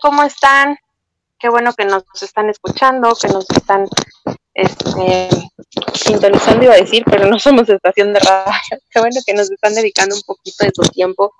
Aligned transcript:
¿cómo 0.00 0.22
están? 0.22 0.76
Qué 1.38 1.48
bueno 1.48 1.72
que 1.74 1.84
nos 1.84 2.04
están 2.20 2.50
escuchando, 2.50 3.14
que 3.20 3.28
nos 3.28 3.48
están 3.50 3.86
este, 4.54 5.28
sintonizando, 5.94 6.64
iba 6.64 6.74
a 6.74 6.78
decir, 6.78 7.04
pero 7.04 7.26
no 7.26 7.38
somos 7.38 7.68
estación 7.68 8.12
de 8.12 8.20
radio. 8.20 8.52
Qué 8.90 9.00
bueno 9.00 9.20
que 9.24 9.34
nos 9.34 9.50
están 9.50 9.74
dedicando 9.74 10.16
un 10.16 10.22
poquito 10.22 10.64
de 10.64 10.72
su 10.74 10.82
tiempo 10.82 11.32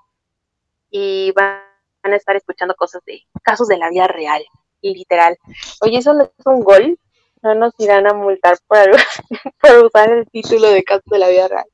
y 0.89 1.31
van 1.33 1.61
a 2.03 2.15
estar 2.15 2.35
escuchando 2.35 2.73
cosas 2.75 3.01
de 3.05 3.21
casos 3.43 3.67
de 3.67 3.77
la 3.77 3.89
vida 3.89 4.07
real, 4.07 4.43
literal. 4.81 5.37
Oye, 5.81 5.99
eso 5.99 6.13
no 6.13 6.23
es 6.23 6.45
un 6.45 6.63
gol, 6.63 6.97
no 7.43 7.55
nos 7.55 7.73
irán 7.77 8.07
a 8.07 8.13
multar 8.13 8.57
por, 8.67 8.79
por 9.61 9.85
usar 9.85 10.11
el 10.11 10.27
título 10.29 10.69
de 10.69 10.83
casos 10.83 11.05
de 11.11 11.19
la 11.19 11.29
vida 11.29 11.47
real. 11.47 11.65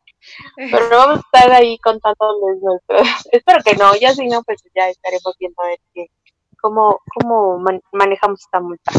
Pero 0.57 0.89
vamos 0.89 1.19
a 1.19 1.21
estar 1.21 1.51
ahí 1.53 1.77
contándoles 1.77 2.61
nuestros. 2.61 3.07
Espero 3.31 3.63
que 3.63 3.75
no, 3.75 3.95
ya 3.95 4.13
si 4.13 4.27
no, 4.27 4.43
pues 4.43 4.61
ya 4.75 4.89
estaremos 4.89 5.35
viendo 5.39 5.61
a 5.61 5.67
ver 5.67 5.79
qué, 5.93 6.07
cómo, 6.61 7.01
cómo 7.13 7.63
manejamos 7.91 8.41
esta 8.41 8.59
multa. 8.59 8.91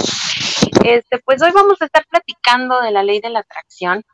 Este, 0.84 1.18
pues 1.18 1.42
hoy 1.42 1.50
vamos 1.52 1.80
a 1.80 1.86
estar 1.86 2.04
platicando 2.08 2.80
de 2.80 2.90
la 2.90 3.02
ley 3.02 3.20
de 3.20 3.30
la 3.30 3.40
atracción, 3.40 4.04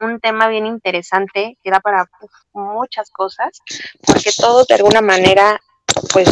un 0.00 0.20
tema 0.20 0.48
bien 0.48 0.66
interesante 0.66 1.58
que 1.62 1.70
da 1.70 1.80
para 1.80 2.06
muchas 2.52 3.10
cosas, 3.10 3.60
porque 4.06 4.30
todos 4.36 4.66
de 4.66 4.74
alguna 4.74 5.00
manera, 5.00 5.60
pues, 6.12 6.28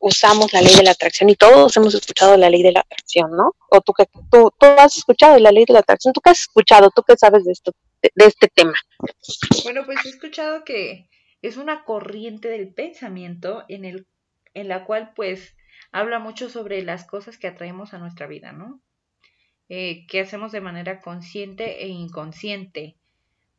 usamos 0.00 0.52
la 0.52 0.60
ley 0.60 0.74
de 0.74 0.82
la 0.82 0.92
atracción 0.92 1.30
y 1.30 1.34
todos 1.34 1.76
hemos 1.76 1.94
escuchado 1.94 2.36
la 2.36 2.50
ley 2.50 2.62
de 2.62 2.72
la 2.72 2.80
atracción, 2.80 3.30
¿no? 3.32 3.54
O 3.70 3.80
tú 3.80 3.92
que 3.92 4.06
tú, 4.30 4.52
tú 4.58 4.66
has 4.78 4.96
escuchado 4.98 5.38
la 5.38 5.50
ley 5.50 5.64
de 5.64 5.72
la 5.72 5.80
atracción, 5.80 6.12
tú 6.12 6.20
qué 6.20 6.30
has 6.30 6.40
escuchado, 6.40 6.90
tú 6.90 7.02
qué 7.02 7.16
sabes 7.16 7.44
de 7.44 7.52
esto, 7.52 7.72
de, 8.02 8.12
de 8.14 8.26
este 8.26 8.48
tema. 8.48 8.74
Bueno, 9.64 9.82
pues 9.86 9.98
he 10.04 10.10
escuchado 10.10 10.62
que 10.64 11.08
es 11.42 11.56
una 11.56 11.84
corriente 11.84 12.48
del 12.48 12.72
pensamiento 12.72 13.64
en 13.68 13.84
el 13.84 14.06
en 14.54 14.68
la 14.68 14.84
cual 14.84 15.12
pues 15.14 15.56
habla 15.92 16.18
mucho 16.18 16.48
sobre 16.48 16.82
las 16.82 17.04
cosas 17.04 17.38
que 17.38 17.46
atraemos 17.46 17.94
a 17.94 17.98
nuestra 17.98 18.26
vida, 18.26 18.52
¿no? 18.52 18.80
Eh, 19.68 20.06
que 20.08 20.20
hacemos 20.20 20.52
de 20.52 20.60
manera 20.60 21.00
consciente 21.00 21.84
e 21.84 21.88
inconsciente. 21.88 22.96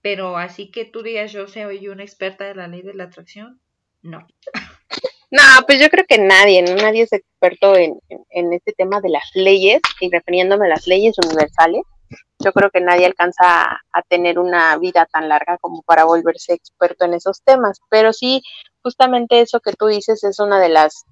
Pero 0.01 0.37
así 0.37 0.69
que 0.69 0.85
tú 0.85 1.01
digas, 1.01 1.31
yo 1.31 1.47
soy 1.47 1.87
una 1.87 2.03
experta 2.03 2.45
de 2.45 2.55
la 2.55 2.67
ley 2.67 2.81
de 2.81 2.93
la 2.93 3.05
atracción, 3.05 3.59
no. 4.01 4.27
No, 5.31 5.41
pues 5.65 5.81
yo 5.81 5.89
creo 5.89 6.05
que 6.07 6.19
nadie, 6.19 6.61
nadie 6.61 7.01
es 7.01 7.11
experto 7.11 7.75
en, 7.75 7.99
en, 8.29 8.53
este 8.53 8.71
tema 8.71 9.01
de 9.01 9.09
las 9.09 9.23
leyes, 9.33 9.81
y 9.99 10.09
refiriéndome 10.09 10.67
a 10.67 10.69
las 10.69 10.87
leyes 10.87 11.15
universales, 11.17 11.81
yo 12.39 12.51
creo 12.51 12.69
que 12.69 12.81
nadie 12.81 13.05
alcanza 13.05 13.81
a, 13.91 14.01
tener 14.07 14.39
una 14.39 14.77
vida 14.77 15.07
tan 15.11 15.29
larga 15.29 15.57
como 15.57 15.81
para 15.83 16.05
volverse 16.05 16.53
experto 16.53 17.05
en 17.05 17.13
esos 17.13 17.41
temas, 17.43 17.79
pero 17.89 18.13
sí, 18.13 18.41
justamente 18.85 19.41
eso 19.41 19.61
que 19.61 19.73
tú 19.73 19.87
dices 19.87 20.23
es 20.23 20.39
una 20.39 20.59
de 20.59 20.69
las 20.69 21.05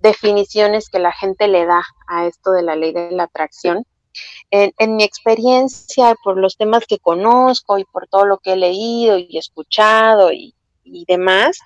definiciones 0.00 0.88
que 0.88 0.98
la 0.98 1.12
gente 1.12 1.48
le 1.48 1.66
da 1.66 1.82
a 2.08 2.26
esto 2.26 2.50
de 2.52 2.62
la 2.62 2.76
ley 2.76 2.94
de 2.94 3.10
la 3.10 3.24
atracción. 3.24 3.84
En, 4.50 4.96
mi 4.96 5.04
experiencia, 5.04 6.14
por 6.24 6.38
los 6.38 6.56
temas 6.56 6.86
que 6.86 6.98
conozco 6.98 7.76
y 7.76 7.84
por 7.84 8.08
todo 8.08 8.24
lo 8.24 8.38
que 8.38 8.54
he 8.54 8.56
leído 8.56 9.18
y 9.18 9.36
escuchado 9.36 10.32
y, 10.32 10.54
y 10.82 11.04
demás, 11.06 11.58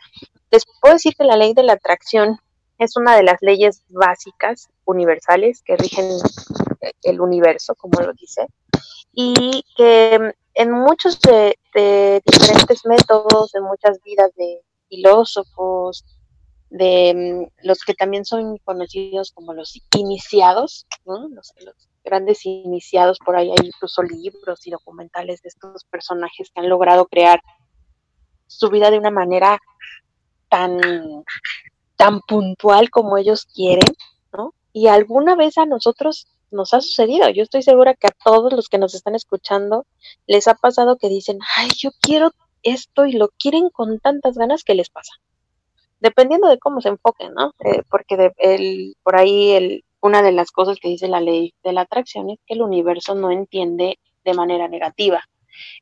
les 0.50 0.64
puedo 0.81 0.94
decir 0.94 1.14
que 1.16 1.25
la 1.25 1.36
ley 1.36 1.55
de 1.55 1.62
la 1.62 1.75
atracción 1.75 2.41
es 2.78 2.97
una 2.97 3.14
de 3.14 3.22
las 3.22 3.36
leyes 3.41 3.84
básicas, 3.91 4.69
universales, 4.86 5.62
que 5.62 5.77
rigen 5.77 6.11
el 7.03 7.20
universo, 7.20 7.77
como 7.77 8.00
lo 8.00 8.12
dice, 8.12 8.44
y 9.12 9.62
que 9.77 10.34
en 10.54 10.72
muchos 10.72 11.21
de, 11.21 11.56
diferentes 12.27 12.84
métodos, 12.84 13.54
en 13.54 13.62
muchas 13.62 14.03
vidas 14.03 14.32
de 14.34 14.60
filósofos, 14.88 16.04
de 16.71 17.15
mm, 17.15 17.66
los 17.66 17.81
que 17.81 17.94
también 17.94 18.25
son 18.25 18.59
conocidos 18.59 19.32
como 19.32 19.54
los 19.54 19.81
iniciados, 19.97 20.87
los, 21.04 21.53
grandes 22.04 22.47
iniciados, 22.47 23.19
por 23.19 23.37
ahí 23.37 23.50
hay 23.50 23.66
incluso 23.66 24.03
libros 24.03 24.66
y 24.66 24.71
documentales 24.71 25.43
de 25.43 25.48
estos 25.48 25.84
personajes 25.84 26.50
que 26.50 26.60
han 26.60 26.69
logrado 26.69 27.06
crear 27.06 27.43
su 28.47 28.71
vida 28.71 28.91
de 28.91 28.98
una 28.98 29.10
manera 29.10 29.59
tan, 30.48 30.81
tan 31.97 32.21
puntual 32.21 32.88
como 32.88 33.19
ellos 33.19 33.44
quieren, 33.44 33.94
¿no? 34.32 34.54
Y 34.72 34.87
alguna 34.87 35.37
vez 35.37 35.59
a 35.59 35.66
nosotros 35.66 36.28
nos 36.50 36.72
ha 36.72 36.81
sucedido. 36.81 37.28
Yo 37.28 37.43
estoy 37.43 37.62
segura 37.62 37.94
que 37.94 38.06
a 38.06 38.16
todos 38.25 38.53
los 38.54 38.69
que 38.69 38.78
nos 38.78 38.94
están 38.94 39.15
escuchando 39.15 39.84
les 40.27 40.48
ha 40.48 40.54
pasado 40.54 40.97
que 40.97 41.09
dicen, 41.09 41.38
ay, 41.56 41.69
yo 41.77 41.91
quiero 42.00 42.31
esto 42.71 43.06
y 43.06 43.12
lo 43.12 43.29
quieren 43.29 43.71
con 43.71 43.99
tantas 43.99 44.37
ganas 44.37 44.65
que 44.65 44.75
les 44.75 44.91
pasa. 44.91 45.12
Dependiendo 46.01 46.49
de 46.49 46.59
cómo 46.59 46.81
se 46.81 46.89
enfoquen, 46.91 47.34
¿no? 47.34 47.53
Eh, 47.65 47.83
porque 47.91 48.17
de, 48.17 48.33
el, 48.39 48.97
por 49.03 49.17
ahí 49.17 49.51
el, 49.53 49.84
una 50.01 50.23
de 50.23 50.33
las 50.33 50.51
cosas 50.51 50.78
que 50.81 50.89
dice 50.89 51.09
la 51.09 51.21
ley 51.21 51.55
de 51.65 51.73
la 51.73 51.83
atracción 51.83 52.31
es 52.31 52.39
que 52.47 52.55
el 52.55 52.62
universo 52.62 53.15
no 53.15 53.31
entiende 53.31 53.99
de 54.25 54.34
manera 54.34 54.69
negativa. 54.69 55.23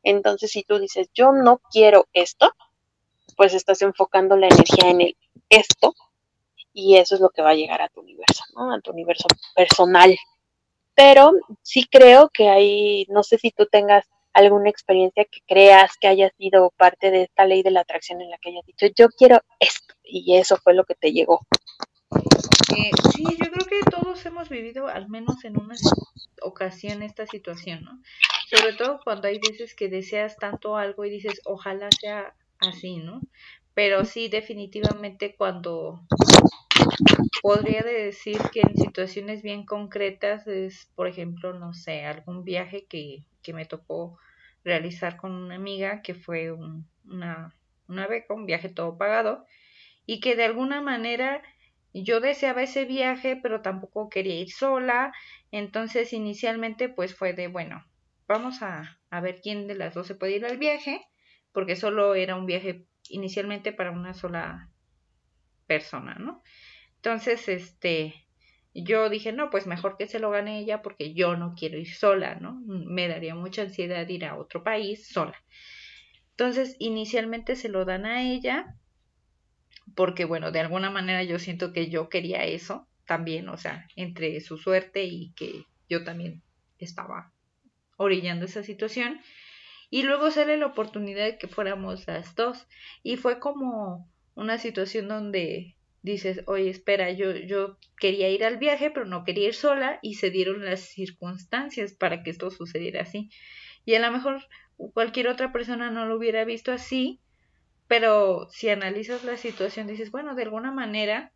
Entonces, 0.03 0.51
si 0.51 0.63
tú 0.63 0.79
dices, 0.79 1.09
yo 1.15 1.33
no 1.33 1.61
quiero 1.71 2.07
esto, 2.13 2.51
pues 3.37 3.53
estás 3.53 3.83
enfocando 3.83 4.37
la 4.37 4.47
energía 4.47 4.91
en 4.91 5.03
el 5.03 5.17
esto 5.51 5.95
y 6.73 6.97
eso 6.97 7.15
es 7.15 7.21
lo 7.21 7.31
que 7.31 7.43
va 7.43 7.51
a 7.51 7.55
llegar 7.55 7.83
a 7.83 7.89
tu 7.89 8.01
universo, 8.01 8.45
¿no? 8.55 8.73
A 8.73 8.81
tu 8.81 8.91
universo 8.91 9.27
personal, 9.55 10.17
pero 10.95 11.33
sí 11.63 11.87
creo 11.91 12.31
que 12.31 12.49
hay, 12.49 13.07
no 13.09 13.23
sé 13.23 13.39
si 13.39 13.51
tú 13.51 13.67
tengas 13.67 14.07
alguna 14.37 14.69
experiencia 14.69 15.25
que 15.25 15.41
creas 15.47 15.97
que 15.99 16.09
haya 16.09 16.31
sido 16.37 16.71
parte 16.77 17.11
de 17.11 17.23
esta 17.23 17.47
ley 17.47 17.63
de 17.63 17.71
la 17.71 17.81
atracción 17.81 18.21
en 18.21 18.31
la 18.31 18.39
que 18.39 18.51
hayas 18.51 18.67
dicho, 18.67 18.87
yo 18.95 19.09
quiero 19.09 19.41
esto, 19.59 19.95
y 20.05 20.37
eso 20.37 20.57
fue 20.59 20.75
lo 20.75 20.85
que 20.85 20.95
te 20.95 21.13
llegó. 21.13 21.41
Eh, 22.77 22.91
sí, 23.15 23.25
yo 23.25 23.51
creo 23.51 23.67
que 23.67 23.91
todos 23.91 24.25
hemos 24.27 24.51
vivido 24.51 24.89
al 24.89 25.09
menos 25.09 25.43
en 25.45 25.59
una 25.59 25.75
ocasión 26.43 27.03
esta 27.03 27.27
situación, 27.27 27.85
¿no? 27.85 28.03
Sobre 28.51 28.75
todo 28.75 29.01
cuando 29.03 29.27
hay 29.29 29.39
veces 29.39 29.75
que 29.75 29.89
deseas 29.89 30.37
tanto 30.37 30.77
algo 30.77 31.05
y 31.05 31.11
dices, 31.11 31.41
ojalá 31.47 31.89
sea 31.99 32.35
así, 32.59 32.99
¿no? 32.99 33.23
Pero 33.73 34.05
sí, 34.05 34.29
definitivamente 34.29 35.35
cuando 35.35 36.03
podría 37.43 37.83
decir 37.83 38.39
que 38.53 38.61
en 38.61 38.77
situaciones 38.77 39.43
bien 39.43 39.65
concretas 39.65 40.47
es, 40.47 40.91
por 40.95 41.09
ejemplo, 41.09 41.55
no 41.55 41.73
sé, 41.73 42.05
algún 42.05 42.45
viaje 42.45 42.85
que, 42.87 43.25
que 43.43 43.55
me 43.55 43.65
tocó 43.65 44.19
realizar 44.67 45.17
con 45.17 45.33
una 45.33 45.55
amiga 45.55 46.03
que 46.03 46.15
fue 46.15 46.53
una, 46.53 47.57
una 47.89 48.07
beca, 48.07 48.35
un 48.35 48.45
viaje 48.45 48.69
todo 48.69 48.99
pagado 48.99 49.47
y 50.05 50.21
que 50.21 50.37
de 50.37 50.45
alguna 50.45 50.83
manera 50.83 51.43
yo 51.95 52.21
deseaba 52.21 52.63
ese 52.63 52.85
viaje 52.85 53.41
pero 53.43 53.63
tampoco 53.63 54.11
quería 54.11 54.39
ir 54.39 54.53
sola. 54.53 55.15
Entonces 55.51 56.13
inicialmente 56.13 56.91
pues 56.91 57.15
fue 57.15 57.33
de 57.33 57.49
bueno 57.49 57.87
vamos 58.29 58.61
a, 58.61 59.01
a 59.09 59.21
ver 59.21 59.41
quién 59.41 59.69
de 59.69 59.77
las 59.77 59.95
dos 59.95 60.07
se 60.07 60.17
puede 60.17 60.37
ir 60.37 60.45
al 60.45 60.59
viaje 60.59 61.01
porque 61.53 61.77
solo 61.77 62.15
era 62.15 62.37
un 62.37 62.45
viaje 62.45 62.85
inicialmente 63.09 63.73
para 63.73 63.93
una 63.93 64.13
sola 64.13 64.69
persona 65.67 66.17
no 66.17 66.43
entonces, 67.07 67.49
este, 67.49 68.26
yo 68.85 69.09
dije, 69.09 69.33
no, 69.33 69.51
pues 69.51 69.67
mejor 69.67 69.97
que 69.97 70.07
se 70.07 70.19
lo 70.19 70.31
gane 70.31 70.59
ella 70.59 70.83
porque 70.83 71.15
yo 71.15 71.37
no 71.37 71.55
quiero 71.57 71.79
ir 71.79 71.93
sola, 71.93 72.35
¿no? 72.37 72.61
Me 72.67 73.09
daría 73.09 73.35
mucha 73.35 73.63
ansiedad 73.63 74.09
ir 74.09 74.25
a 74.25 74.37
otro 74.37 74.63
país 74.63 75.09
sola. 75.09 75.37
Entonces, 76.31 76.77
inicialmente 76.79 77.57
se 77.57 77.69
lo 77.69 77.85
dan 77.85 78.07
a 78.07 78.23
ella 78.23 78.77
porque, 79.95 80.25
bueno, 80.25 80.53
de 80.53 80.61
alguna 80.61 80.91
manera 80.91 81.23
yo 81.23 81.39
siento 81.39 81.73
que 81.73 81.89
yo 81.89 82.09
quería 82.09 82.45
eso 82.45 82.87
también, 83.07 83.49
o 83.49 83.57
sea, 83.57 83.87
entre 83.97 84.41
su 84.41 84.59
suerte 84.59 85.05
y 85.05 85.33
que 85.33 85.65
yo 85.89 86.05
también 86.05 86.43
estaba 86.79 87.33
orillando 87.97 88.45
esa 88.45 88.63
situación. 88.63 89.21
Y 89.89 90.03
luego 90.03 90.31
sale 90.31 90.57
la 90.57 90.67
oportunidad 90.67 91.25
de 91.25 91.39
que 91.39 91.49
fuéramos 91.49 92.07
las 92.07 92.35
dos. 92.35 92.67
Y 93.03 93.17
fue 93.17 93.39
como 93.39 94.11
una 94.35 94.59
situación 94.59 95.09
donde 95.09 95.76
dices, 96.07 96.43
oye, 96.47 96.71
espera, 96.71 97.11
yo, 97.11 97.35
yo 97.35 97.79
quería 97.99 98.31
ir 98.31 98.45
al 98.45 98.59
viaje, 98.59 98.91
pero 98.91 99.05
no 99.05 99.25
quería 99.25 99.49
ir 99.49 99.55
sola 99.55 99.99
y 100.03 100.15
se 100.15 100.31
dieron 100.31 100.65
las 100.65 100.81
circunstancias 100.81 101.95
para 101.95 102.23
que 102.23 102.31
esto 102.31 102.51
sucediera 102.51 103.03
así. 103.03 103.29
Y 103.85 103.95
a 103.97 104.01
lo 104.01 104.13
mejor 104.13 104.47
cualquier 104.95 105.27
otra 105.27 105.53
persona 105.53 105.91
no 105.91 106.07
lo 106.07 106.17
hubiera 106.17 106.45
visto 106.45 106.71
así, 106.71 107.21
pero 107.89 108.49
si 108.51 108.69
analizas 108.69 109.25
la 109.25 109.37
situación 109.37 109.89
dices, 109.89 110.13
bueno, 110.13 110.37
de 110.37 110.45
alguna 110.45 110.71
manera 110.71 111.33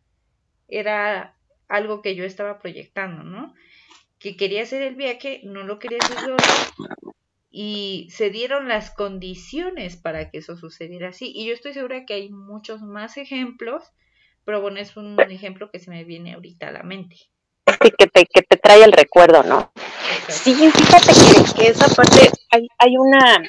era 0.69 1.35
algo 1.67 2.01
que 2.01 2.15
yo 2.15 2.23
estaba 2.23 2.59
proyectando, 2.59 3.23
¿no? 3.23 3.53
Que 4.19 4.37
quería 4.37 4.63
hacer 4.63 4.81
el 4.83 4.95
viaje, 4.95 5.41
no 5.43 5.63
lo 5.63 5.79
quería 5.79 5.99
hacer 6.01 6.17
sola 6.17 6.37
y 7.51 8.07
se 8.09 8.29
dieron 8.29 8.69
las 8.69 8.91
condiciones 8.91 9.97
para 9.97 10.29
que 10.29 10.37
eso 10.37 10.55
sucediera 10.55 11.09
así. 11.09 11.33
Y 11.35 11.45
yo 11.45 11.53
estoy 11.53 11.73
segura 11.73 12.05
que 12.05 12.13
hay 12.13 12.29
muchos 12.29 12.81
más 12.81 13.17
ejemplos 13.17 13.83
pero 14.45 14.61
bueno, 14.61 14.79
es 14.79 14.95
un 14.97 15.19
ejemplo 15.19 15.69
que 15.71 15.79
se 15.79 15.89
me 15.89 16.03
viene 16.03 16.33
ahorita 16.33 16.67
a 16.67 16.71
la 16.71 16.83
mente. 16.83 17.17
Sí, 17.81 17.91
que 17.97 18.07
te, 18.07 18.25
que 18.25 18.41
te 18.41 18.57
trae 18.57 18.83
el 18.83 18.91
recuerdo, 18.91 19.43
¿no? 19.43 19.71
Sí, 20.27 20.53
fíjate 20.53 21.13
que, 21.55 21.67
esa 21.67 21.87
parte, 21.93 22.31
hay, 22.51 22.67
hay 22.77 22.97
una, 22.97 23.41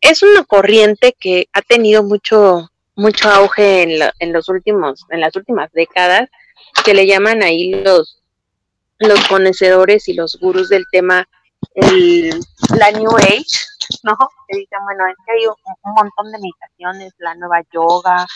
es 0.00 0.22
una 0.22 0.44
corriente 0.44 1.14
que 1.18 1.48
ha 1.52 1.62
tenido 1.62 2.02
mucho, 2.02 2.70
mucho 2.96 3.30
auge 3.30 3.82
en, 3.82 4.10
en 4.18 4.32
los 4.32 4.48
últimos, 4.48 5.04
en 5.10 5.20
las 5.20 5.34
últimas 5.36 5.72
décadas, 5.72 6.28
que 6.84 6.94
le 6.94 7.06
llaman 7.06 7.42
ahí 7.42 7.70
los, 7.70 8.22
los 8.98 9.20
conocedores 9.28 10.08
y 10.08 10.14
los 10.14 10.38
gurús 10.40 10.68
del 10.68 10.84
tema, 10.90 11.28
el, 11.74 12.40
la 12.76 12.90
New 12.90 13.16
Age, 13.16 13.66
¿no? 14.02 14.16
Que 14.48 14.58
dicen, 14.58 14.78
bueno, 14.84 15.06
es 15.06 15.16
que 15.24 15.32
hay 15.32 15.46
un, 15.46 15.94
montón 15.94 16.32
de 16.32 16.38
meditaciones, 16.38 17.12
la 17.18 17.34
nueva 17.34 17.62
yoga, 17.72 18.26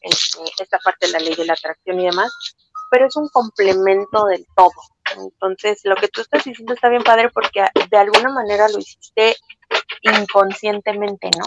este, 0.00 0.42
esta 0.58 0.78
parte 0.78 1.06
de 1.06 1.12
la 1.12 1.18
ley 1.18 1.34
de 1.34 1.44
la 1.44 1.54
atracción 1.54 2.00
y 2.00 2.06
demás, 2.06 2.32
pero 2.90 3.06
es 3.06 3.16
un 3.16 3.28
complemento 3.28 4.26
del 4.26 4.46
todo. 4.54 4.70
Entonces, 5.16 5.80
lo 5.84 5.96
que 5.96 6.08
tú 6.08 6.20
estás 6.20 6.44
diciendo 6.44 6.74
está 6.74 6.88
bien 6.88 7.02
padre 7.02 7.30
porque 7.30 7.64
de 7.90 7.96
alguna 7.96 8.30
manera 8.30 8.68
lo 8.68 8.78
hiciste 8.78 9.36
inconscientemente, 10.02 11.30
¿no? 11.38 11.46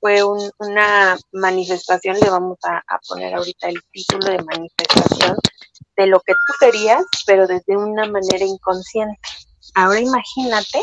Fue 0.00 0.22
una 0.22 1.18
manifestación, 1.32 2.18
le 2.20 2.30
vamos 2.30 2.58
a, 2.64 2.82
poner 3.08 3.34
ahorita 3.34 3.68
el 3.68 3.82
título 3.90 4.26
de 4.26 4.42
manifestación 4.42 5.36
de 5.96 6.06
lo 6.06 6.20
que 6.20 6.34
tú 6.34 6.52
querías, 6.60 7.04
pero 7.26 7.46
desde 7.46 7.76
una 7.76 8.06
manera 8.06 8.44
inconsciente. 8.44 9.18
Ahora 9.74 10.00
imagínate 10.00 10.80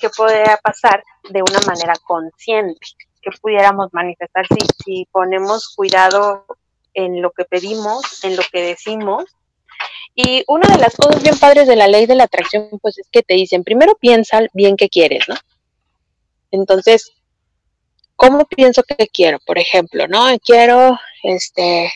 qué 0.00 0.08
podría 0.10 0.58
pasar 0.62 1.02
de 1.30 1.42
una 1.42 1.60
manera 1.66 1.94
consciente, 2.04 2.86
que 3.22 3.30
pudiéramos 3.40 3.88
manifestar 3.92 4.46
si, 4.84 5.06
ponemos 5.10 5.74
cuidado 5.74 6.46
en 6.94 7.22
lo 7.22 7.30
que 7.32 7.44
pedimos, 7.44 8.24
en 8.24 8.36
lo 8.36 8.42
que 8.52 8.62
decimos. 8.62 9.24
Y 10.14 10.44
una 10.46 10.68
de 10.68 10.78
las 10.78 10.94
cosas 10.94 11.22
bien 11.22 11.38
padres 11.38 11.66
de 11.66 11.76
la 11.76 11.88
ley 11.88 12.06
de 12.06 12.14
la 12.14 12.24
atracción, 12.24 12.68
pues 12.80 12.98
es 12.98 13.08
que 13.10 13.22
te 13.22 13.34
dicen, 13.34 13.64
primero 13.64 13.96
piensa 13.96 14.40
bien 14.52 14.76
qué 14.76 14.88
quieres, 14.88 15.28
¿no? 15.28 15.34
Entonces, 16.52 17.12
¿cómo 18.14 18.44
pienso 18.44 18.84
que 18.84 19.08
quiero? 19.08 19.38
Por 19.44 19.58
ejemplo, 19.58 20.06
¿no? 20.06 20.26
Quiero, 20.38 20.96
este, 21.24 21.92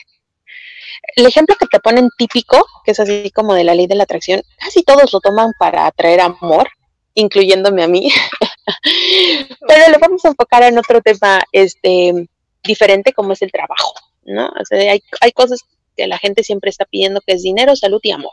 el 1.19 1.25
ejemplo 1.25 1.55
que 1.59 1.67
te 1.67 1.79
ponen 1.79 2.09
típico, 2.17 2.65
que 2.83 2.91
es 2.91 2.99
así 2.99 3.31
como 3.31 3.53
de 3.53 3.63
la 3.63 3.75
ley 3.75 3.87
de 3.87 3.95
la 3.95 4.03
atracción, 4.03 4.41
casi 4.57 4.83
todos 4.83 5.11
lo 5.11 5.19
toman 5.19 5.53
para 5.59 5.85
atraer 5.85 6.21
amor, 6.21 6.69
incluyéndome 7.13 7.83
a 7.83 7.87
mí. 7.87 8.09
Pero 9.67 9.91
lo 9.91 9.99
vamos 9.99 10.23
a 10.23 10.29
enfocar 10.29 10.63
en 10.63 10.77
otro 10.77 11.01
tema 11.01 11.41
este 11.51 12.29
diferente 12.63 13.13
como 13.13 13.33
es 13.33 13.41
el 13.41 13.51
trabajo. 13.51 13.93
¿no? 14.23 14.47
O 14.47 14.65
sea, 14.65 14.91
hay, 15.21 15.31
cosas 15.31 15.59
que 15.95 16.07
la 16.07 16.17
gente 16.17 16.43
siempre 16.43 16.69
está 16.69 16.85
pidiendo 16.85 17.21
que 17.21 17.33
es 17.33 17.43
dinero, 17.43 17.75
salud 17.75 17.99
y 18.03 18.11
amor. 18.11 18.31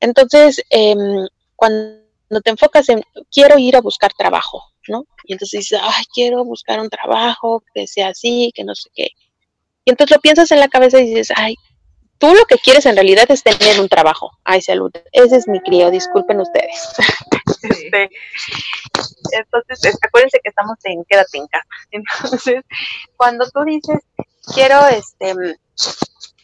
Entonces, 0.00 0.62
em, 0.70 1.26
cuando 1.56 2.00
te 2.42 2.50
enfocas 2.50 2.88
en, 2.88 3.02
quiero 3.30 3.58
ir 3.58 3.76
a 3.76 3.80
buscar 3.80 4.12
trabajo, 4.16 4.62
¿no? 4.88 5.04
Y 5.24 5.34
entonces 5.34 5.60
dices, 5.60 5.80
ay, 5.82 6.04
quiero 6.12 6.44
buscar 6.44 6.80
un 6.80 6.88
trabajo 6.88 7.62
que 7.74 7.86
sea 7.86 8.08
así, 8.08 8.50
que 8.54 8.64
no 8.64 8.74
sé 8.74 8.88
qué. 8.94 9.10
Y 9.84 9.90
entonces 9.90 10.16
lo 10.16 10.20
piensas 10.20 10.50
en 10.50 10.60
la 10.60 10.68
cabeza 10.68 11.00
y 11.00 11.08
dices, 11.08 11.32
ay, 11.34 11.54
tú 12.18 12.34
lo 12.34 12.44
que 12.44 12.58
quieres 12.58 12.86
en 12.86 12.96
realidad 12.96 13.30
es 13.30 13.42
tener 13.42 13.80
un 13.80 13.88
trabajo. 13.88 14.30
Ay, 14.44 14.60
salud. 14.60 14.92
Ese 15.12 15.36
es 15.36 15.48
mi 15.48 15.60
crío, 15.60 15.90
disculpen 15.90 16.40
ustedes. 16.40 16.88
Este, 17.60 18.08
entonces, 19.32 19.98
acuérdense 20.00 20.38
que 20.42 20.50
estamos 20.50 20.76
en 20.84 21.04
quédate 21.04 21.38
en 21.38 21.46
casa. 21.48 21.66
Entonces, 21.90 22.62
cuando 23.16 23.50
tú 23.50 23.64
dices, 23.64 23.98
quiero, 24.54 24.86
este, 24.86 25.34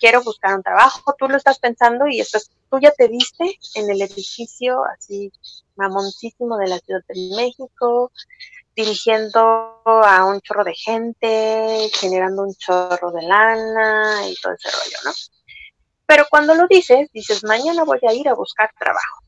quiero 0.00 0.22
buscar 0.22 0.56
un 0.56 0.62
trabajo, 0.62 1.14
tú 1.18 1.28
lo 1.28 1.36
estás 1.36 1.58
pensando 1.58 2.08
y 2.08 2.20
estás, 2.20 2.50
tú 2.70 2.80
ya 2.80 2.90
te 2.90 3.08
viste 3.08 3.58
en 3.74 3.90
el 3.90 4.02
edificio 4.02 4.82
así 4.84 5.30
mamoncísimo 5.76 6.56
de 6.58 6.68
la 6.68 6.78
Ciudad 6.78 7.02
de 7.08 7.30
México, 7.36 8.10
dirigiendo 8.74 9.82
a 9.84 10.24
un 10.24 10.40
chorro 10.40 10.64
de 10.64 10.74
gente, 10.74 11.90
generando 11.92 12.42
un 12.42 12.54
chorro 12.54 13.12
de 13.12 13.22
lana 13.22 14.28
y 14.28 14.34
todo 14.36 14.52
ese 14.52 14.70
rollo, 14.70 14.96
¿no? 15.04 15.12
Pero 16.06 16.26
cuando 16.30 16.54
lo 16.54 16.66
dices, 16.68 17.08
dices, 17.12 17.44
mañana 17.44 17.84
voy 17.84 18.00
a 18.06 18.12
ir 18.12 18.28
a 18.28 18.34
buscar 18.34 18.70
trabajo. 18.78 19.22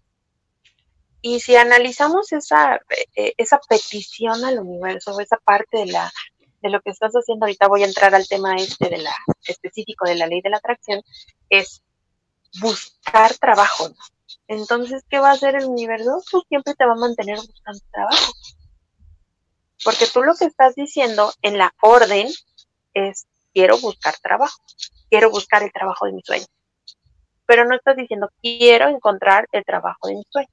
Y 1.23 1.40
si 1.40 1.56
analizamos 1.56 2.32
esa, 2.32 2.81
eh, 3.17 3.32
esa 3.37 3.58
petición 3.69 4.44
al 4.44 4.58
universo, 4.61 5.19
esa 5.19 5.38
parte 5.38 5.78
de 5.78 5.87
la, 5.87 6.12
de 6.62 6.70
lo 6.70 6.81
que 6.81 6.90
estás 6.90 7.12
haciendo, 7.14 7.46
ahorita 7.46 7.69
voy 7.69 7.82
a 7.82 7.87
entrar 7.87 8.14
al 8.14 8.28
tema 8.28 8.56
este 8.56 8.88
de 8.88 8.99
la 8.99 9.14
específico 9.44 10.06
de 10.06 10.17
la 10.17 10.26
ley 10.26 10.40
de 10.40 10.50
la 10.50 10.58
atracción, 10.58 11.02
es 11.49 11.82
buscar 12.61 13.34
trabajo. 13.38 13.88
Entonces, 14.49 15.02
¿qué 15.08 15.19
va 15.19 15.31
a 15.31 15.34
hacer 15.34 15.56
el 15.56 15.64
universo? 15.64 16.23
Pues 16.31 16.44
siempre 16.49 16.75
te 16.75 16.87
va 16.87 16.93
a 16.93 16.96
mantener 16.96 17.38
buscando 17.38 17.81
trabajo. 17.90 18.32
Porque 19.84 20.06
tú 20.06 20.23
lo 20.23 20.34
que 20.34 20.46
estás 20.46 20.75
diciendo 20.75 21.32
en 21.43 21.58
la 21.58 21.73
orden 21.81 22.28
es, 22.94 23.26
quiero 23.52 23.78
buscar 23.78 24.17
trabajo, 24.23 24.58
quiero 25.11 25.31
buscar 25.31 25.62
el 25.62 25.73
trabajo 25.73 26.06
de 26.06 26.12
mi 26.12 26.23
sueño. 26.23 26.46
Pero 27.46 27.64
no 27.64 27.76
estás 27.76 27.96
diciendo, 27.96 28.31
quiero 28.43 28.88
encontrar 28.88 29.48
el 29.52 29.64
trabajo 29.64 30.08
de 30.08 30.14
mi 30.14 30.25
sueño. 30.31 30.48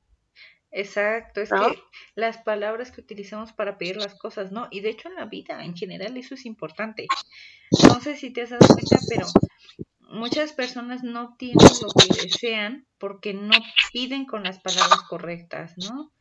Exacto, 0.75 1.42
es 1.42 1.51
que 1.51 1.84
las 2.16 2.40
palabras 2.40 2.92
que 2.92 3.01
utilizamos 3.01 3.54
para 3.54 3.78
pedir 3.78 3.98
las 3.98 4.16
cosas, 4.16 4.51
¿no? 4.51 4.68
Y 4.72 4.81
de 4.81 4.90
hecho 4.90 5.07
en 5.07 5.16
la 5.16 5.25
vida 5.25 5.63
en 5.63 5.75
general 5.75 6.18
eso 6.18 6.34
es 6.34 6.48
importante. 6.48 7.06
No 7.88 8.01
sé 8.01 8.18
si 8.18 8.34
te 8.34 8.42
has 8.42 8.50
dado 8.50 8.68
cuenta, 8.68 8.98
pero 9.07 9.28
muchas 10.00 10.51
personas 10.54 11.04
no 11.04 11.36
tienen 11.38 11.68
lo 11.80 11.90
que 11.90 12.24
desean 12.24 12.88
porque 12.98 13.36
no 13.36 13.56
piden 13.92 14.25
con 14.25 14.44
las 14.44 14.60
palabras 14.60 15.01
correctas, 15.07 15.75
¿no? 15.78 16.12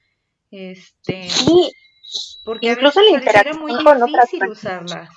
Este, 0.50 1.30
sí. 1.30 1.72
porque 2.44 2.72
incluso 2.72 3.00
a 3.00 3.04
veces 3.04 3.24
la 3.24 3.52
muy 3.54 3.72
difícil 3.72 4.48
usarlas. 4.48 5.08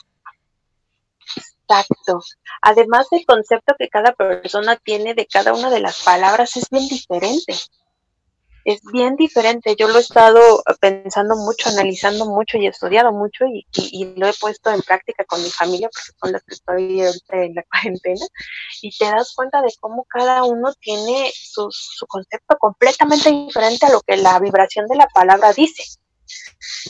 Exacto. 1.67 2.21
Además, 2.61 3.07
el 3.11 3.25
concepto 3.25 3.75
que 3.77 3.89
cada 3.89 4.13
persona 4.13 4.75
tiene 4.77 5.13
de 5.13 5.25
cada 5.25 5.53
una 5.53 5.69
de 5.69 5.79
las 5.79 6.03
palabras 6.03 6.55
es 6.57 6.69
bien 6.69 6.87
diferente 6.87 7.55
es 8.65 8.81
bien 8.91 9.15
diferente. 9.15 9.75
Yo 9.77 9.87
lo 9.87 9.99
he 9.99 10.01
estado 10.01 10.63
pensando 10.81 11.35
mucho, 11.35 11.69
analizando 11.69 12.25
mucho 12.25 12.57
y 12.57 12.65
estudiado 12.65 13.11
mucho 13.11 13.45
y, 13.45 13.65
lo 14.17 14.27
he 14.27 14.33
puesto 14.33 14.71
en 14.71 14.81
práctica 14.81 15.23
con 15.25 15.41
mi 15.41 15.49
familia, 15.51 15.87
porque 15.93 16.17
con 16.17 16.31
las 16.31 16.43
que 16.43 16.55
estoy 16.55 17.01
ahorita 17.01 17.43
en 17.43 17.55
la 17.55 17.63
cuarentena, 17.71 18.25
y 18.81 18.97
te 18.97 19.05
das 19.05 19.33
cuenta 19.35 19.61
de 19.61 19.71
cómo 19.79 20.05
cada 20.09 20.43
uno 20.43 20.73
tiene 20.81 21.31
su, 21.33 21.67
su 21.69 22.07
concepto 22.07 22.57
completamente 22.57 23.29
diferente 23.29 23.85
a 23.85 23.91
lo 23.91 24.01
que 24.01 24.17
la 24.17 24.39
vibración 24.39 24.87
de 24.87 24.95
la 24.95 25.07
palabra 25.07 25.53
dice, 25.53 25.83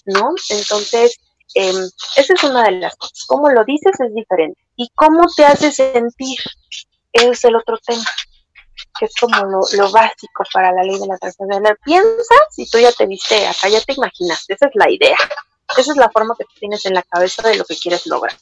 ¿no? 0.05 0.29
Entonces, 0.50 1.20
eh, 1.55 1.74
esa 2.15 2.34
es 2.34 2.44
una 2.44 2.63
de 2.63 2.72
las 2.72 2.96
cosas. 2.96 3.25
Cómo 3.27 3.50
lo 3.50 3.65
dices 3.65 4.00
es 4.00 4.13
diferente. 4.13 4.64
Y 4.75 4.89
cómo 4.96 5.25
te 5.36 5.46
hace 5.46 5.72
sentir 5.72 6.38
es 7.13 7.44
el 7.44 7.55
otro 7.55 7.77
tema 7.77 8.03
que 8.98 9.05
es 9.05 9.13
como 9.20 9.36
lo, 9.38 9.91
básico 9.91 10.44
para 10.53 10.72
la 10.72 10.84
ley 10.84 11.00
de 11.00 11.08
la 11.08 11.15
atracción. 11.15 11.50
Piensas 11.84 12.58
y 12.58 12.70
tú 12.70 12.79
ya 12.79 12.91
te 12.91 13.05
viste 13.05 13.48
acá, 13.48 13.70
ya 13.70 13.82
te 13.82 13.94
imaginaste, 13.94 14.53
esa 14.53 14.67
es 14.67 14.72
la 14.75 14.89
idea, 14.89 15.17
esa 15.77 15.91
es 15.91 15.98
la 15.98 16.10
forma 16.10 16.36
que 16.38 16.46
tienes 16.60 16.86
en 16.86 16.94
la 16.94 17.03
cabeza 17.03 17.48
de 17.48 17.58
lo 17.58 17.65
que 17.65 17.77
quieres 17.77 18.05
lograr. 18.05 18.38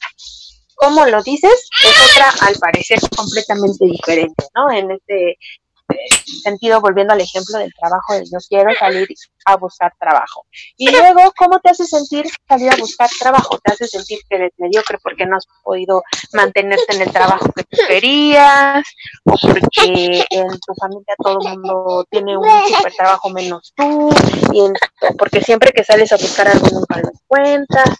Cómo 0.76 1.06
lo 1.06 1.22
dices 1.22 1.68
es 1.84 2.10
otra, 2.10 2.46
al 2.46 2.56
parecer, 2.56 2.98
completamente 3.16 3.84
diferente, 3.84 4.44
¿no? 4.54 4.70
En 4.72 4.90
este 4.90 5.38
sentido, 6.42 6.80
volviendo 6.80 7.12
al 7.12 7.20
ejemplo 7.20 7.58
del 7.58 7.72
trabajo 7.74 8.14
de 8.14 8.24
yo 8.24 8.38
quiero 8.48 8.74
salir 8.74 9.08
a 9.46 9.56
buscar 9.56 9.92
trabajo. 9.98 10.46
Y 10.76 10.90
luego, 10.90 11.32
¿cómo 11.36 11.58
te 11.60 11.70
hace 11.70 11.84
sentir 11.84 12.26
salir 12.48 12.70
a 12.70 12.76
buscar 12.76 13.08
trabajo? 13.18 13.58
Te 13.58 13.72
hace 13.72 13.86
sentir 13.86 14.20
que 14.28 14.36
eres 14.36 14.52
mediocre 14.58 14.98
porque 15.02 15.26
no 15.26 15.36
has 15.36 15.46
podido 15.62 16.02
mantenerte 16.32 16.94
en 16.94 17.02
el 17.02 17.12
trabajo 17.12 17.46
que 17.54 17.64
tú 17.64 17.78
querías, 17.88 18.84
o 19.24 19.36
porque 19.40 20.24
en 20.30 20.48
tu 20.48 20.74
familia 20.80 21.14
todo 21.18 21.38
el 21.40 21.48
mundo 21.48 22.06
tiene 22.10 22.36
un 22.36 22.48
super 22.68 22.92
trabajo 22.94 23.30
menos 23.30 23.72
tú, 23.76 24.10
y 24.52 24.62
porque 25.18 25.40
siempre 25.40 25.72
que 25.72 25.84
sales 25.84 26.12
a 26.12 26.16
buscar 26.16 26.48
algo 26.48 26.68
nunca 26.70 27.00
lo 27.00 27.10
encuentras. 27.10 27.96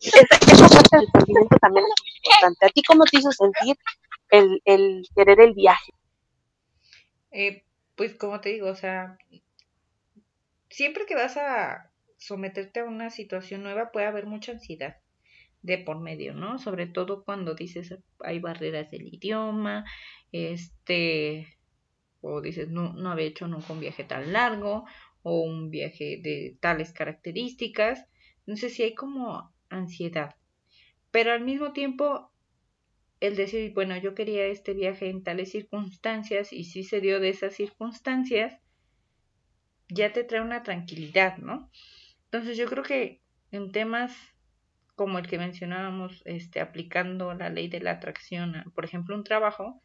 Esa, 0.00 0.20
esa 0.20 0.68
parte 0.68 0.96
del 0.96 1.06
sentimiento 1.12 1.56
también 1.60 1.84
es 1.86 2.24
importante. 2.24 2.66
¿A 2.66 2.68
ti 2.70 2.82
cómo 2.82 3.04
te 3.04 3.18
hizo 3.18 3.30
sentir 3.30 3.76
el, 4.30 4.60
el 4.64 5.06
querer 5.14 5.40
el 5.40 5.54
viaje? 5.54 5.92
Eh, 7.40 7.62
pues 7.94 8.16
como 8.16 8.40
te 8.40 8.48
digo, 8.48 8.68
o 8.68 8.74
sea, 8.74 9.16
siempre 10.68 11.06
que 11.06 11.14
vas 11.14 11.36
a 11.36 11.92
someterte 12.16 12.80
a 12.80 12.84
una 12.84 13.10
situación 13.10 13.62
nueva 13.62 13.92
puede 13.92 14.06
haber 14.06 14.26
mucha 14.26 14.50
ansiedad 14.50 14.96
de 15.62 15.78
por 15.78 16.00
medio, 16.00 16.34
¿no? 16.34 16.58
Sobre 16.58 16.88
todo 16.88 17.22
cuando 17.22 17.54
dices 17.54 17.96
hay 18.24 18.40
barreras 18.40 18.90
del 18.90 19.06
idioma, 19.06 19.84
este, 20.32 21.56
o 22.22 22.40
dices 22.40 22.70
no, 22.70 22.92
no 22.94 23.12
había 23.12 23.26
hecho 23.26 23.46
nunca 23.46 23.72
un 23.72 23.78
viaje 23.78 24.02
tan 24.02 24.32
largo 24.32 24.84
o 25.22 25.40
un 25.42 25.70
viaje 25.70 26.18
de 26.20 26.56
tales 26.58 26.92
características, 26.92 28.04
entonces 28.40 28.74
sí 28.74 28.82
hay 28.82 28.96
como 28.96 29.52
ansiedad, 29.68 30.34
pero 31.12 31.30
al 31.30 31.42
mismo 31.42 31.72
tiempo 31.72 32.32
el 33.20 33.36
decir, 33.36 33.72
bueno, 33.74 33.96
yo 33.96 34.14
quería 34.14 34.46
este 34.46 34.74
viaje 34.74 35.10
en 35.10 35.22
tales 35.22 35.50
circunstancias 35.50 36.52
y 36.52 36.64
si 36.64 36.84
se 36.84 37.00
dio 37.00 37.20
de 37.20 37.30
esas 37.30 37.54
circunstancias, 37.54 38.60
ya 39.88 40.12
te 40.12 40.24
trae 40.24 40.40
una 40.40 40.62
tranquilidad, 40.62 41.38
¿no? 41.38 41.70
Entonces 42.24 42.56
yo 42.56 42.66
creo 42.66 42.84
que 42.84 43.22
en 43.50 43.72
temas 43.72 44.14
como 44.98 45.20
el 45.20 45.28
que 45.28 45.38
mencionábamos, 45.38 46.22
este, 46.24 46.60
aplicando 46.60 47.32
la 47.32 47.50
ley 47.50 47.68
de 47.68 47.80
la 47.80 47.92
atracción, 47.92 48.64
por 48.74 48.84
ejemplo, 48.84 49.14
un 49.14 49.22
trabajo, 49.22 49.80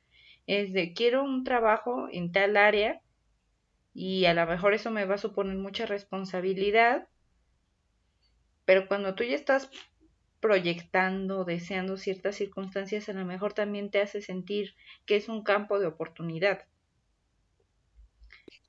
es 0.47 0.73
de 0.73 0.93
quiero 0.93 1.23
un 1.23 1.43
trabajo 1.43 2.07
en 2.11 2.31
tal 2.31 2.57
área 2.57 2.99
y 3.93 4.25
a 4.25 4.33
lo 4.33 4.45
mejor 4.47 4.73
eso 4.73 4.89
me 4.89 5.05
va 5.05 5.15
a 5.15 5.19
suponer 5.19 5.55
mucha 5.55 5.85
responsabilidad, 5.85 7.07
pero 8.65 8.87
cuando 8.87 9.13
tú 9.13 9.23
ya 9.23 9.35
estás 9.35 9.69
proyectando, 10.43 11.45
deseando 11.45 11.95
ciertas 11.95 12.35
circunstancias, 12.35 13.07
a 13.07 13.13
lo 13.13 13.23
mejor 13.23 13.53
también 13.53 13.89
te 13.89 14.01
hace 14.01 14.21
sentir 14.21 14.75
que 15.05 15.15
es 15.15 15.29
un 15.29 15.41
campo 15.41 15.79
de 15.79 15.87
oportunidad. 15.87 16.65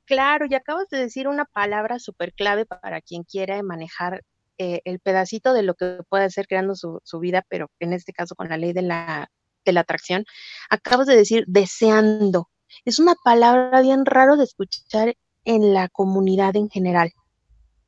Claro, 0.04 0.46
y 0.48 0.54
acabas 0.54 0.88
de 0.88 0.98
decir 0.98 1.26
una 1.26 1.46
palabra 1.46 1.98
súper 1.98 2.32
clave 2.32 2.64
para 2.64 3.00
quien 3.00 3.24
quiera 3.24 3.60
manejar 3.64 4.22
eh, 4.56 4.82
el 4.84 5.00
pedacito 5.00 5.52
de 5.52 5.64
lo 5.64 5.74
que 5.74 5.98
puede 6.08 6.22
hacer 6.22 6.46
creando 6.46 6.76
su, 6.76 7.00
su, 7.02 7.18
vida, 7.18 7.44
pero 7.48 7.68
en 7.80 7.92
este 7.92 8.12
caso 8.12 8.36
con 8.36 8.48
la 8.48 8.56
ley 8.56 8.72
de 8.72 8.82
la, 8.82 9.32
de 9.64 9.72
la 9.72 9.80
atracción. 9.80 10.24
Acabas 10.70 11.08
de 11.08 11.16
decir 11.16 11.42
deseando. 11.48 12.50
Es 12.84 13.00
una 13.00 13.16
palabra 13.24 13.82
bien 13.82 14.06
raro 14.06 14.36
de 14.36 14.44
escuchar 14.44 15.16
en 15.44 15.74
la 15.74 15.88
comunidad 15.88 16.54
en 16.54 16.70
general. 16.70 17.10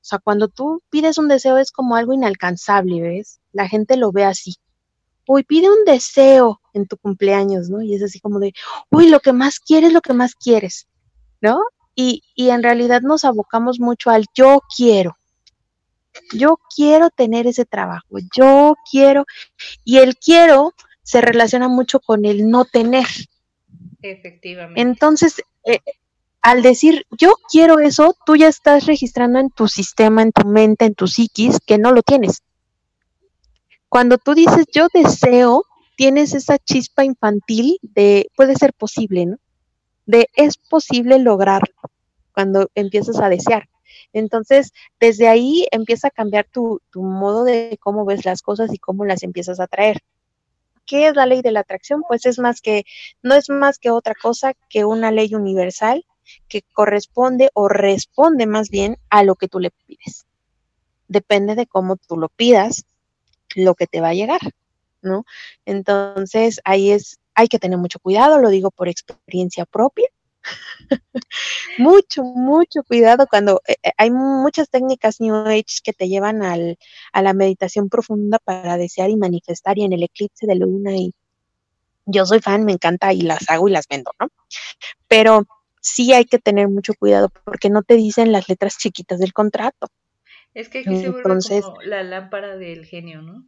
O 0.06 0.08
sea, 0.08 0.20
cuando 0.20 0.46
tú 0.46 0.84
pides 0.88 1.18
un 1.18 1.26
deseo 1.26 1.58
es 1.58 1.72
como 1.72 1.96
algo 1.96 2.12
inalcanzable, 2.12 3.02
¿ves? 3.02 3.40
La 3.50 3.68
gente 3.68 3.96
lo 3.96 4.12
ve 4.12 4.22
así. 4.22 4.54
Uy, 5.26 5.42
pide 5.42 5.68
un 5.68 5.84
deseo 5.84 6.60
en 6.74 6.86
tu 6.86 6.96
cumpleaños, 6.96 7.68
¿no? 7.70 7.82
Y 7.82 7.92
es 7.92 8.04
así 8.04 8.20
como 8.20 8.38
de, 8.38 8.52
uy, 8.88 9.08
lo 9.08 9.18
que 9.18 9.32
más 9.32 9.58
quieres, 9.58 9.92
lo 9.92 10.00
que 10.00 10.12
más 10.12 10.36
quieres, 10.36 10.86
¿no? 11.40 11.60
Y, 11.96 12.22
y 12.36 12.50
en 12.50 12.62
realidad 12.62 13.00
nos 13.02 13.24
abocamos 13.24 13.80
mucho 13.80 14.10
al 14.10 14.26
yo 14.32 14.60
quiero. 14.76 15.16
Yo 16.32 16.60
quiero 16.76 17.10
tener 17.10 17.48
ese 17.48 17.64
trabajo, 17.64 18.18
yo 18.36 18.76
quiero. 18.88 19.24
Y 19.82 19.98
el 19.98 20.16
quiero 20.16 20.72
se 21.02 21.20
relaciona 21.20 21.66
mucho 21.66 21.98
con 21.98 22.24
el 22.26 22.48
no 22.48 22.64
tener. 22.64 23.08
Efectivamente. 24.02 24.80
Entonces, 24.80 25.42
eh, 25.64 25.80
al 26.46 26.62
decir 26.62 27.06
yo 27.10 27.34
quiero 27.50 27.80
eso, 27.80 28.14
tú 28.24 28.36
ya 28.36 28.46
estás 28.46 28.86
registrando 28.86 29.40
en 29.40 29.50
tu 29.50 29.66
sistema, 29.66 30.22
en 30.22 30.30
tu 30.30 30.46
mente, 30.46 30.84
en 30.84 30.94
tu 30.94 31.08
psiquis, 31.08 31.58
que 31.58 31.76
no 31.76 31.90
lo 31.90 32.02
tienes. 32.02 32.44
Cuando 33.88 34.16
tú 34.16 34.32
dices 34.32 34.64
yo 34.72 34.86
deseo, 34.94 35.64
tienes 35.96 36.34
esa 36.34 36.58
chispa 36.58 37.04
infantil 37.04 37.80
de 37.82 38.30
puede 38.36 38.54
ser 38.54 38.74
posible, 38.74 39.26
¿no? 39.26 39.38
De 40.06 40.28
es 40.34 40.56
posible 40.56 41.18
lograrlo 41.18 41.74
cuando 42.32 42.70
empiezas 42.76 43.18
a 43.18 43.28
desear. 43.28 43.68
Entonces, 44.12 44.72
desde 45.00 45.26
ahí 45.26 45.66
empieza 45.72 46.08
a 46.08 46.12
cambiar 46.12 46.46
tu, 46.46 46.80
tu 46.90 47.02
modo 47.02 47.42
de 47.42 47.76
cómo 47.80 48.04
ves 48.04 48.24
las 48.24 48.42
cosas 48.42 48.72
y 48.72 48.78
cómo 48.78 49.04
las 49.04 49.24
empiezas 49.24 49.58
a 49.58 49.66
traer. 49.66 50.00
¿Qué 50.84 51.08
es 51.08 51.16
la 51.16 51.26
ley 51.26 51.42
de 51.42 51.50
la 51.50 51.60
atracción? 51.60 52.04
Pues 52.06 52.24
es 52.24 52.38
más 52.38 52.60
que, 52.60 52.84
no 53.20 53.34
es 53.34 53.50
más 53.50 53.80
que 53.80 53.90
otra 53.90 54.14
cosa 54.14 54.52
que 54.68 54.84
una 54.84 55.10
ley 55.10 55.34
universal 55.34 56.04
que 56.48 56.62
corresponde 56.72 57.50
o 57.54 57.68
responde 57.68 58.46
más 58.46 58.70
bien 58.70 58.98
a 59.10 59.22
lo 59.22 59.34
que 59.34 59.48
tú 59.48 59.60
le 59.60 59.70
pides. 59.70 60.26
Depende 61.08 61.54
de 61.54 61.66
cómo 61.66 61.96
tú 61.96 62.16
lo 62.16 62.28
pidas, 62.28 62.84
lo 63.54 63.74
que 63.74 63.86
te 63.86 64.00
va 64.00 64.08
a 64.08 64.14
llegar, 64.14 64.40
¿no? 65.02 65.24
Entonces, 65.64 66.60
ahí 66.64 66.90
es, 66.90 67.18
hay 67.34 67.48
que 67.48 67.58
tener 67.58 67.78
mucho 67.78 68.00
cuidado, 68.00 68.38
lo 68.38 68.50
digo 68.50 68.70
por 68.70 68.88
experiencia 68.88 69.64
propia. 69.66 70.08
mucho, 71.78 72.22
mucho 72.22 72.82
cuidado 72.84 73.26
cuando 73.26 73.60
eh, 73.66 73.74
eh, 73.82 73.90
hay 73.96 74.10
muchas 74.10 74.68
técnicas 74.70 75.20
New 75.20 75.34
Age 75.34 75.80
que 75.82 75.92
te 75.92 76.08
llevan 76.08 76.42
al, 76.44 76.78
a 77.12 77.22
la 77.22 77.32
meditación 77.32 77.88
profunda 77.88 78.38
para 78.38 78.76
desear 78.76 79.10
y 79.10 79.16
manifestar 79.16 79.78
y 79.78 79.84
en 79.84 79.92
el 79.92 80.04
eclipse 80.04 80.46
de 80.46 80.54
luna 80.54 80.92
y 80.96 81.12
yo 82.06 82.24
soy 82.24 82.40
fan, 82.40 82.64
me 82.64 82.72
encanta 82.72 83.12
y 83.12 83.22
las 83.22 83.50
hago 83.50 83.68
y 83.68 83.72
las 83.72 83.88
vendo, 83.88 84.12
¿no? 84.20 84.28
Pero 85.08 85.44
sí 85.86 86.12
hay 86.12 86.24
que 86.24 86.38
tener 86.38 86.68
mucho 86.68 86.94
cuidado 86.94 87.30
porque 87.44 87.70
no 87.70 87.82
te 87.82 87.94
dicen 87.94 88.32
las 88.32 88.48
letras 88.48 88.76
chiquitas 88.76 89.20
del 89.20 89.32
contrato. 89.32 89.86
Es 90.52 90.68
que 90.68 90.80
aquí 90.80 90.96
se 91.00 91.10
vuelve 91.10 91.62
como 91.62 91.82
la 91.82 92.02
lámpara 92.02 92.56
del 92.56 92.84
genio, 92.86 93.22
¿no? 93.22 93.46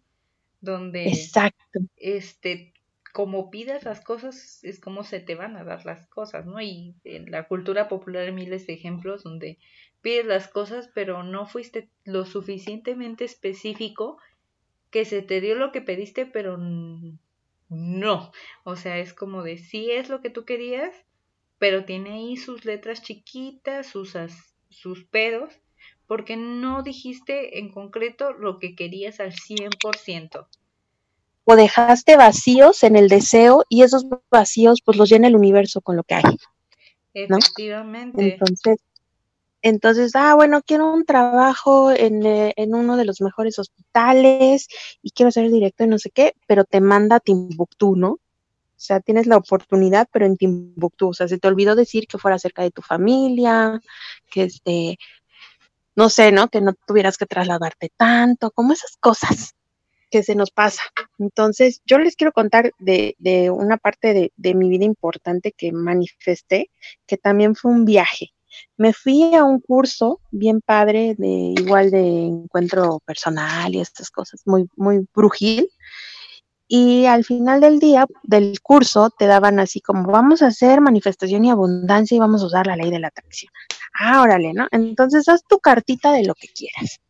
Donde 0.61 1.09
exacto. 1.09 1.81
este 1.97 2.73
como 3.13 3.51
pidas 3.51 3.83
las 3.85 4.03
cosas 4.03 4.63
es 4.63 4.79
como 4.79 5.03
se 5.03 5.19
te 5.19 5.35
van 5.35 5.57
a 5.57 5.65
dar 5.65 5.85
las 5.85 6.07
cosas, 6.09 6.47
¿no? 6.47 6.61
Y 6.61 6.95
en 7.05 7.31
la 7.31 7.49
cultura 7.49 7.89
popular 7.89 8.25
hay 8.25 8.33
miles 8.33 8.67
de 8.67 8.75
ejemplos 8.75 9.25
donde 9.25 9.59
pides 10.01 10.27
las 10.27 10.47
cosas 10.47 10.91
pero 10.95 11.25
no 11.25 11.47
fuiste 11.47 11.89
lo 12.05 12.25
suficientemente 12.25 13.25
específico 13.25 14.19
que 14.91 15.05
se 15.05 15.23
te 15.23 15.41
dio 15.41 15.57
lo 15.57 15.73
que 15.73 15.81
pediste 15.81 16.27
pero 16.27 16.57
no. 17.69 18.31
O 18.65 18.77
sea, 18.77 18.99
es 18.99 19.13
como 19.13 19.43
de 19.43 19.59
sí 19.59 19.91
es 19.91 20.09
lo 20.09 20.21
que 20.21 20.31
tú 20.31 20.45
querías, 20.45 20.95
pero 21.59 21.85
tiene 21.85 22.13
ahí 22.13 22.37
sus 22.37 22.65
letras 22.65 23.03
chiquitas, 23.03 23.87
sus, 23.87 24.17
sus 24.71 25.05
pedos, 25.05 25.53
porque 26.07 26.37
no 26.37 26.83
dijiste 26.83 27.59
en 27.59 27.71
concreto 27.71 28.33
lo 28.33 28.59
que 28.59 28.75
querías 28.75 29.21
al 29.21 29.33
100%. 29.33 30.47
O 31.45 31.57
dejaste 31.57 32.17
vacíos 32.17 32.83
en 32.83 32.97
el 32.97 33.09
deseo 33.09 33.65
y 33.69 33.83
esos 33.83 34.07
vacíos 34.31 34.81
pues 34.85 34.97
los 34.97 35.09
llena 35.09 35.29
el 35.29 35.37
universo 35.37 35.81
con 35.81 35.97
lo 35.97 36.05
que 36.05 36.15
hay. 36.15 36.23
Efectivamente. 37.15 38.35
Entonces, 38.35 38.79
entonces, 39.63 40.13
ah, 40.15 40.35
bueno, 40.35 40.63
quiero 40.63 40.93
un 40.93 41.05
trabajo 41.05 41.91
en, 41.91 42.25
eh, 42.25 42.53
en, 42.57 42.75
uno 42.75 42.97
de 42.97 43.05
los 43.05 43.21
mejores 43.21 43.59
hospitales 43.59 44.69
y 45.03 45.11
quiero 45.11 45.33
ser 45.33 45.51
director 45.51 45.87
y 45.87 45.91
no 45.91 45.99
sé 45.99 46.11
qué, 46.11 46.35
pero 46.47 46.65
te 46.65 46.81
manda 46.81 47.17
a 47.17 47.21
Timbuktu, 47.21 47.97
¿no? 47.97 48.19
O 48.79 48.81
sea, 48.81 49.01
tienes 49.01 49.27
la 49.27 49.37
oportunidad, 49.37 50.09
pero 50.13 50.25
en 50.25 50.37
Timbuktu. 50.37 51.09
O 51.09 51.15
sea, 51.15 51.27
se 51.27 51.39
te 51.39 51.49
olvidó 51.49 51.75
decir 51.75 52.07
que 52.07 52.17
fuera 52.17 52.39
cerca 52.39 52.63
de 52.63 52.71
tu 52.71 52.81
familia, 52.81 53.81
que 54.31 54.45
este, 54.45 54.99
no 55.97 56.09
sé, 56.09 56.31
¿no? 56.31 56.47
Que 56.47 56.61
no 56.61 56.75
tuvieras 56.87 57.17
que 57.19 57.27
trasladarte 57.27 57.91
tanto, 57.97 58.53
como 58.53 58.73
esas 58.73 58.97
cosas 59.01 59.57
que 60.13 60.23
se 60.23 60.37
nos 60.37 60.53
pasa. 60.53 60.83
Entonces, 61.19 61.83
yo 61.87 61.99
les 61.99 62.15
quiero 62.15 62.33
contar 62.33 62.71
de, 62.79 63.17
de 63.19 63.51
una 63.51 63.79
parte 63.79 64.15
de, 64.15 64.33
de 64.37 64.55
mi 64.55 64.69
vida 64.69 64.85
importante 64.85 65.51
que 65.51 65.73
manifesté, 65.73 66.71
que 67.05 67.17
también 67.17 67.57
fue 67.57 67.73
un 67.73 67.85
viaje. 67.85 68.33
Me 68.77 68.93
fui 68.93 69.35
a 69.35 69.43
un 69.43 69.61
curso 69.61 70.21
bien 70.31 70.61
padre 70.61 71.17
de 71.19 71.53
igual 71.61 71.91
de 71.91 72.27
encuentro 72.27 73.01
personal 73.05 73.75
y 73.75 73.81
estas 73.81 74.11
cosas, 74.11 74.43
muy, 74.47 74.69
muy 74.77 75.05
brujil. 75.13 75.69
Y 76.71 77.07
al 77.07 77.25
final 77.25 77.63
del 77.63 77.79
día, 77.79 78.07
del 78.23 78.61
curso, 78.61 79.09
te 79.09 79.27
daban 79.27 79.59
así 79.59 79.81
como, 79.81 80.13
vamos 80.13 80.43
a 80.43 80.49
hacer 80.49 80.83
manifestación 80.83 81.47
y 81.47 81.51
abundancia 81.51 82.15
y 82.15 82.21
vamos 82.21 82.43
a 82.43 82.47
usar 82.47 82.67
la 82.67 82.77
ley 82.77 82.91
de 82.91 82.99
la 82.99 83.09
atracción. 83.09 83.51
Ah, 83.99 84.21
órale, 84.23 84.53
¿no? 84.53 84.69
Entonces 84.71 85.29
haz 85.29 85.43
tu 85.49 85.59
cartita 85.61 86.13
de 86.13 86.25
lo 86.25 86.35
que 86.35 86.49
quieras. 86.49 87.01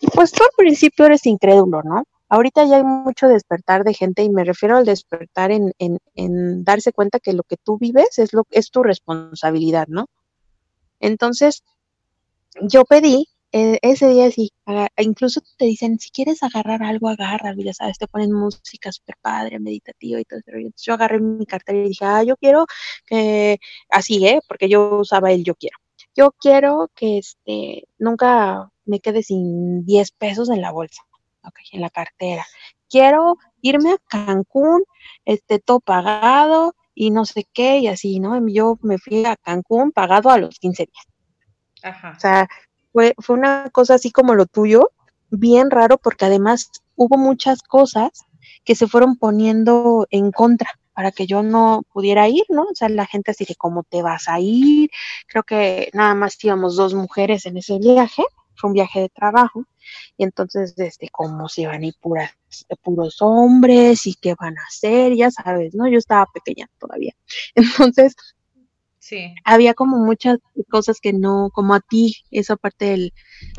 Y 0.00 0.06
pues 0.08 0.32
tú 0.32 0.42
al 0.42 0.50
principio 0.56 1.04
eres 1.04 1.26
incrédulo, 1.26 1.82
¿no? 1.82 2.04
Ahorita 2.28 2.64
ya 2.64 2.76
hay 2.78 2.82
mucho 2.82 3.28
despertar 3.28 3.84
de 3.84 3.94
gente 3.94 4.22
y 4.22 4.30
me 4.30 4.42
refiero 4.42 4.78
al 4.78 4.84
despertar 4.84 5.52
en, 5.52 5.72
en, 5.78 5.98
en 6.14 6.64
darse 6.64 6.92
cuenta 6.92 7.20
que 7.20 7.34
lo 7.34 7.44
que 7.44 7.56
tú 7.56 7.78
vives 7.78 8.18
es, 8.18 8.32
lo, 8.32 8.46
es 8.50 8.70
tu 8.70 8.82
responsabilidad, 8.82 9.86
¿no? 9.86 10.06
Entonces, 10.98 11.62
yo 12.62 12.84
pedí 12.84 13.28
eh, 13.58 13.78
ese 13.80 14.08
día 14.10 14.30
sí, 14.30 14.52
incluso 14.98 15.40
te 15.56 15.64
dicen, 15.64 15.98
si 15.98 16.10
quieres 16.10 16.42
agarrar 16.42 16.82
algo, 16.82 17.08
agarra, 17.08 17.54
ya 17.56 17.72
sabes, 17.72 17.96
te 17.96 18.06
ponen 18.06 18.30
música 18.30 18.92
súper 18.92 19.16
padre, 19.22 19.58
meditativa 19.58 20.20
y 20.20 20.24
todo 20.26 20.40
eso. 20.40 20.50
Entonces 20.50 20.84
yo 20.84 20.92
agarré 20.92 21.20
mi 21.20 21.46
cartera 21.46 21.78
y 21.78 21.88
dije, 21.88 22.04
ah, 22.04 22.22
yo 22.22 22.36
quiero 22.36 22.66
que, 23.06 23.58
así, 23.88 24.26
¿eh? 24.26 24.40
Porque 24.46 24.68
yo 24.68 24.98
usaba 24.98 25.32
el 25.32 25.42
yo 25.42 25.54
quiero. 25.54 25.78
Yo 26.14 26.32
quiero 26.38 26.90
que 26.94 27.16
este, 27.16 27.88
nunca 27.98 28.70
me 28.84 29.00
quede 29.00 29.22
sin 29.22 29.86
10 29.86 30.10
pesos 30.12 30.50
en 30.50 30.60
la 30.60 30.70
bolsa, 30.70 31.02
ok, 31.42 31.58
en 31.72 31.80
la 31.80 31.88
cartera. 31.88 32.44
Quiero 32.90 33.36
irme 33.62 33.92
a 33.92 33.98
Cancún, 34.06 34.84
este, 35.24 35.60
todo 35.60 35.80
pagado 35.80 36.74
y 36.94 37.10
no 37.10 37.24
sé 37.24 37.46
qué, 37.54 37.78
y 37.78 37.88
así, 37.88 38.20
¿no? 38.20 38.38
Yo 38.48 38.78
me 38.82 38.98
fui 38.98 39.24
a 39.24 39.36
Cancún 39.36 39.92
pagado 39.92 40.28
a 40.28 40.36
los 40.36 40.58
15 40.58 40.84
días. 40.92 41.06
Ajá. 41.82 42.12
O 42.16 42.20
sea, 42.20 42.48
fue, 42.96 43.14
fue 43.18 43.36
una 43.36 43.68
cosa 43.72 43.96
así 43.96 44.10
como 44.10 44.34
lo 44.34 44.46
tuyo, 44.46 44.90
bien 45.28 45.70
raro, 45.70 45.98
porque 45.98 46.24
además 46.24 46.70
hubo 46.94 47.18
muchas 47.18 47.60
cosas 47.62 48.24
que 48.64 48.74
se 48.74 48.86
fueron 48.86 49.16
poniendo 49.18 50.06
en 50.08 50.32
contra 50.32 50.70
para 50.94 51.12
que 51.12 51.26
yo 51.26 51.42
no 51.42 51.82
pudiera 51.92 52.26
ir, 52.26 52.44
¿no? 52.48 52.62
O 52.62 52.74
sea, 52.74 52.88
la 52.88 53.04
gente 53.04 53.32
así 53.32 53.44
de, 53.44 53.54
¿cómo 53.54 53.82
te 53.82 54.00
vas 54.00 54.28
a 54.28 54.40
ir? 54.40 54.88
Creo 55.26 55.42
que 55.42 55.90
nada 55.92 56.14
más 56.14 56.42
íbamos 56.42 56.74
dos 56.76 56.94
mujeres 56.94 57.44
en 57.44 57.58
ese 57.58 57.78
viaje, 57.78 58.22
fue 58.54 58.68
un 58.68 58.74
viaje 58.74 59.00
de 59.00 59.08
trabajo, 59.10 59.66
y 60.16 60.24
entonces, 60.24 60.74
desde 60.74 61.10
cómo 61.10 61.50
se 61.50 61.62
iban 61.62 61.82
a 61.82 61.86
ir 61.86 61.94
puras, 62.00 62.30
puros 62.82 63.18
hombres 63.20 64.06
y 64.06 64.14
qué 64.14 64.34
van 64.40 64.56
a 64.56 64.64
hacer, 64.66 65.14
ya 65.14 65.30
sabes, 65.30 65.74
¿no? 65.74 65.86
Yo 65.86 65.98
estaba 65.98 66.24
pequeña 66.32 66.66
todavía. 66.78 67.12
Entonces, 67.54 68.16
había 69.44 69.74
como 69.74 69.98
muchas 69.98 70.38
cosas 70.70 71.00
que 71.00 71.12
no, 71.12 71.50
como 71.52 71.74
a 71.74 71.80
ti, 71.80 72.16
esa 72.30 72.56
parte 72.56 72.86
del, 72.86 73.12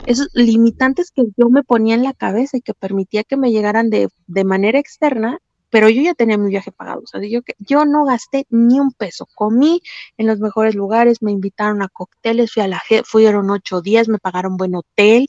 esos 0.05 0.29
limitantes 0.33 1.11
que 1.11 1.23
yo 1.37 1.49
me 1.49 1.63
ponía 1.63 1.95
en 1.95 2.03
la 2.03 2.13
cabeza 2.13 2.57
y 2.57 2.61
que 2.61 2.73
permitía 2.73 3.23
que 3.23 3.37
me 3.37 3.51
llegaran 3.51 3.89
de, 3.89 4.09
de 4.27 4.43
manera 4.43 4.79
externa 4.79 5.39
pero 5.69 5.89
yo 5.89 6.01
ya 6.01 6.13
tenía 6.13 6.37
mi 6.37 6.49
viaje 6.49 6.71
pagado, 6.71 7.01
o 7.03 7.07
sea, 7.07 7.21
yo, 7.27 7.41
yo 7.59 7.85
no 7.85 8.05
gasté 8.05 8.45
ni 8.49 8.79
un 8.79 8.91
peso, 8.91 9.27
comí 9.35 9.81
en 10.17 10.27
los 10.27 10.39
mejores 10.39 10.75
lugares, 10.75 11.21
me 11.21 11.31
invitaron 11.31 11.81
a 11.81 11.89
cócteles, 11.89 12.53
fui 12.53 12.63
a 12.63 12.67
la 12.67 12.81
fueron 13.03 13.49
ocho 13.49 13.81
días, 13.81 14.07
me 14.07 14.17
pagaron 14.17 14.57
buen 14.57 14.75
hotel, 14.75 15.27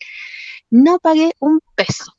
no 0.71 0.99
pagué 0.99 1.33
un 1.41 1.61
peso. 1.75 2.13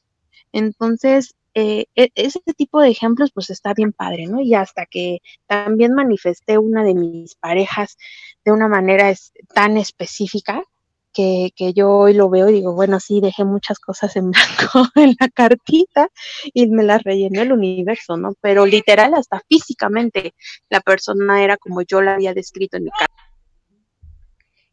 Entonces, 0.51 1.36
eh, 1.53 1.86
e, 1.96 2.10
ese 2.15 2.39
tipo 2.56 2.82
de 2.82 2.89
ejemplos, 2.89 3.32
pues 3.34 3.50
está 3.50 3.74
bien 3.74 3.91
padre, 3.94 4.25
¿no? 4.27 4.41
Y 4.41 4.53
hasta 4.53 4.86
que 4.86 5.20
también 5.48 5.94
manifesté 5.94 6.58
una 6.58 6.84
de 6.84 6.94
mis 6.94 7.36
parejas 7.36 7.98
de 8.46 8.51
una 8.51 8.68
manera 8.68 9.13
tan 9.53 9.77
específica, 9.77 10.63
que, 11.12 11.50
que, 11.56 11.74
yo 11.74 11.89
hoy 11.89 12.13
lo 12.13 12.29
veo 12.29 12.50
y 12.50 12.53
digo, 12.53 12.74
bueno, 12.75 13.00
sí, 13.00 13.20
dejé 13.20 13.44
muchas 13.44 13.79
cosas 13.79 14.15
en 14.15 14.32
blanco 14.32 14.88
en 14.96 15.15
la 15.20 15.27
cartita 15.29 16.10
y 16.53 16.68
me 16.68 16.84
las 16.84 17.03
rellenó 17.03 17.41
el 17.41 17.51
universo, 17.51 18.15
¿no? 18.15 18.34
Pero 18.41 18.65
literal, 18.65 19.15
hasta 19.15 19.41
físicamente, 19.50 20.36
la 20.70 20.82
persona 20.82 21.44
era 21.44 21.58
como 21.58 21.82
yo 21.82 22.01
la 22.01 22.13
había 22.13 22.34
descrito 22.34 22.77
en 22.77 22.86
mi 22.86 22.91
carta. 22.91 23.13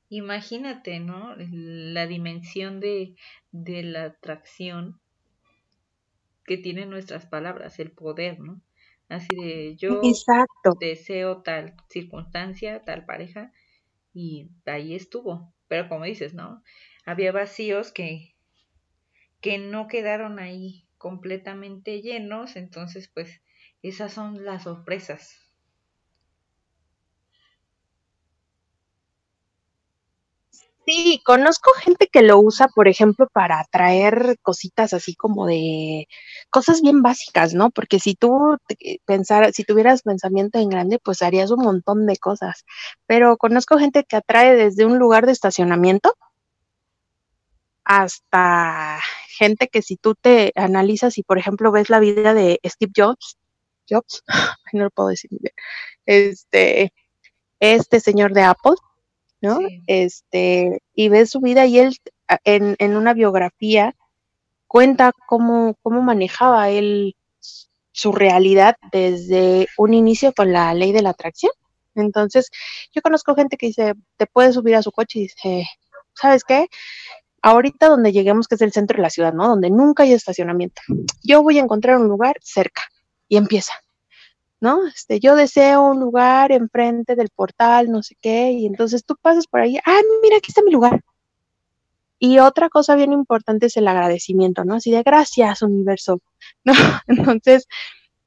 Imagínate, 0.09 1.01
¿no? 1.01 1.35
La 1.37 2.07
dimensión 2.07 2.81
de, 2.81 3.17
de 3.51 3.83
la 3.83 4.05
atracción 4.05 5.01
que 6.47 6.57
tienen 6.57 6.91
nuestras 6.91 7.27
palabras, 7.27 7.79
el 7.79 7.93
poder, 7.93 8.41
¿no? 8.41 8.63
Así 9.09 9.37
de 9.37 9.77
yo 9.77 10.01
deseo 10.81 11.43
tal 11.43 11.75
circunstancia, 11.89 12.85
tal 12.85 13.05
pareja, 13.05 13.53
y 14.13 14.51
ahí 14.65 14.95
estuvo. 14.95 15.55
Pero 15.69 15.89
como 15.89 16.05
dices, 16.05 16.35
¿no? 16.35 16.63
Había 17.05 17.33
vacíos 17.33 17.93
que, 17.93 18.35
que 19.41 19.59
no 19.59 19.87
quedaron 19.89 20.39
ahí 20.39 20.87
completamente 20.99 22.03
llenos, 22.03 22.57
entonces 22.57 23.09
pues 23.13 23.43
esas 23.83 24.13
son 24.13 24.45
las 24.45 24.65
sorpresas. 24.65 25.46
Sí, 30.87 31.21
conozco 31.25 31.73
gente 31.73 32.07
que 32.07 32.23
lo 32.23 32.39
usa, 32.39 32.69
por 32.69 32.87
ejemplo, 32.87 33.27
para 33.33 33.59
atraer 33.59 34.39
cositas 34.41 34.93
así 34.93 35.17
como 35.17 35.45
de 35.47 36.07
cosas 36.49 36.81
bien 36.81 37.03
básicas, 37.03 37.55
¿no? 37.55 37.71
Porque 37.71 37.99
si 37.99 38.15
tú 38.15 38.57
pensar, 39.05 39.53
si 39.53 39.65
tuvieras 39.65 40.03
pensamiento 40.03 40.59
en 40.61 40.69
grande, 40.69 41.01
pues 41.01 41.23
harías 41.23 41.51
un 41.51 41.65
montón 41.65 42.07
de 42.07 42.17
cosas. 42.19 42.65
Pero 43.07 43.37
conozco 43.37 43.79
gente 43.79 44.05
que 44.05 44.17
atrae 44.17 44.55
desde 44.55 44.85
un 44.87 44.99
lugar 44.99 45.27
de 45.27 45.33
estacionamiento 45.33 46.15
hasta 47.85 49.01
gente 49.29 49.69
que 49.69 49.83
si 49.83 49.97
tú 49.97 50.15
te 50.15 50.53
analizas 50.57 51.19
y, 51.19 51.23
por 51.25 51.39
ejemplo, 51.39 51.73
ves 51.73 51.91
la 51.91 52.01
vida 52.01 52.35
de 52.35 52.61
Steve 52.65 52.93
Jobs, 52.97 53.39
Jobs, 53.89 54.23
no 54.73 54.85
lo 54.85 54.91
puedo 54.91 55.09
decir 55.11 55.31
bien, 55.33 55.55
este, 56.07 56.93
este 57.61 58.01
señor 58.01 58.33
de 58.35 58.43
Apple, 58.43 58.75
¿no? 59.47 59.59
Este, 59.87 60.81
y 60.95 61.09
ves 61.09 61.31
su 61.31 61.41
vida 61.41 61.67
y 61.67 61.79
él 61.79 61.97
en, 62.45 62.77
en 62.79 62.97
una 62.97 63.15
biografía 63.15 63.95
cuenta 64.67 65.13
cómo, 65.27 65.77
cómo 65.83 66.03
manejaba 66.03 66.69
él 66.71 67.15
su 67.93 68.13
realidad 68.13 68.77
desde 68.93 69.69
un 69.79 69.95
inicio 69.95 70.33
con 70.35 70.53
la 70.53 70.75
ley 70.75 70.93
de 70.93 71.03
la 71.03 71.11
atracción. 71.11 71.53
Entonces, 71.95 72.51
yo 72.95 73.01
conozco 73.01 73.35
gente 73.35 73.57
que 73.57 73.69
dice, 73.69 73.95
te 74.19 74.27
puedes 74.27 74.55
subir 74.55 74.77
a 74.77 74.83
su 74.83 74.93
coche 74.93 75.21
y 75.21 75.23
dice, 75.23 75.67
¿sabes 76.15 76.45
qué? 76.45 76.67
Ahorita 77.41 77.89
donde 77.89 78.13
lleguemos, 78.13 78.49
que 78.49 78.57
es 78.57 78.61
el 78.61 78.73
centro 78.73 78.97
de 78.97 79.03
la 79.03 79.11
ciudad, 79.11 79.33
¿no? 79.33 79.49
Donde 79.49 79.71
nunca 79.71 80.03
hay 80.03 80.13
estacionamiento, 80.13 80.83
yo 81.23 81.43
voy 81.43 81.59
a 81.59 81.63
encontrar 81.63 81.97
un 81.97 82.09
lugar 82.09 82.37
cerca 82.43 82.83
y 83.29 83.39
empieza. 83.39 83.73
¿No? 84.61 84.87
Este, 84.87 85.21
yo 85.21 85.37
deseo 85.37 85.83
un 85.83 86.01
lugar 86.01 86.53
enfrente 86.53 87.17
del 87.17 87.29
portal, 87.31 87.91
no 87.91 88.03
sé 88.03 88.17
qué, 88.21 88.53
y 88.53 88.67
entonces 88.67 89.05
tú 89.05 89.17
pasas 89.21 89.47
por 89.47 89.61
ahí, 89.61 89.79
ah, 89.85 90.01
mira, 90.23 90.39
aquí 90.39 90.51
está 90.51 90.63
mi 90.63 90.73
lugar. 90.73 91.01
Y 92.19 92.39
otra 92.39 92.69
cosa 92.71 92.97
bien 92.97 93.13
importante 93.13 93.67
es 93.67 93.77
el 93.77 93.89
agradecimiento, 93.89 94.65
¿no? 94.65 94.75
Así 94.77 94.91
de 94.91 95.03
gracias, 95.03 95.63
universo, 95.63 96.21
¿no? 96.65 96.73
Entonces, 97.07 97.67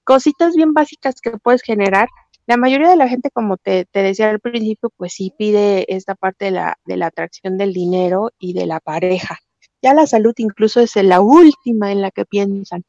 cositas 0.03 0.55
bien 0.55 0.73
básicas 0.73 1.21
que 1.21 1.31
puedes 1.31 1.63
generar. 1.63 2.09
La 2.45 2.57
mayoría 2.57 2.89
de 2.89 2.95
la 2.95 3.07
gente, 3.07 3.29
como 3.31 3.57
te, 3.57 3.85
te 3.85 4.01
decía 4.01 4.29
al 4.29 4.39
principio, 4.39 4.91
pues 4.95 5.13
sí 5.13 5.33
pide 5.37 5.85
esta 5.93 6.15
parte 6.15 6.45
de 6.45 6.51
la, 6.51 6.77
de 6.85 6.97
la 6.97 7.07
atracción 7.07 7.57
del 7.57 7.73
dinero 7.73 8.31
y 8.39 8.53
de 8.53 8.65
la 8.65 8.79
pareja. 8.79 9.39
Ya 9.81 9.93
la 9.93 10.07
salud 10.07 10.33
incluso 10.37 10.81
es 10.81 10.95
la 10.95 11.21
última 11.21 11.91
en 11.91 12.01
la 12.01 12.11
que 12.11 12.25
piensan. 12.25 12.83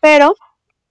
Pero 0.00 0.34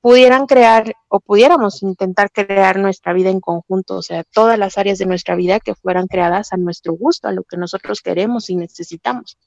pudieran 0.02 0.48
crear 0.48 0.94
o 1.08 1.20
pudiéramos 1.20 1.84
intentar 1.84 2.32
crear 2.32 2.78
nuestra 2.80 3.14
vida 3.14 3.30
en 3.30 3.40
conjunto, 3.40 3.98
o 3.98 4.02
sea, 4.02 4.24
todas 4.24 4.58
las 4.58 4.78
áreas 4.78 4.98
de 4.98 5.06
nuestra 5.06 5.36
vida 5.36 5.60
que 5.60 5.76
fueran 5.76 6.08
creadas 6.08 6.54
a 6.54 6.58
nuestro 6.58 6.94
gusto, 6.94 7.28
a 7.28 7.32
lo 7.32 7.44
que 7.44 7.58
nosotros 7.58 8.02
queremos 8.02 8.50
y 8.50 8.56
necesitamos. 8.56 9.38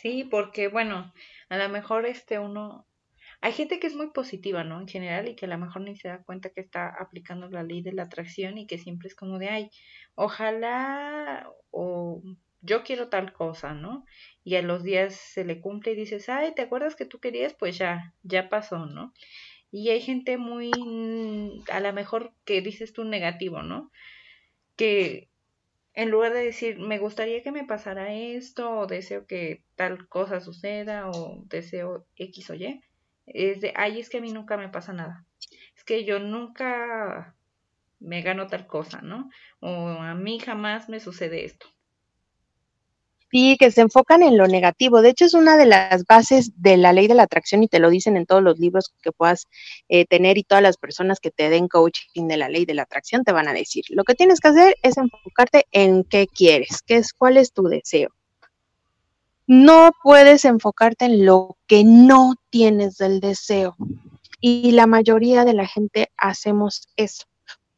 Sí, 0.00 0.24
porque 0.24 0.68
bueno, 0.68 1.12
a 1.48 1.58
lo 1.58 1.68
mejor 1.68 2.06
este 2.06 2.38
uno 2.38 2.86
hay 3.42 3.52
gente 3.52 3.80
que 3.80 3.86
es 3.86 3.94
muy 3.94 4.10
positiva, 4.10 4.64
¿no? 4.64 4.80
En 4.80 4.88
general 4.88 5.28
y 5.28 5.34
que 5.34 5.46
a 5.46 5.48
lo 5.48 5.58
mejor 5.58 5.82
ni 5.82 5.96
se 5.96 6.08
da 6.08 6.22
cuenta 6.22 6.50
que 6.50 6.60
está 6.60 6.94
aplicando 6.98 7.48
la 7.48 7.62
ley 7.62 7.80
de 7.82 7.92
la 7.92 8.02
atracción 8.02 8.58
y 8.58 8.66
que 8.66 8.78
siempre 8.78 9.08
es 9.08 9.14
como 9.14 9.38
de, 9.38 9.48
ay, 9.48 9.70
ojalá 10.14 11.50
o 11.70 12.22
yo 12.62 12.82
quiero 12.82 13.08
tal 13.08 13.32
cosa, 13.32 13.72
¿no? 13.72 14.04
Y 14.44 14.56
a 14.56 14.62
los 14.62 14.82
días 14.82 15.14
se 15.14 15.44
le 15.44 15.60
cumple 15.60 15.92
y 15.92 15.96
dices, 15.96 16.28
ay, 16.28 16.54
¿te 16.54 16.62
acuerdas 16.62 16.96
que 16.96 17.04
tú 17.06 17.20
querías? 17.20 17.54
Pues 17.54 17.76
ya, 17.78 18.14
ya 18.22 18.48
pasó, 18.48 18.86
¿no? 18.86 19.12
Y 19.70 19.90
hay 19.90 20.00
gente 20.00 20.38
muy, 20.38 20.70
mm, 20.70 21.64
a 21.70 21.80
lo 21.80 21.92
mejor 21.92 22.32
que 22.44 22.60
dices 22.62 22.92
tú 22.92 23.04
negativo, 23.04 23.62
¿no? 23.62 23.90
Que 24.76 25.28
en 25.94 26.10
lugar 26.10 26.32
de 26.32 26.44
decir, 26.44 26.78
me 26.78 26.98
gustaría 26.98 27.42
que 27.42 27.52
me 27.52 27.64
pasara 27.64 28.12
esto, 28.14 28.70
o 28.70 28.86
deseo 28.86 29.26
que 29.26 29.64
tal 29.76 30.08
cosa 30.08 30.40
suceda, 30.40 31.10
o 31.10 31.42
deseo 31.46 32.06
X 32.16 32.50
o 32.50 32.54
Y, 32.54 32.80
es 33.26 33.60
de, 33.60 33.72
ay, 33.76 34.00
es 34.00 34.10
que 34.10 34.18
a 34.18 34.20
mí 34.20 34.32
nunca 34.32 34.56
me 34.56 34.68
pasa 34.68 34.92
nada. 34.92 35.26
Es 35.76 35.84
que 35.84 36.04
yo 36.04 36.18
nunca 36.18 37.34
me 38.00 38.22
gano 38.22 38.46
tal 38.46 38.66
cosa, 38.66 39.02
¿no? 39.02 39.30
O 39.60 39.88
a 39.88 40.14
mí 40.14 40.38
jamás 40.40 40.88
me 40.88 41.00
sucede 41.00 41.44
esto. 41.44 41.66
Sí, 43.30 43.56
que 43.58 43.70
se 43.70 43.82
enfocan 43.82 44.22
en 44.22 44.36
lo 44.36 44.48
negativo. 44.48 45.02
De 45.02 45.10
hecho, 45.10 45.24
es 45.24 45.34
una 45.34 45.56
de 45.56 45.66
las 45.66 46.04
bases 46.04 46.50
de 46.56 46.76
la 46.76 46.92
ley 46.92 47.06
de 47.06 47.14
la 47.14 47.22
atracción 47.24 47.62
y 47.62 47.68
te 47.68 47.78
lo 47.78 47.88
dicen 47.88 48.16
en 48.16 48.26
todos 48.26 48.42
los 48.42 48.58
libros 48.58 48.92
que 49.02 49.12
puedas 49.12 49.46
eh, 49.88 50.04
tener 50.04 50.36
y 50.36 50.42
todas 50.42 50.62
las 50.62 50.76
personas 50.76 51.20
que 51.20 51.30
te 51.30 51.48
den 51.48 51.68
coaching 51.68 52.26
de 52.26 52.36
la 52.36 52.48
ley 52.48 52.64
de 52.64 52.74
la 52.74 52.82
atracción 52.82 53.22
te 53.22 53.32
van 53.32 53.46
a 53.46 53.52
decir. 53.52 53.84
Lo 53.90 54.02
que 54.02 54.14
tienes 54.14 54.40
que 54.40 54.48
hacer 54.48 54.74
es 54.82 54.96
enfocarte 54.96 55.66
en 55.70 56.02
qué 56.04 56.26
quieres, 56.26 56.82
qué 56.84 56.96
es, 56.96 57.12
cuál 57.12 57.36
es 57.36 57.52
tu 57.52 57.62
deseo. 57.64 58.10
No 59.46 59.92
puedes 60.02 60.44
enfocarte 60.44 61.04
en 61.04 61.24
lo 61.24 61.56
que 61.66 61.84
no 61.84 62.34
tienes 62.50 62.98
del 62.98 63.20
deseo. 63.20 63.76
Y 64.40 64.72
la 64.72 64.86
mayoría 64.86 65.44
de 65.44 65.54
la 65.54 65.66
gente 65.66 66.10
hacemos 66.16 66.88
eso 66.96 67.30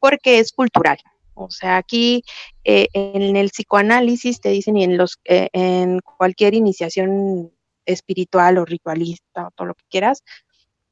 porque 0.03 0.39
es 0.39 0.51
cultural. 0.51 0.97
O 1.35 1.49
sea, 1.49 1.77
aquí 1.77 2.23
eh, 2.63 2.87
en 2.93 3.35
el 3.35 3.49
psicoanálisis 3.49 4.39
te 4.39 4.49
dicen 4.49 4.77
y 4.77 4.83
en 4.83 4.97
los 4.97 5.19
eh, 5.25 5.49
en 5.53 5.99
cualquier 5.99 6.53
iniciación 6.53 7.51
espiritual 7.85 8.57
o 8.57 8.65
ritualista 8.65 9.47
o 9.47 9.51
todo 9.51 9.67
lo 9.67 9.75
que 9.75 9.85
quieras, 9.89 10.23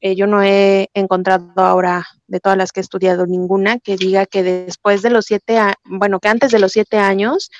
eh, 0.00 0.16
yo 0.16 0.26
no 0.26 0.42
he 0.42 0.90
encontrado 0.94 1.52
ahora 1.56 2.04
de 2.26 2.40
todas 2.40 2.58
las 2.58 2.72
que 2.72 2.80
he 2.80 2.82
estudiado 2.82 3.24
ninguna 3.24 3.78
que 3.78 3.96
diga 3.96 4.26
que 4.26 4.42
después 4.42 5.00
de 5.00 5.10
los 5.10 5.26
siete, 5.26 5.58
bueno, 5.84 6.18
que 6.18 6.28
antes 6.28 6.50
de 6.50 6.58
los 6.58 6.72
siete 6.72 6.96
años 6.96 7.50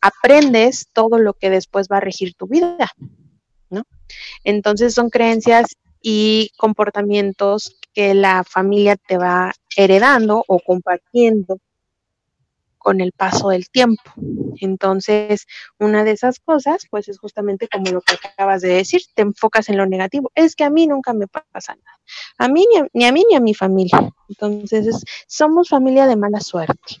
aprendes 0.00 0.86
todo 0.92 1.18
lo 1.18 1.34
que 1.34 1.50
después 1.50 1.88
va 1.90 1.96
a 1.96 2.00
regir 2.00 2.34
tu 2.34 2.46
vida, 2.46 2.88
¿no? 3.70 3.82
Entonces 4.44 4.94
son 4.94 5.10
creencias 5.10 5.66
y 6.00 6.52
comportamientos 6.56 7.76
que 7.92 8.14
la 8.14 8.44
familia 8.44 8.94
te 8.94 9.18
va 9.18 9.52
heredando 9.76 10.44
o 10.46 10.60
compartiendo 10.60 11.58
con 12.80 13.00
el 13.00 13.12
paso 13.12 13.50
del 13.50 13.68
tiempo. 13.70 14.10
Entonces, 14.58 15.46
una 15.78 16.02
de 16.02 16.12
esas 16.12 16.40
cosas, 16.40 16.86
pues 16.90 17.08
es 17.08 17.18
justamente 17.18 17.68
como 17.68 17.90
lo 17.92 18.00
que 18.00 18.14
acabas 18.26 18.62
de 18.62 18.68
decir, 18.68 19.02
te 19.14 19.22
enfocas 19.22 19.68
en 19.68 19.76
lo 19.76 19.86
negativo. 19.86 20.32
Es 20.34 20.56
que 20.56 20.64
a 20.64 20.70
mí 20.70 20.86
nunca 20.86 21.12
me 21.12 21.26
pasa 21.28 21.76
nada. 21.76 22.00
A 22.38 22.48
mí, 22.48 22.66
ni 22.92 23.04
a, 23.04 23.12
mí, 23.12 23.24
ni 23.28 23.36
a 23.36 23.40
mi 23.40 23.54
familia. 23.54 24.12
Entonces, 24.28 25.04
somos 25.28 25.68
familia 25.68 26.06
de 26.06 26.16
mala 26.16 26.40
suerte. 26.40 26.96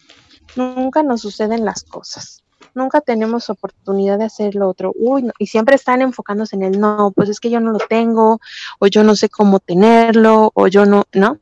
Nunca 0.54 1.02
nos 1.02 1.22
suceden 1.22 1.64
las 1.64 1.82
cosas. 1.82 2.44
Nunca 2.74 3.00
tenemos 3.00 3.50
oportunidad 3.50 4.18
de 4.18 4.26
hacer 4.26 4.54
lo 4.54 4.68
otro. 4.68 4.92
Uy, 4.94 5.30
y 5.38 5.46
siempre 5.46 5.76
están 5.76 6.02
enfocándose 6.02 6.56
en 6.56 6.62
el 6.62 6.78
no, 6.78 7.12
pues 7.16 7.30
es 7.30 7.40
que 7.40 7.50
yo 7.50 7.58
no 7.58 7.72
lo 7.72 7.78
tengo, 7.78 8.38
o 8.78 8.86
yo 8.86 9.02
no 9.02 9.16
sé 9.16 9.28
cómo 9.28 9.60
tenerlo, 9.60 10.52
o 10.54 10.66
yo 10.68 10.84
no, 10.84 11.04
¿no? 11.14 11.38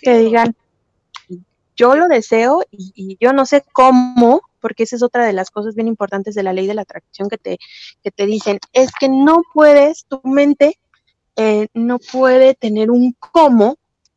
Que 0.00 0.18
digan, 0.18 0.56
yo 1.76 1.94
lo 1.94 2.08
deseo 2.08 2.62
y, 2.70 3.16
yo 3.20 3.32
no 3.32 3.46
sé 3.46 3.64
cómo, 3.72 4.42
porque 4.60 4.84
esa 4.84 4.96
es 4.96 5.02
otra 5.02 5.26
de 5.26 5.32
las 5.32 5.50
cosas 5.50 5.74
bien 5.74 5.88
importantes 5.88 6.34
de 6.34 6.42
la 6.42 6.52
ley 6.52 6.66
de 6.66 6.74
la 6.74 6.82
atracción 6.82 7.28
que 7.28 7.38
te, 7.38 7.58
que 8.02 8.10
te 8.10 8.26
dicen, 8.26 8.58
es 8.72 8.90
que 8.98 9.08
no 9.08 9.42
puedes, 9.52 10.04
tu 10.06 10.20
mente 10.24 10.78
eh, 11.36 11.68
no 11.74 11.98
puede 11.98 12.54
tener 12.54 12.90
un 12.90 13.14
cómo 13.18 13.76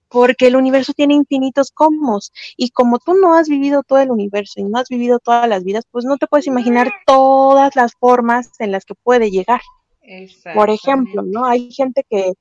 porque 0.09 0.47
el 0.47 0.55
universo 0.55 0.93
tiene 0.93 1.13
infinitos 1.13 1.71
cómo. 1.71 2.19
Y 2.55 2.69
como 2.69 2.99
tú 2.99 3.13
no 3.13 3.35
has 3.35 3.49
vivido 3.49 3.83
todo 3.83 3.99
el 3.99 4.11
universo 4.11 4.59
y 4.59 4.63
no 4.63 4.79
has 4.79 4.87
vivido 4.89 5.19
todas 5.19 5.47
las 5.47 5.63
vidas, 5.63 5.85
pues 5.91 6.05
no 6.05 6.17
te 6.17 6.27
puedes 6.27 6.47
imaginar 6.47 6.91
todas 7.05 7.75
las 7.75 7.93
formas 7.93 8.51
en 8.59 8.71
las 8.71 8.85
que 8.85 8.95
puede 8.95 9.31
llegar. 9.31 9.61
Por 10.53 10.69
ejemplo, 10.69 11.23
¿no? 11.23 11.45
Hay 11.45 11.71
gente 11.71 12.05
que, 12.09 12.33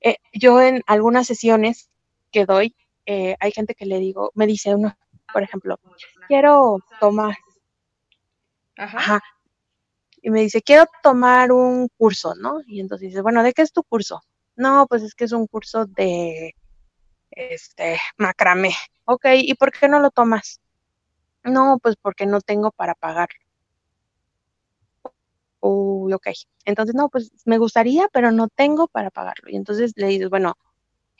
eh, 0.00 0.16
yo 0.32 0.62
en 0.62 0.82
algunas 0.86 1.26
sesiones 1.26 1.90
que 2.32 2.46
doy, 2.46 2.74
eh, 3.12 3.36
hay 3.40 3.50
gente 3.50 3.74
que 3.74 3.86
le 3.86 3.98
digo, 3.98 4.30
me 4.36 4.46
dice 4.46 4.72
uno, 4.72 4.96
por 5.32 5.42
ejemplo, 5.42 5.80
quiero 6.28 6.78
tomar. 7.00 7.36
Ajá. 8.76 9.20
Y 10.22 10.30
me 10.30 10.42
dice, 10.42 10.62
quiero 10.62 10.84
tomar 11.02 11.50
un 11.50 11.88
curso, 11.98 12.36
¿no? 12.36 12.60
Y 12.68 12.78
entonces 12.78 13.08
dice, 13.08 13.20
bueno, 13.20 13.42
¿de 13.42 13.52
qué 13.52 13.62
es 13.62 13.72
tu 13.72 13.82
curso? 13.82 14.20
No, 14.54 14.86
pues 14.88 15.02
es 15.02 15.16
que 15.16 15.24
es 15.24 15.32
un 15.32 15.48
curso 15.48 15.86
de 15.86 16.54
este 17.32 17.98
macramé. 18.16 18.74
Ok, 19.06 19.26
¿y 19.38 19.54
por 19.54 19.72
qué 19.72 19.88
no 19.88 19.98
lo 19.98 20.12
tomas? 20.12 20.60
No, 21.42 21.80
pues 21.82 21.96
porque 21.96 22.26
no 22.26 22.40
tengo 22.40 22.70
para 22.70 22.94
pagarlo. 22.94 23.40
Uy, 25.58 26.12
ok. 26.12 26.28
Entonces, 26.64 26.94
no, 26.94 27.08
pues 27.08 27.32
me 27.44 27.58
gustaría, 27.58 28.06
pero 28.12 28.30
no 28.30 28.46
tengo 28.46 28.86
para 28.86 29.10
pagarlo. 29.10 29.50
Y 29.50 29.56
entonces 29.56 29.94
le 29.96 30.06
dices, 30.06 30.30
bueno, 30.30 30.54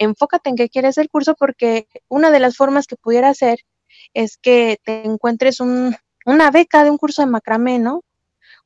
enfócate 0.01 0.51
en 0.51 0.57
qué 0.57 0.69
quieres 0.69 0.99
el 0.99 1.11
curso 1.11 1.35
porque 1.39 1.87
una 2.09 2.31
de 2.31 2.41
las 2.41 2.57
formas 2.57 2.87
que 2.87 2.97
pudiera 2.97 3.29
hacer 3.29 3.61
es 4.15 4.39
que 4.39 4.79
te 4.83 5.05
encuentres 5.05 5.61
un, 5.61 5.95
una 6.25 6.51
beca 6.51 6.83
de 6.83 6.91
un 6.91 6.99
curso 6.99 7.23
de 7.23 7.31
macramé, 7.31 7.79
¿no? 7.79 8.03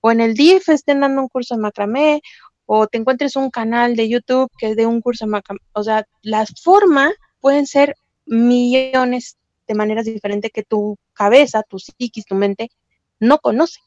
O 0.00 0.12
en 0.12 0.20
el 0.20 0.34
DIF 0.34 0.68
estén 0.68 1.00
dando 1.00 1.22
un 1.22 1.28
curso 1.28 1.56
de 1.56 1.60
macramé, 1.60 2.22
o 2.66 2.86
te 2.86 2.98
encuentres 2.98 3.36
un 3.36 3.50
canal 3.50 3.96
de 3.96 4.08
YouTube 4.08 4.50
que 4.58 4.74
dé 4.74 4.86
un 4.86 5.00
curso 5.00 5.26
de 5.26 5.32
macramé. 5.32 5.60
O 5.72 5.82
sea, 5.82 6.06
las 6.22 6.52
formas 6.62 7.12
pueden 7.40 7.66
ser 7.66 7.96
millones 8.26 9.36
de 9.66 9.74
maneras 9.74 10.04
diferentes 10.04 10.50
que 10.52 10.62
tu 10.62 10.96
cabeza, 11.14 11.62
tu 11.68 11.78
psiquis, 11.78 12.24
tu 12.26 12.36
mente 12.36 12.70
no 13.18 13.38
conoce. 13.38 13.80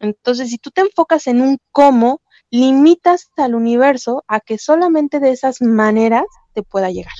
Entonces, 0.00 0.50
si 0.50 0.58
tú 0.58 0.70
te 0.70 0.80
enfocas 0.80 1.26
en 1.26 1.40
un 1.40 1.58
cómo, 1.72 2.20
limitas 2.50 3.28
al 3.36 3.54
universo 3.54 4.24
a 4.26 4.40
que 4.40 4.58
solamente 4.58 5.20
de 5.20 5.30
esas 5.30 5.60
maneras 5.60 6.24
te 6.52 6.62
pueda 6.62 6.90
llegar, 6.90 7.14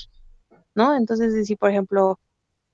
¿no? 0.75 0.97
Entonces, 0.97 1.47
si 1.47 1.57
por 1.57 1.71
ejemplo, 1.71 2.19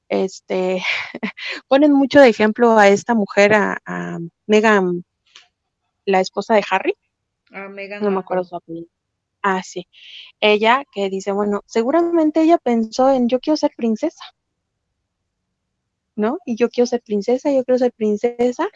este, 0.09 0.83
ponen 1.69 1.93
mucho 1.93 2.21
de 2.21 2.29
ejemplo 2.29 2.79
a 2.79 2.89
esta 2.89 3.15
mujer, 3.15 3.55
a, 3.55 4.19
Megan, 4.47 5.05
la 6.05 6.21
esposa 6.21 6.55
de 6.55 6.65
Harry. 6.71 6.95
A 7.51 7.69
Megan. 7.69 8.03
No 8.03 8.11
me 8.11 8.21
acuerdo 8.21 8.45
su 8.45 8.57
apellido. 8.57 8.89
Ah, 9.43 9.63
sí. 9.63 9.87
Ella 10.41 10.85
que 10.93 11.11
dice, 11.11 11.33
bueno, 11.33 11.63
seguramente 11.67 12.43
ella 12.43 12.59
pensó 12.59 13.11
en 13.13 13.29
yo 13.29 13.41
quiero 13.41 13.57
ser 13.57 13.73
princesa. 13.77 14.25
¿No? 16.17 16.39
Y 16.47 16.57
yo 16.57 16.71
quiero 16.71 16.87
ser 16.87 17.03
princesa, 17.03 17.51
yo 17.51 17.65
quiero 17.65 17.79
ser 17.79 17.93
princesa. 17.93 18.69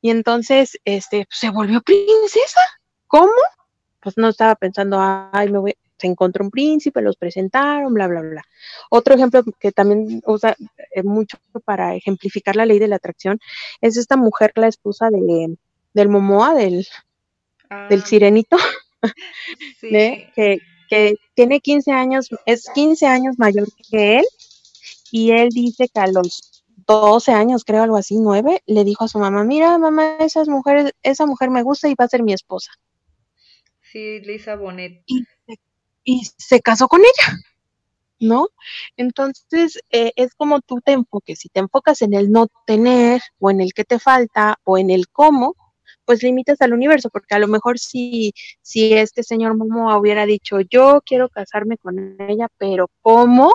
Y 0.00 0.10
entonces, 0.10 0.78
este, 0.84 1.26
se 1.30 1.50
volvió 1.50 1.82
princesa. 1.82 2.60
¿Cómo? 3.06 3.32
Pues 4.00 4.16
no 4.16 4.28
estaba 4.28 4.56
pensando, 4.56 4.98
ay, 5.00 5.50
me 5.50 5.58
voy, 5.58 5.74
se 6.02 6.08
encontró 6.08 6.44
un 6.44 6.50
príncipe, 6.50 7.00
los 7.00 7.16
presentaron, 7.16 7.94
bla, 7.94 8.08
bla, 8.08 8.20
bla. 8.20 8.42
Otro 8.90 9.14
ejemplo 9.14 9.44
que 9.58 9.70
también 9.70 10.20
usa 10.26 10.56
eh, 10.90 11.02
mucho 11.04 11.38
para 11.64 11.94
ejemplificar 11.94 12.56
la 12.56 12.66
ley 12.66 12.80
de 12.80 12.88
la 12.88 12.96
atracción 12.96 13.38
es 13.80 13.96
esta 13.96 14.16
mujer, 14.16 14.52
la 14.56 14.66
esposa 14.66 15.08
de, 15.10 15.56
del 15.94 16.08
Momoa, 16.08 16.54
del, 16.54 16.86
del 17.88 18.02
ah. 18.02 18.06
sirenito. 18.06 18.56
Que, 19.80 20.60
que 20.88 21.16
tiene 21.34 21.58
15 21.58 21.90
años, 21.90 22.30
es 22.46 22.70
15 22.72 23.04
años 23.04 23.34
mayor 23.36 23.66
que 23.90 24.18
él, 24.18 24.24
y 25.10 25.32
él 25.32 25.48
dice 25.48 25.88
que 25.92 25.98
a 25.98 26.06
los 26.06 26.62
12 26.86 27.32
años, 27.32 27.64
creo 27.64 27.82
algo 27.82 27.96
así, 27.96 28.14
9, 28.16 28.62
le 28.64 28.84
dijo 28.84 29.02
a 29.04 29.08
su 29.08 29.18
mamá, 29.18 29.42
mira 29.42 29.76
mamá, 29.76 30.18
esas 30.20 30.46
mujeres, 30.46 30.92
esa 31.02 31.26
mujer 31.26 31.50
me 31.50 31.64
gusta 31.64 31.88
y 31.88 31.96
va 31.96 32.04
a 32.04 32.08
ser 32.08 32.22
mi 32.22 32.32
esposa. 32.32 32.70
Sí, 33.92 34.20
Lisa 34.20 34.56
Bonet. 34.56 35.02
Y, 35.06 35.24
se 36.36 36.60
casó 36.60 36.88
con 36.88 37.00
ella, 37.00 37.38
¿no? 38.20 38.48
Entonces, 38.96 39.80
eh, 39.90 40.12
es 40.16 40.34
como 40.34 40.60
tú 40.60 40.80
te 40.84 40.92
enfoques, 40.92 41.40
si 41.40 41.48
te 41.48 41.60
enfocas 41.60 42.02
en 42.02 42.14
el 42.14 42.30
no 42.30 42.48
tener, 42.66 43.20
o 43.38 43.50
en 43.50 43.60
el 43.60 43.74
que 43.74 43.84
te 43.84 43.98
falta, 43.98 44.58
o 44.64 44.78
en 44.78 44.90
el 44.90 45.08
cómo, 45.08 45.56
pues 46.04 46.22
limitas 46.22 46.60
al 46.60 46.72
universo, 46.72 47.10
porque 47.10 47.34
a 47.34 47.38
lo 47.38 47.48
mejor 47.48 47.78
si, 47.78 48.32
si 48.62 48.92
este 48.94 49.22
señor 49.22 49.56
Momo 49.56 49.96
hubiera 49.96 50.26
dicho, 50.26 50.60
yo 50.60 51.00
quiero 51.04 51.28
casarme 51.28 51.78
con 51.78 52.16
ella, 52.20 52.48
pero 52.58 52.90
¿cómo? 53.02 53.54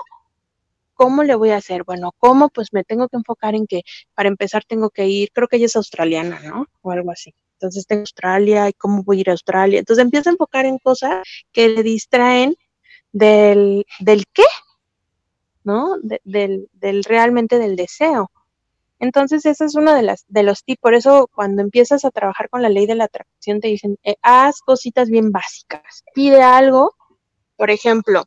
¿Cómo 0.94 1.22
le 1.22 1.34
voy 1.36 1.50
a 1.50 1.56
hacer? 1.58 1.84
Bueno, 1.84 2.12
¿cómo? 2.18 2.48
Pues 2.48 2.72
me 2.72 2.84
tengo 2.84 3.08
que 3.08 3.16
enfocar 3.16 3.54
en 3.54 3.66
que 3.66 3.82
para 4.14 4.28
empezar 4.28 4.64
tengo 4.64 4.90
que 4.90 5.06
ir, 5.06 5.30
creo 5.32 5.46
que 5.48 5.56
ella 5.56 5.66
es 5.66 5.76
australiana, 5.76 6.40
¿no? 6.40 6.66
O 6.82 6.90
algo 6.90 7.12
así. 7.12 7.34
Entonces 7.58 7.86
tengo 7.86 8.00
Australia 8.00 8.68
y 8.68 8.72
cómo 8.72 9.02
voy 9.02 9.18
a 9.18 9.20
ir 9.20 9.28
a 9.30 9.32
Australia. 9.32 9.80
Entonces 9.80 10.04
empieza 10.04 10.30
a 10.30 10.32
enfocar 10.32 10.64
en 10.64 10.78
cosas 10.78 11.26
que 11.52 11.68
le 11.68 11.82
distraen 11.82 12.54
del, 13.12 13.84
del 13.98 14.24
qué, 14.32 14.44
¿no? 15.64 15.96
del, 16.02 16.68
del 16.72 17.04
realmente 17.04 17.58
del 17.58 17.74
deseo. 17.74 18.30
Entonces, 19.00 19.46
ese 19.46 19.64
es 19.64 19.74
uno 19.76 19.94
de, 19.94 20.02
las, 20.02 20.24
de 20.28 20.42
los 20.42 20.64
tips. 20.64 20.80
Por 20.80 20.94
eso, 20.94 21.28
cuando 21.32 21.62
empiezas 21.62 22.04
a 22.04 22.10
trabajar 22.10 22.48
con 22.48 22.62
la 22.62 22.68
ley 22.68 22.86
de 22.86 22.96
la 22.96 23.04
atracción, 23.04 23.60
te 23.60 23.68
dicen, 23.68 23.96
eh, 24.02 24.16
haz 24.22 24.60
cositas 24.60 25.08
bien 25.08 25.30
básicas. 25.30 26.04
Pide 26.14 26.42
algo, 26.42 26.94
por 27.56 27.70
ejemplo, 27.70 28.24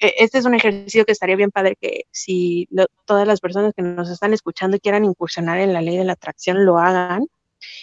e, 0.00 0.14
este 0.18 0.38
es 0.38 0.44
un 0.44 0.54
ejercicio 0.54 1.04
que 1.04 1.12
estaría 1.12 1.36
bien 1.36 1.50
padre 1.50 1.76
que 1.80 2.04
si 2.10 2.68
todas 3.04 3.26
las 3.26 3.40
personas 3.40 3.74
que 3.74 3.82
nos 3.82 4.10
están 4.10 4.32
escuchando 4.32 4.78
quieran 4.78 5.04
incursionar 5.04 5.58
en 5.58 5.72
la 5.72 5.82
ley 5.82 5.96
de 5.96 6.04
la 6.04 6.14
atracción, 6.14 6.64
lo 6.64 6.78
hagan. 6.78 7.26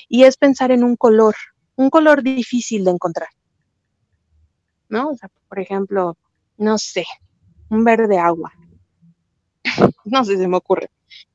Y 0.08 0.24
es 0.24 0.38
pensar 0.38 0.72
en 0.72 0.84
un 0.84 0.96
color, 0.96 1.36
un 1.76 1.90
color 1.90 2.24
difícil 2.24 2.86
de 2.86 2.92
encontrar. 2.92 3.30
¿No? 4.90 5.10
O 5.10 5.16
sea, 5.16 5.30
por 5.48 5.60
ejemplo, 5.60 6.18
no 6.58 6.78
sé, 6.78 7.06
un 7.70 7.84
verde 7.84 8.18
agua. 8.18 8.54
no 10.06 10.24
sé, 10.24 10.38
se 10.38 10.48
me 10.48 10.58
ocurre 10.58 10.90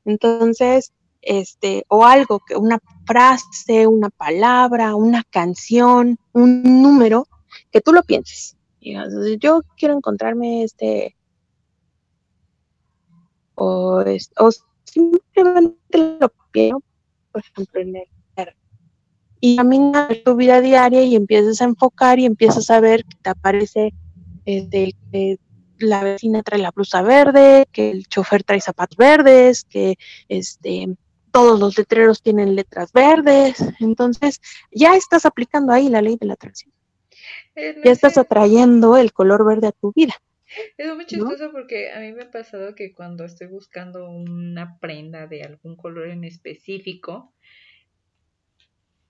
entonces, 0.05 0.93
este, 1.21 1.85
o 1.87 2.05
algo, 2.05 2.39
que 2.39 2.55
una 2.55 2.79
frase, 3.05 3.87
una 3.87 4.09
palabra, 4.09 4.95
una 4.95 5.23
canción, 5.23 6.17
un 6.33 6.81
número, 6.81 7.27
que 7.71 7.81
tú 7.81 7.93
lo 7.93 8.03
pienses. 8.03 8.57
yo 9.39 9.61
quiero 9.77 9.95
encontrarme 9.95 10.63
este, 10.63 11.15
o, 13.55 14.03
simplemente 14.85 16.17
lo 16.19 16.29
pienso, 16.51 16.83
por 17.31 17.41
ejemplo, 17.41 17.81
en 17.81 17.95
el 17.95 18.07
y 19.41 19.57
camina 19.57 20.07
tu 20.23 20.35
vida 20.35 20.61
diaria 20.61 21.03
y 21.03 21.15
empiezas 21.15 21.61
a 21.61 21.65
enfocar 21.65 22.19
y 22.19 22.25
empiezas 22.25 22.69
a 22.69 22.79
ver 22.79 23.03
que 23.03 23.17
te 23.21 23.29
aparece 23.31 23.93
este, 24.45 24.95
la 25.79 26.03
vecina 26.03 26.43
trae 26.43 26.59
la 26.59 26.71
blusa 26.71 27.01
verde, 27.01 27.67
que 27.71 27.89
el 27.89 28.07
chofer 28.07 28.43
trae 28.43 28.61
zapatos 28.61 28.97
verdes, 28.97 29.65
que 29.65 29.97
este 30.29 30.87
todos 31.31 31.59
los 31.59 31.77
letreros 31.77 32.21
tienen 32.21 32.55
letras 32.55 32.91
verdes, 32.91 33.55
entonces 33.79 34.41
ya 34.69 34.95
estás 34.95 35.25
aplicando 35.25 35.71
ahí 35.71 35.87
la 35.87 36.01
ley 36.01 36.17
de 36.19 36.27
la 36.27 36.33
atracción. 36.33 36.73
ya 37.55 37.91
estás 37.91 38.17
atrayendo 38.17 38.97
el 38.97 39.13
color 39.13 39.45
verde 39.45 39.67
a 39.67 39.71
tu 39.71 39.93
vida. 39.93 40.13
Es 40.77 40.93
muy 40.93 41.05
chistoso 41.05 41.51
porque 41.53 41.91
a 41.91 41.99
mí 42.01 42.11
me 42.11 42.23
ha 42.23 42.31
pasado 42.31 42.75
que 42.75 42.93
cuando 42.93 43.23
estoy 43.23 43.47
buscando 43.47 44.09
una 44.09 44.77
prenda 44.79 45.25
de 45.25 45.43
algún 45.43 45.77
color 45.77 46.09
en 46.09 46.25
específico, 46.25 47.33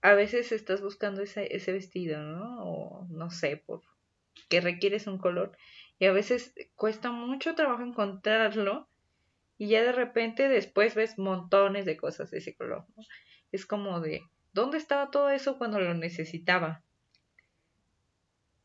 a 0.02 0.14
veces 0.14 0.52
estás 0.52 0.82
buscando 0.82 1.22
ese, 1.22 1.56
ese 1.56 1.72
vestido, 1.72 2.22
¿no? 2.22 2.64
O 2.64 3.08
no 3.10 3.30
sé, 3.30 3.58
por 3.58 3.82
que 4.50 4.62
requieres 4.62 5.08
un 5.08 5.18
color 5.18 5.58
y 6.00 6.06
a 6.06 6.12
veces 6.12 6.54
cuesta 6.76 7.12
mucho 7.12 7.56
trabajo 7.56 7.84
encontrarlo 7.84 8.88
y 9.58 9.68
ya 9.70 9.84
de 9.84 9.92
repente 9.92 10.50
después 10.50 10.96
ves 10.96 11.20
montones 11.20 11.86
de 11.86 11.98
cosas 11.98 12.32
de 12.32 12.40
ese 12.40 12.56
color. 12.56 12.86
Es 13.52 13.66
como 13.66 14.00
de, 14.00 14.22
¿dónde 14.54 14.78
estaba 14.78 15.12
todo 15.12 15.30
eso 15.30 15.58
cuando 15.58 15.80
lo 15.80 15.94
necesitaba? 15.94 16.82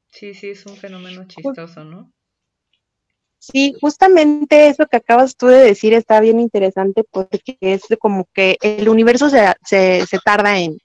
Sí, 0.09 0.33
sí, 0.33 0.51
es 0.51 0.65
un 0.65 0.77
fenómeno 0.77 1.27
chistoso, 1.27 1.85
¿no? 1.85 2.11
Sí, 3.39 3.75
justamente 3.81 4.69
eso 4.69 4.87
que 4.87 4.97
acabas 4.97 5.37
tú 5.37 5.47
de 5.49 5.59
decir 5.59 5.93
está 5.93 6.21
bien 6.21 6.41
interesante 6.41 7.05
porque 7.05 7.59
es 7.61 7.83
como 8.01 8.27
que 8.33 8.57
el 8.63 8.89
universo 8.89 9.29
se, 9.29 9.45
se, 9.63 10.07
se 10.07 10.19
tarda 10.25 10.59
en, 10.59 10.79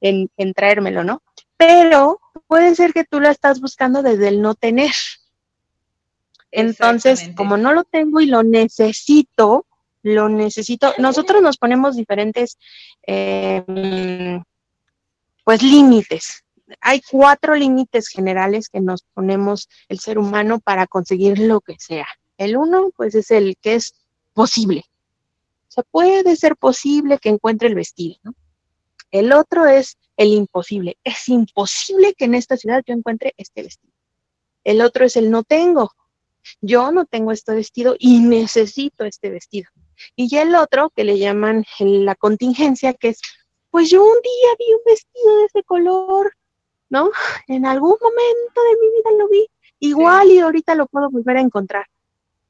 en, 0.00 0.30
en 0.36 0.54
traérmelo, 0.54 1.04
¿no? 1.04 1.22
Pero 1.56 2.20
puede 2.46 2.74
ser 2.74 2.92
que 2.92 3.04
tú 3.04 3.20
lo 3.20 3.28
estás 3.28 3.60
buscando 3.60 4.02
desde 4.02 4.28
el 4.28 4.40
no 4.40 4.54
tener. 4.54 4.92
Entonces, 6.50 7.30
como 7.36 7.56
no 7.56 7.72
lo 7.72 7.84
tengo 7.84 8.20
y 8.20 8.26
lo 8.26 8.42
necesito, 8.42 9.66
lo 10.02 10.28
necesito, 10.28 10.94
nosotros 10.98 11.42
nos 11.42 11.58
ponemos 11.58 11.96
diferentes, 11.96 12.58
em, 13.02 14.42
pues, 15.44 15.62
límites. 15.62 16.42
hay 16.80 17.00
cuatro 17.08 17.54
límites 17.54 18.08
generales 18.08 18.68
que 18.68 18.80
nos 18.80 19.02
ponemos 19.14 19.68
el 19.88 20.00
ser 20.00 20.18
humano 20.18 20.58
para 20.58 20.88
conseguir 20.88 21.38
lo 21.38 21.60
que 21.60 21.76
sea. 21.78 22.08
El 22.38 22.56
uno, 22.56 22.90
pues 22.96 23.14
es 23.14 23.30
el 23.30 23.56
que 23.60 23.74
es 23.74 23.94
posible. 24.34 24.84
O 25.68 25.72
sea, 25.72 25.84
puede 25.84 26.34
ser 26.34 26.56
posible 26.56 27.18
que 27.18 27.28
encuentre 27.28 27.68
el 27.68 27.76
vestido, 27.76 28.16
¿no? 28.24 28.34
El 29.18 29.32
otro 29.32 29.66
es 29.66 29.96
el 30.16 30.28
imposible. 30.28 30.96
Es 31.04 31.28
imposible 31.28 32.14
que 32.14 32.26
en 32.26 32.34
esta 32.34 32.56
ciudad 32.56 32.82
yo 32.86 32.94
encuentre 32.94 33.34
este 33.36 33.62
vestido. 33.62 33.92
El 34.64 34.80
otro 34.80 35.04
es 35.04 35.16
el 35.16 35.30
no 35.30 35.42
tengo. 35.42 35.92
Yo 36.60 36.90
no 36.92 37.06
tengo 37.06 37.32
este 37.32 37.54
vestido 37.54 37.96
y 37.98 38.20
necesito 38.20 39.04
este 39.04 39.30
vestido. 39.30 39.70
Y 40.14 40.28
ya 40.28 40.42
el 40.42 40.54
otro, 40.54 40.90
que 40.94 41.04
le 41.04 41.18
llaman 41.18 41.64
la 41.78 42.14
contingencia, 42.14 42.94
que 42.94 43.08
es, 43.08 43.20
pues 43.70 43.90
yo 43.90 44.02
un 44.02 44.20
día 44.22 44.48
vi 44.58 44.74
un 44.74 44.80
vestido 44.84 45.36
de 45.36 45.44
ese 45.46 45.62
color, 45.62 46.32
¿no? 46.88 47.10
En 47.48 47.66
algún 47.66 47.96
momento 48.00 48.60
de 48.62 48.80
mi 48.80 48.96
vida 48.96 49.10
lo 49.18 49.28
vi, 49.28 49.46
igual 49.80 50.30
y 50.30 50.40
ahorita 50.40 50.74
lo 50.74 50.86
puedo 50.86 51.10
volver 51.10 51.38
a 51.38 51.40
encontrar. 51.40 51.86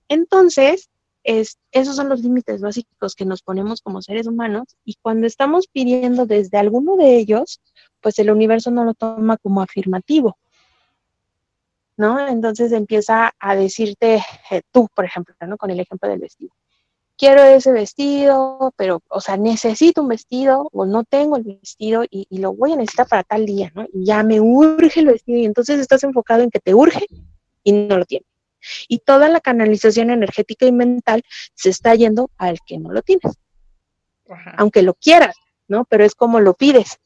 Entonces, 0.08 0.88
es, 1.26 1.58
esos 1.72 1.96
son 1.96 2.08
los 2.08 2.20
límites 2.20 2.60
básicos 2.60 3.14
que 3.14 3.24
nos 3.24 3.42
ponemos 3.42 3.82
como 3.82 4.00
seres 4.02 4.26
humanos 4.26 4.76
y 4.84 4.96
cuando 5.02 5.26
estamos 5.26 5.66
pidiendo 5.68 6.26
desde 6.26 6.58
alguno 6.58 6.96
de 6.96 7.16
ellos, 7.16 7.60
pues 8.00 8.18
el 8.18 8.30
universo 8.30 8.70
no 8.70 8.84
lo 8.84 8.94
toma 8.94 9.36
como 9.36 9.60
afirmativo, 9.62 10.38
¿no? 11.96 12.26
Entonces 12.26 12.72
empieza 12.72 13.32
a 13.38 13.56
decirte 13.56 14.22
eh, 14.50 14.62
tú, 14.72 14.88
por 14.94 15.04
ejemplo, 15.04 15.34
¿no? 15.46 15.56
Con 15.56 15.70
el 15.70 15.80
ejemplo 15.80 16.08
del 16.08 16.20
vestido 16.20 16.52
quiero 17.16 17.42
ese 17.42 17.72
vestido, 17.72 18.72
pero, 18.76 19.02
o 19.08 19.20
sea, 19.20 19.36
necesito 19.36 20.02
un 20.02 20.08
vestido 20.08 20.68
o 20.72 20.86
no 20.86 21.04
tengo 21.04 21.36
el 21.36 21.44
vestido 21.44 22.04
y, 22.08 22.26
lo 22.38 22.52
voy 22.54 22.72
a 22.72 22.76
necesitar 22.76 23.08
para 23.08 23.22
tal 23.24 23.46
día, 23.46 23.72
¿no? 23.74 23.86
Y 23.92 24.04
ya 24.04 24.22
me 24.22 24.40
urge 24.40 25.00
el 25.00 25.06
vestido 25.06 25.38
y 25.38 25.44
entonces 25.44 25.80
estás 25.80 26.04
enfocado 26.04 26.42
en 26.42 26.50
que 26.50 26.60
te 26.60 26.74
urge 26.74 27.06
y 27.64 27.72
no 27.72 27.98
lo 27.98 28.04
tienes. 28.04 28.28
Y 28.88 28.98
toda 28.98 29.28
la 29.28 29.40
canalización 29.40 30.10
energética 30.10 30.66
y 30.66 30.72
mental 30.72 31.22
se 31.54 31.70
está 31.70 31.94
yendo 31.94 32.30
al 32.36 32.58
que 32.66 32.78
no 32.78 32.92
lo 32.92 33.02
tienes. 33.02 33.38
Aunque 34.56 34.82
lo 34.82 34.94
quieras, 34.94 35.36
¿no? 35.68 35.84
Pero 35.84 36.04
es 36.04 36.14
como 36.14 36.40
lo 36.40 36.54
pides. 36.54 36.98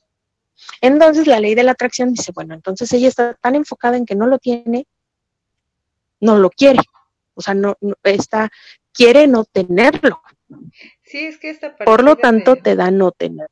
Entonces 0.81 1.27
la 1.27 1.41
ley 1.41 1.55
de 1.55 1.63
la 1.63 1.73
atracción 1.73 2.13
dice, 2.13 2.33
bueno, 2.35 2.55
entonces 2.55 2.93
ella 2.93 3.09
está 3.09 3.35
tan 3.35 3.55
enfocada 3.55 3.97
en 3.97 4.07
que 4.07 4.15
no 4.15 4.27
lo 4.27 4.39
tiene, 4.39 4.87
no 6.21 6.39
lo 6.39 6.51
quiere. 6.51 6.81
O 7.35 7.43
sea, 7.43 7.55
no, 7.55 7.77
no 7.81 7.95
está 8.03 8.51
quiere 8.93 9.27
no 9.27 9.45
tenerlo. 9.45 10.23
Sí, 11.03 11.27
es 11.27 11.39
que 11.39 11.51
esta 11.51 11.77
Por 11.77 12.05
lo 12.05 12.17
tanto, 12.17 12.57
te 12.57 12.77
da 12.77 12.91
no 12.91 13.13
tener. 13.13 13.49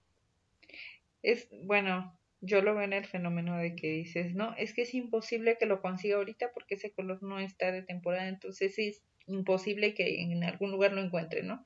Es, 1.23 1.49
bueno, 1.64 2.17
yo 2.40 2.62
lo 2.62 2.74
veo 2.74 2.85
en 2.85 2.92
el 2.92 3.07
fenómeno 3.07 3.57
de 3.57 3.74
que 3.74 3.88
dices, 3.88 4.35
no, 4.35 4.55
es 4.57 4.74
que 4.74 4.83
es 4.83 4.94
imposible 4.94 5.57
que 5.59 5.66
lo 5.66 5.81
consiga 5.81 6.16
ahorita 6.16 6.53
porque 6.53 6.77
ese 6.77 6.92
color 6.92 7.22
no 7.22 7.38
está 7.38 7.72
de 7.72 7.83
temporada, 7.83 8.29
entonces 8.29 8.79
es 8.79 9.03
imposible 9.27 9.94
que 9.94 10.22
en 10.22 10.44
algún 10.44 10.70
lugar 10.70 10.92
lo 10.92 11.03
encuentre, 11.03 11.42
¿no? 11.42 11.64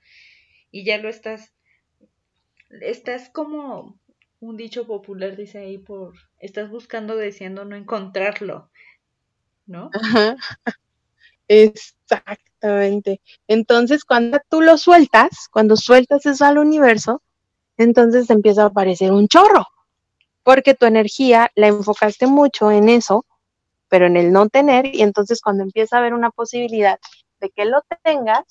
Y 0.70 0.85
ya 0.85 0.98
lo 0.98 1.08
estás, 1.08 1.52
estás 2.70 3.28
como 3.30 3.98
un 4.40 4.56
dicho 4.56 4.87
popular 4.87 5.37
dice 5.37 5.58
ahí 5.58 5.78
por, 5.78 6.14
estás 6.38 6.68
buscando 6.68 7.16
deseando 7.16 7.64
no 7.64 7.76
encontrarlo, 7.76 8.70
¿no? 9.66 9.90
Ajá. 9.94 10.37
Exactamente. 11.48 13.20
Entonces, 13.46 14.04
cuando 14.04 14.40
tú 14.48 14.62
lo 14.62 14.78
sueltas, 14.78 15.48
cuando 15.50 15.76
sueltas 15.76 16.24
eso 16.26 16.44
al 16.44 16.58
universo, 16.58 17.22
entonces 17.76 18.30
empieza 18.30 18.64
a 18.64 18.66
aparecer 18.66 19.12
un 19.12 19.28
chorro, 19.28 19.66
porque 20.42 20.74
tu 20.74 20.87
energía 20.87 21.50
la 21.55 21.68
enfocaste 21.68 22.26
mucho 22.26 22.70
en 22.70 22.88
eso, 22.88 23.24
pero 23.88 24.07
en 24.07 24.16
el 24.16 24.33
no 24.33 24.48
tener, 24.48 24.87
y 24.87 25.02
entonces 25.02 25.40
cuando 25.40 25.62
empieza 25.62 25.96
a 25.96 25.98
haber 26.00 26.14
una 26.14 26.31
posibilidad 26.31 26.98
de 27.40 27.50
que 27.50 27.64
lo 27.64 27.83
tengas, 28.02 28.44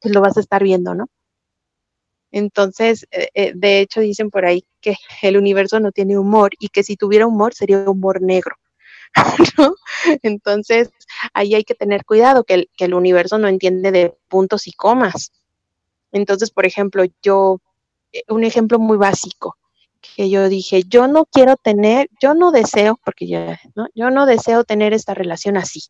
pues 0.00 0.14
lo 0.14 0.20
vas 0.20 0.36
a 0.36 0.40
estar 0.40 0.62
viendo, 0.62 0.94
¿no? 0.94 1.06
Entonces, 2.30 3.06
eh, 3.10 3.28
eh, 3.34 3.52
de 3.54 3.80
hecho, 3.80 4.00
dicen 4.00 4.30
por 4.30 4.44
ahí 4.44 4.64
que 4.80 4.96
el 5.22 5.36
universo 5.36 5.80
no 5.80 5.92
tiene 5.92 6.18
humor 6.18 6.50
y 6.58 6.68
que 6.68 6.82
si 6.82 6.96
tuviera 6.96 7.26
humor 7.26 7.54
sería 7.54 7.88
humor 7.88 8.20
negro. 8.22 8.56
¿no? 9.58 9.74
Entonces, 10.22 10.90
ahí 11.32 11.54
hay 11.54 11.64
que 11.64 11.74
tener 11.74 12.04
cuidado, 12.04 12.44
que 12.44 12.68
el, 12.78 12.94
universo 12.94 13.38
no 13.38 13.48
entiende 13.48 13.90
de 13.92 14.14
puntos 14.28 14.66
y 14.66 14.72
comas. 14.72 15.32
Entonces, 16.12 16.50
por 16.50 16.66
ejemplo, 16.66 17.04
yo, 17.22 17.60
eh, 18.12 18.22
un 18.28 18.44
ejemplo 18.44 18.78
muy 18.78 18.98
básico, 18.98 19.56
que 20.16 20.30
yo 20.30 20.48
dije, 20.48 20.82
yo 20.84 21.06
no 21.08 21.26
quiero 21.26 21.56
tener, 21.56 22.08
yo 22.20 22.34
no 22.34 22.50
deseo, 22.50 22.98
porque 23.04 23.26
ya, 23.26 23.60
¿no? 23.74 23.86
Yo 23.94 24.10
no 24.10 24.26
deseo 24.26 24.64
tener 24.64 24.92
esta 24.92 25.14
relación 25.14 25.56
así. 25.56 25.82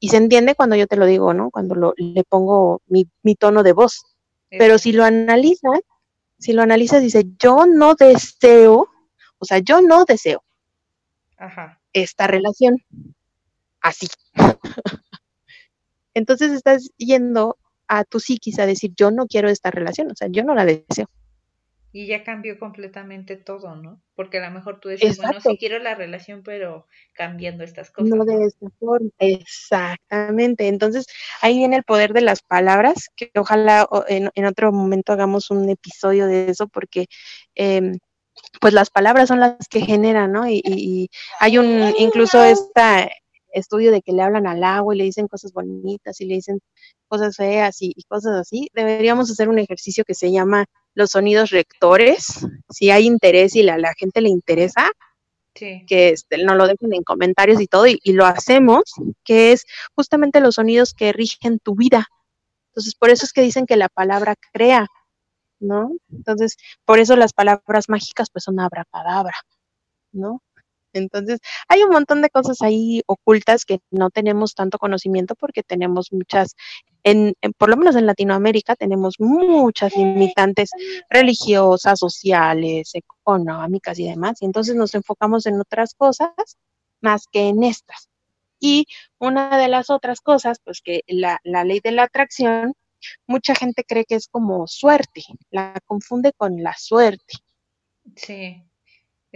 Y 0.00 0.08
se 0.08 0.16
entiende 0.16 0.54
cuando 0.54 0.76
yo 0.76 0.86
te 0.86 0.96
lo 0.96 1.06
digo, 1.06 1.34
¿no? 1.34 1.50
Cuando 1.50 1.74
lo, 1.74 1.94
le 1.96 2.24
pongo 2.24 2.82
mi, 2.86 3.08
mi 3.22 3.34
tono 3.34 3.62
de 3.62 3.72
voz. 3.72 4.04
Pero 4.50 4.78
si 4.78 4.92
lo 4.92 5.04
analizas, 5.04 5.80
si 6.38 6.52
lo 6.52 6.62
analizas, 6.62 7.02
dice, 7.02 7.24
yo 7.38 7.66
no 7.66 7.94
deseo, 7.94 8.88
o 9.38 9.44
sea, 9.44 9.58
yo 9.58 9.80
no 9.80 10.04
deseo 10.04 10.42
esta 11.92 12.26
relación. 12.26 12.76
Así. 13.80 14.08
Entonces 16.14 16.52
estás 16.52 16.90
yendo 16.96 17.58
a 17.88 18.04
tu 18.04 18.20
psiquis 18.20 18.58
a 18.58 18.66
decir, 18.66 18.92
yo 18.96 19.10
no 19.10 19.26
quiero 19.26 19.48
esta 19.48 19.70
relación, 19.70 20.10
o 20.10 20.14
sea, 20.14 20.28
yo 20.28 20.44
no 20.44 20.54
la 20.54 20.64
deseo. 20.64 21.08
Y 21.96 22.06
ya 22.08 22.24
cambió 22.24 22.58
completamente 22.58 23.36
todo, 23.36 23.76
¿no? 23.76 24.02
Porque 24.16 24.38
a 24.38 24.48
lo 24.48 24.52
mejor 24.52 24.80
tú 24.80 24.88
decís, 24.88 25.16
bueno, 25.16 25.40
sí 25.40 25.56
quiero 25.56 25.78
la 25.78 25.94
relación, 25.94 26.42
pero 26.42 26.88
cambiando 27.12 27.62
estas 27.62 27.92
cosas. 27.92 28.10
No 28.10 28.24
de 28.24 28.46
esta 28.46 28.66
forma, 28.80 29.10
exactamente. 29.18 30.66
Entonces, 30.66 31.06
ahí 31.40 31.56
viene 31.58 31.76
el 31.76 31.84
poder 31.84 32.12
de 32.12 32.22
las 32.22 32.42
palabras, 32.42 33.10
que 33.14 33.30
ojalá 33.36 33.88
en, 34.08 34.28
en 34.34 34.44
otro 34.44 34.72
momento 34.72 35.12
hagamos 35.12 35.52
un 35.52 35.70
episodio 35.70 36.26
de 36.26 36.50
eso, 36.50 36.66
porque 36.66 37.06
eh, 37.54 37.92
pues 38.60 38.72
las 38.72 38.90
palabras 38.90 39.28
son 39.28 39.40
las 39.40 39.68
que 39.68 39.80
generan, 39.80 40.32
¿no? 40.32 40.48
Y, 40.48 41.10
hay 41.40 41.58
un, 41.58 41.94
incluso 41.98 42.42
este 42.42 43.10
estudio 43.52 43.92
de 43.92 44.02
que 44.02 44.12
le 44.12 44.22
hablan 44.22 44.46
al 44.46 44.64
agua 44.64 44.94
y 44.94 44.98
le 44.98 45.04
dicen 45.04 45.28
cosas 45.28 45.52
bonitas 45.52 46.20
y 46.20 46.26
le 46.26 46.34
dicen 46.34 46.60
cosas 47.08 47.36
feas 47.36 47.76
y, 47.80 47.94
cosas 48.08 48.32
así. 48.40 48.68
Deberíamos 48.74 49.30
hacer 49.30 49.48
un 49.48 49.58
ejercicio 49.58 50.04
que 50.04 50.14
se 50.14 50.32
llama 50.32 50.66
los 50.94 51.10
sonidos 51.10 51.50
rectores. 51.50 52.46
Si 52.70 52.90
hay 52.90 53.06
interés 53.06 53.54
y 53.56 53.62
la, 53.62 53.78
la 53.78 53.94
gente 53.94 54.20
le 54.20 54.28
interesa, 54.28 54.90
que 55.52 56.08
este, 56.08 56.42
nos 56.42 56.56
lo 56.56 56.66
dejen 56.66 56.92
en 56.94 57.04
comentarios 57.04 57.60
y 57.60 57.68
todo, 57.68 57.86
y, 57.86 58.00
y, 58.02 58.12
lo 58.12 58.26
hacemos, 58.26 58.82
que 59.22 59.52
es 59.52 59.66
justamente 59.94 60.40
los 60.40 60.56
sonidos 60.56 60.94
que 60.94 61.12
rigen 61.12 61.60
tu 61.60 61.76
vida. 61.76 62.08
Entonces, 62.70 62.96
por 62.96 63.10
eso 63.10 63.24
es 63.24 63.32
que 63.32 63.40
dicen 63.40 63.66
que 63.66 63.76
la 63.76 63.88
palabra 63.88 64.34
crea. 64.52 64.88
¿no? 65.60 65.92
Entonces, 66.10 66.56
por 66.84 66.98
eso 66.98 67.16
las 67.16 67.32
palabras 67.32 67.88
mágicas 67.88 68.30
pues 68.30 68.44
son 68.44 68.60
abracadabra, 68.60 69.36
¿no? 70.12 70.42
Entonces, 70.98 71.40
hay 71.68 71.82
un 71.82 71.90
montón 71.90 72.22
de 72.22 72.30
cosas 72.30 72.62
ahí 72.62 73.02
ocultas 73.06 73.64
que 73.64 73.80
no 73.90 74.10
tenemos 74.10 74.54
tanto 74.54 74.78
conocimiento 74.78 75.34
porque 75.34 75.62
tenemos 75.62 76.12
muchas, 76.12 76.54
en, 77.02 77.34
por 77.58 77.68
lo 77.70 77.76
menos 77.76 77.96
en 77.96 78.06
Latinoamérica, 78.06 78.76
tenemos 78.76 79.16
muchas 79.18 79.96
limitantes 79.96 80.70
religiosas, 81.10 81.98
sociales, 81.98 82.90
económicas 82.94 83.98
y 83.98 84.08
demás. 84.08 84.40
Y 84.42 84.46
entonces 84.46 84.74
nos 84.74 84.94
enfocamos 84.94 85.46
en 85.46 85.60
otras 85.60 85.94
cosas 85.94 86.30
más 87.00 87.26
que 87.30 87.48
en 87.48 87.64
estas. 87.64 88.08
Y 88.60 88.86
una 89.18 89.58
de 89.58 89.68
las 89.68 89.90
otras 89.90 90.20
cosas, 90.20 90.58
pues 90.64 90.80
que 90.82 91.02
la, 91.06 91.38
la 91.44 91.64
ley 91.64 91.80
de 91.82 91.92
la 91.92 92.04
atracción 92.04 92.74
mucha 93.26 93.54
gente 93.54 93.84
cree 93.84 94.04
que 94.04 94.14
es 94.14 94.28
como 94.28 94.66
suerte, 94.66 95.22
la 95.50 95.78
confunde 95.84 96.32
con 96.32 96.62
la 96.62 96.74
suerte. 96.76 97.34
Sí, 98.16 98.62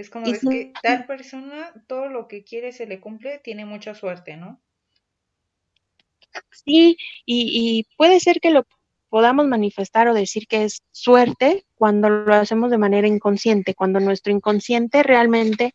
es 0.01 0.11
como 0.11 0.27
es 0.27 0.41
que 0.41 0.73
tal 0.81 1.07
persona 1.07 1.73
todo 1.89 2.09
lo 2.09 2.29
que 2.29 2.45
quiere 2.45 2.71
se 2.71 2.87
le 2.87 3.01
cumple, 3.01 3.41
tiene 3.41 3.65
mucha 3.65 3.97
suerte, 3.97 4.37
¿no? 4.37 4.61
Sí, 6.53 6.97
y, 7.27 7.85
puede 7.97 8.21
ser 8.21 8.41
que 8.41 8.51
lo 8.51 8.65
podamos 9.09 9.49
manifestar 9.49 10.07
o 10.07 10.15
decir 10.15 10.47
que 10.47 10.63
es 10.63 10.83
suerte 10.93 11.65
cuando 11.75 12.09
lo 12.11 12.33
hacemos 12.33 12.71
de 12.71 12.79
manera 12.79 13.09
inconsciente, 13.09 13.75
cuando 13.75 13.99
nuestro 13.99 14.33
inconsciente 14.33 15.03
realmente 15.03 15.73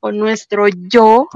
o 0.00 0.10
nuestro 0.10 0.68
yo 0.68 1.28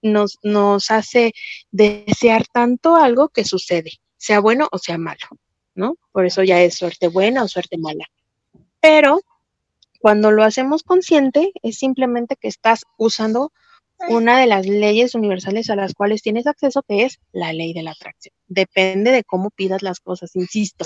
nos, 0.00 0.38
nos 0.44 0.92
hace 0.92 1.32
desear 1.72 2.46
tanto 2.46 2.94
algo 2.94 3.30
que 3.30 3.44
sucede, 3.44 3.90
sea 4.16 4.38
bueno 4.38 4.68
o 4.70 4.78
sea 4.78 4.98
malo. 4.98 5.26
¿no? 5.74 5.96
Por 6.12 6.26
eso 6.26 6.44
ya 6.44 6.60
es 6.60 6.76
suerte 6.76 7.08
buena 7.08 7.42
o 7.42 7.48
suerte 7.48 7.76
mala. 7.76 8.04
Pero 8.80 9.20
cuando 9.98 10.30
lo 10.30 10.44
hacemos 10.44 10.82
consciente, 10.82 11.52
es 11.62 11.78
simplemente 11.78 12.36
que 12.36 12.48
estás 12.48 12.84
usando 12.96 13.52
una 14.08 14.38
de 14.38 14.46
las 14.46 14.66
leyes 14.66 15.14
universales 15.14 15.70
a 15.70 15.76
las 15.76 15.92
cuales 15.94 16.22
tienes 16.22 16.46
acceso, 16.46 16.82
que 16.82 17.04
es 17.04 17.18
la 17.32 17.52
ley 17.52 17.72
de 17.72 17.82
la 17.82 17.90
atracción. 17.92 18.32
Depende 18.46 19.10
de 19.10 19.24
cómo 19.24 19.50
pidas 19.50 19.82
las 19.82 19.98
cosas, 20.00 20.36
insisto. 20.36 20.84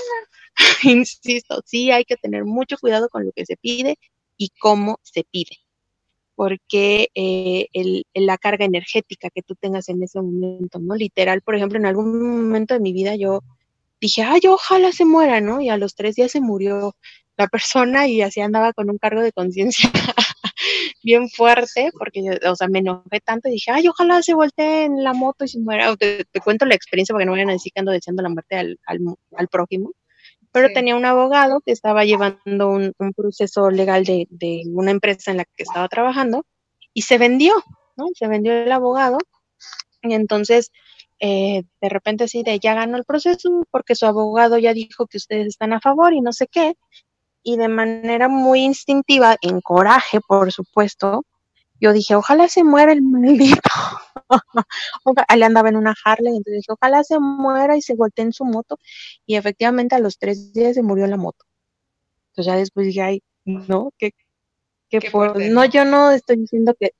insisto, 0.83 1.61
sí 1.65 1.91
hay 1.91 2.05
que 2.05 2.17
tener 2.17 2.43
mucho 2.45 2.77
cuidado 2.79 3.09
con 3.09 3.25
lo 3.25 3.31
que 3.31 3.45
se 3.45 3.55
pide 3.55 3.97
y 4.37 4.49
cómo 4.59 4.99
se 5.03 5.23
pide. 5.23 5.57
porque 6.35 7.09
eh, 7.15 7.67
el, 7.73 8.05
la 8.15 8.37
carga 8.39 8.65
energética 8.65 9.29
que 9.29 9.43
tú 9.43 9.55
tengas 9.55 9.89
en 9.89 10.01
ese 10.01 10.19
momento, 10.19 10.79
¿no? 10.79 10.95
Literal, 10.95 11.41
por 11.41 11.55
ejemplo, 11.55 11.77
en 11.77 11.85
algún 11.85 12.19
momento 12.47 12.73
de 12.73 12.79
mi 12.79 12.93
vida 12.93 13.15
yo 13.15 13.41
dije, 14.01 14.23
ay, 14.23 14.41
ojalá 14.49 14.91
se 14.91 15.05
muera, 15.05 15.41
¿no? 15.41 15.61
Y 15.61 15.69
a 15.69 15.77
los 15.77 15.95
tres 15.95 16.15
días 16.15 16.31
se 16.31 16.41
murió 16.41 16.95
la 17.37 17.47
persona 17.47 18.07
y 18.07 18.21
así 18.21 18.41
andaba 18.41 18.73
con 18.73 18.89
un 18.89 18.97
cargo 18.97 19.21
de 19.21 19.31
conciencia 19.31 19.89
bien 21.03 21.29
fuerte, 21.29 21.91
porque 21.97 22.23
yo, 22.23 22.51
o 22.51 22.55
sea, 22.55 22.67
me 22.67 22.79
enojé 22.79 23.19
tanto 23.23 23.49
y 23.49 23.53
dije, 23.53 23.71
ay, 23.71 23.87
ojalá 23.87 24.21
se 24.21 24.33
voltee 24.33 24.85
en 24.85 25.03
la 25.03 25.13
moto 25.13 25.45
y 25.45 25.47
se 25.47 25.59
muera. 25.59 25.95
Te, 25.95 26.25
te 26.25 26.39
cuento 26.39 26.65
la 26.65 26.75
experiencia 26.75 27.13
porque 27.13 27.25
no 27.25 27.31
vayan 27.31 27.49
a 27.49 27.53
decir 27.53 27.71
que 27.73 27.79
ando 27.79 27.91
deseando 27.91 28.23
la 28.23 28.29
muerte 28.29 28.55
al, 28.57 28.79
al, 28.85 28.99
al 29.35 29.47
prójimo 29.47 29.91
pero 30.53 30.71
tenía 30.71 30.95
un 30.95 31.03
abogado 31.03 31.61
que 31.65 31.71
estaba 31.71 32.05
llevando 32.05 32.69
un, 32.69 32.93
proceso 33.15 33.71
legal 33.71 34.05
de, 34.05 34.27
una 34.67 34.91
empresa 34.91 35.31
en 35.31 35.37
la 35.37 35.45
que 35.45 35.63
estaba 35.63 35.87
trabajando 35.89 36.45
y 36.93 37.01
se 37.01 37.17
vendió, 37.17 37.55
¿no? 37.97 38.05
Se 38.13 38.27
vendió 38.27 38.53
el 38.53 38.71
abogado 38.71 39.17
y 40.03 40.13
entonces 40.13 40.71
eh, 41.19 41.63
de 41.81 41.89
repente 41.89 42.27
sí, 42.27 42.43
de 42.43 42.59
ya 42.59 42.75
ganó 42.75 42.97
el 42.97 43.03
proceso 43.03 43.65
porque 43.71 43.95
su 43.95 44.05
abogado 44.05 44.59
ya 44.59 44.73
dijo 44.73 45.07
que 45.07 45.17
ustedes 45.17 45.47
están 45.47 45.73
a 45.73 45.81
favor 45.81 46.13
y 46.13 46.21
no 46.21 46.31
sé 46.31 46.45
qué, 46.45 46.75
y 47.43 47.57
de 47.57 47.67
manera 47.67 48.29
muy 48.29 48.61
instintiva, 48.61 49.37
en 49.41 49.61
coraje, 49.61 50.19
por 50.21 50.51
supuesto, 50.51 51.25
yo 51.79 51.91
dije, 51.91 52.15
ojalá 52.15 52.47
se 52.47 52.63
muera 52.63 52.93
el 52.93 53.01
maldito. 53.01 53.69
Él 55.29 55.43
andaba 55.43 55.67
en 55.67 55.75
una 55.75 55.93
Harley, 56.05 56.37
entonces 56.37 56.61
dije, 56.61 56.71
ojalá 56.71 57.03
se 57.03 57.19
muera 57.19 57.75
y 57.75 57.81
se 57.81 57.95
voltee 57.95 58.23
en 58.23 58.33
su 58.33 58.45
moto. 58.45 58.79
Y 59.25 59.35
efectivamente 59.35 59.95
a 59.95 59.99
los 59.99 60.17
tres 60.17 60.53
días 60.53 60.75
se 60.75 60.81
murió 60.81 61.07
la 61.07 61.17
moto. 61.17 61.45
Entonces 62.29 62.53
ya 62.53 62.57
después 62.57 62.87
dije, 62.87 63.01
ay, 63.01 63.23
no, 63.43 63.91
¿qué, 63.97 64.11
qué, 64.89 65.01
fue? 65.01 65.49
no, 65.49 65.65
yo 65.65 65.83
no 65.83 66.11
estoy 66.11 66.37
diciendo 66.37 66.73
que, 66.79 66.91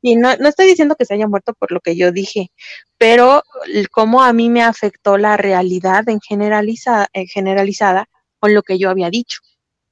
y 0.00 0.16
no, 0.16 0.34
no 0.36 0.48
estoy 0.48 0.66
diciendo 0.68 0.96
que 0.96 1.04
se 1.04 1.14
haya 1.14 1.28
muerto 1.28 1.52
por 1.52 1.70
lo 1.70 1.80
que 1.80 1.94
yo 1.94 2.10
dije, 2.10 2.50
pero 2.96 3.42
cómo 3.90 4.22
a 4.22 4.32
mí 4.32 4.48
me 4.48 4.62
afectó 4.62 5.18
la 5.18 5.36
realidad 5.36 6.08
en 6.08 6.20
generalizada, 6.20 7.08
en 7.12 7.26
generalizada 7.26 8.08
con 8.38 8.54
lo 8.54 8.62
que 8.62 8.78
yo 8.78 8.88
había 8.90 9.10
dicho, 9.10 9.40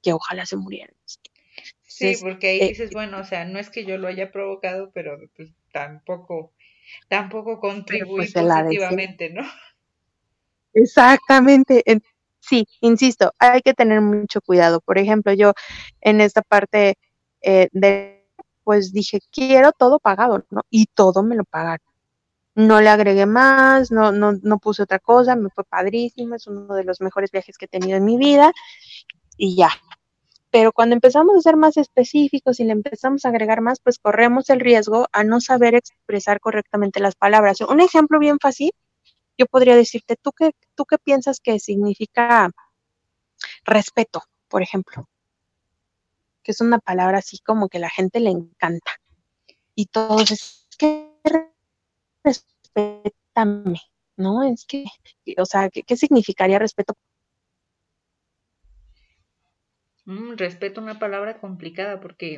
que 0.03 0.13
ojalá 0.13 0.45
se 0.45 0.57
muriera. 0.57 0.93
Sí, 1.81 2.15
porque 2.21 2.49
ahí 2.49 2.61
eh, 2.61 2.67
dices, 2.69 2.91
bueno, 2.91 3.19
o 3.19 3.23
sea, 3.23 3.45
no 3.45 3.59
es 3.59 3.69
que 3.69 3.85
yo 3.85 3.97
lo 3.97 4.07
haya 4.07 4.31
provocado, 4.31 4.91
pero 4.93 5.17
pues 5.35 5.49
tampoco, 5.71 6.53
tampoco 7.07 7.59
pues, 7.59 7.73
contribuí 7.73 8.27
positivamente, 8.31 9.29
¿no? 9.29 9.43
Exactamente. 10.73 11.83
Sí, 12.39 12.67
insisto, 12.81 13.33
hay 13.39 13.61
que 13.61 13.73
tener 13.73 14.01
mucho 14.01 14.41
cuidado. 14.41 14.81
Por 14.81 14.97
ejemplo, 14.97 15.31
yo 15.33 15.53
en 16.01 16.19
esta 16.19 16.41
parte 16.41 16.97
eh, 17.41 17.69
de, 17.71 18.27
pues 18.63 18.91
dije, 18.91 19.19
quiero 19.31 19.71
todo 19.71 19.99
pagado, 19.99 20.45
¿no? 20.49 20.63
Y 20.69 20.87
todo 20.87 21.23
me 21.23 21.35
lo 21.35 21.45
pagaron. 21.45 21.85
No 22.55 22.81
le 22.81 22.89
agregué 22.89 23.25
más, 23.25 23.91
no, 23.91 24.11
no, 24.11 24.33
no 24.33 24.57
puse 24.59 24.83
otra 24.83 24.99
cosa, 24.99 25.35
me 25.35 25.49
fue 25.49 25.63
padrísimo, 25.63 26.35
es 26.35 26.47
uno 26.47 26.73
de 26.75 26.83
los 26.83 27.01
mejores 27.01 27.31
viajes 27.31 27.57
que 27.57 27.65
he 27.65 27.67
tenido 27.67 27.97
en 27.97 28.05
mi 28.05 28.17
vida 28.17 28.51
y 29.37 29.55
ya, 29.55 29.69
pero 30.53 30.71
cuando 30.71 30.93
empezamos 30.93 31.35
a 31.35 31.41
ser 31.41 31.57
más 31.57 31.77
específicos 31.77 32.59
y 32.59 32.63
le 32.63 32.73
empezamos 32.73 33.25
a 33.25 33.29
agregar 33.29 33.61
más, 33.61 33.79
pues 33.79 33.97
corremos 33.97 34.51
el 34.51 34.59
riesgo 34.59 35.07
a 35.11 35.23
no 35.23 35.41
saber 35.41 35.73
expresar 35.73 36.39
correctamente 36.39 36.99
las 36.99 37.15
palabras. 37.15 37.61
Un 37.61 37.79
ejemplo 37.79 38.19
bien 38.19 38.37
fácil, 38.39 38.69
yo 39.35 39.47
podría 39.47 39.75
decirte, 39.75 40.15
¿tú 40.15 40.31
qué, 40.31 40.51
tú 40.75 40.85
qué 40.85 40.99
piensas 40.99 41.39
que 41.39 41.59
significa 41.59 42.51
respeto, 43.63 44.21
por 44.47 44.61
ejemplo? 44.61 45.09
Que 46.43 46.51
es 46.51 46.61
una 46.61 46.77
palabra 46.77 47.17
así 47.17 47.39
como 47.39 47.67
que 47.67 47.79
la 47.79 47.89
gente 47.89 48.19
le 48.19 48.29
encanta. 48.29 48.91
Y 49.73 49.87
todos 49.87 50.29
es 50.29 50.67
que 50.77 51.17
respétame, 52.23 53.81
¿no? 54.17 54.43
Es 54.43 54.65
que, 54.65 54.85
o 55.35 55.45
sea, 55.47 55.71
¿qué, 55.71 55.81
qué 55.81 55.97
significaría 55.97 56.59
respeto 56.59 56.93
Mm, 60.05 60.35
respeto 60.35 60.81
una 60.81 60.99
palabra 60.99 61.39
complicada 61.39 61.99
porque, 61.99 62.37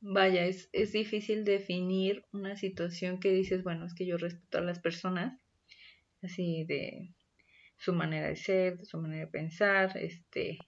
vaya, 0.00 0.44
es, 0.44 0.68
es 0.72 0.92
difícil 0.92 1.44
definir 1.44 2.24
una 2.32 2.56
situación 2.56 3.18
que 3.18 3.30
dices, 3.32 3.64
bueno, 3.64 3.86
es 3.86 3.94
que 3.94 4.06
yo 4.06 4.16
respeto 4.18 4.58
a 4.58 4.62
las 4.62 4.78
personas, 4.78 5.40
así 6.22 6.64
de 6.64 7.12
su 7.76 7.92
manera 7.92 8.28
de 8.28 8.36
ser, 8.36 8.78
de 8.78 8.84
su 8.84 8.98
manera 8.98 9.26
de 9.26 9.32
pensar, 9.32 9.96
este, 9.96 10.58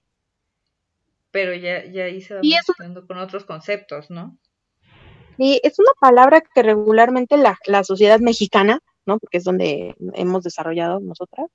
pero 1.31 1.53
ya, 1.53 1.85
ya 1.85 2.05
ahí 2.05 2.21
se 2.21 2.35
va 2.35 2.41
mezclando 2.41 3.07
con 3.07 3.17
otros 3.17 3.45
conceptos, 3.45 4.09
¿no? 4.09 4.37
Y 5.37 5.59
es 5.63 5.79
una 5.79 5.91
palabra 5.99 6.41
que 6.41 6.63
regularmente 6.63 7.37
la, 7.37 7.57
la 7.65 7.83
sociedad 7.83 8.19
mexicana, 8.19 8.81
¿no? 9.05 9.19
Porque 9.19 9.37
es 9.37 9.43
donde 9.43 9.95
hemos 10.13 10.43
desarrollado 10.43 10.99
nosotras, 10.99 11.47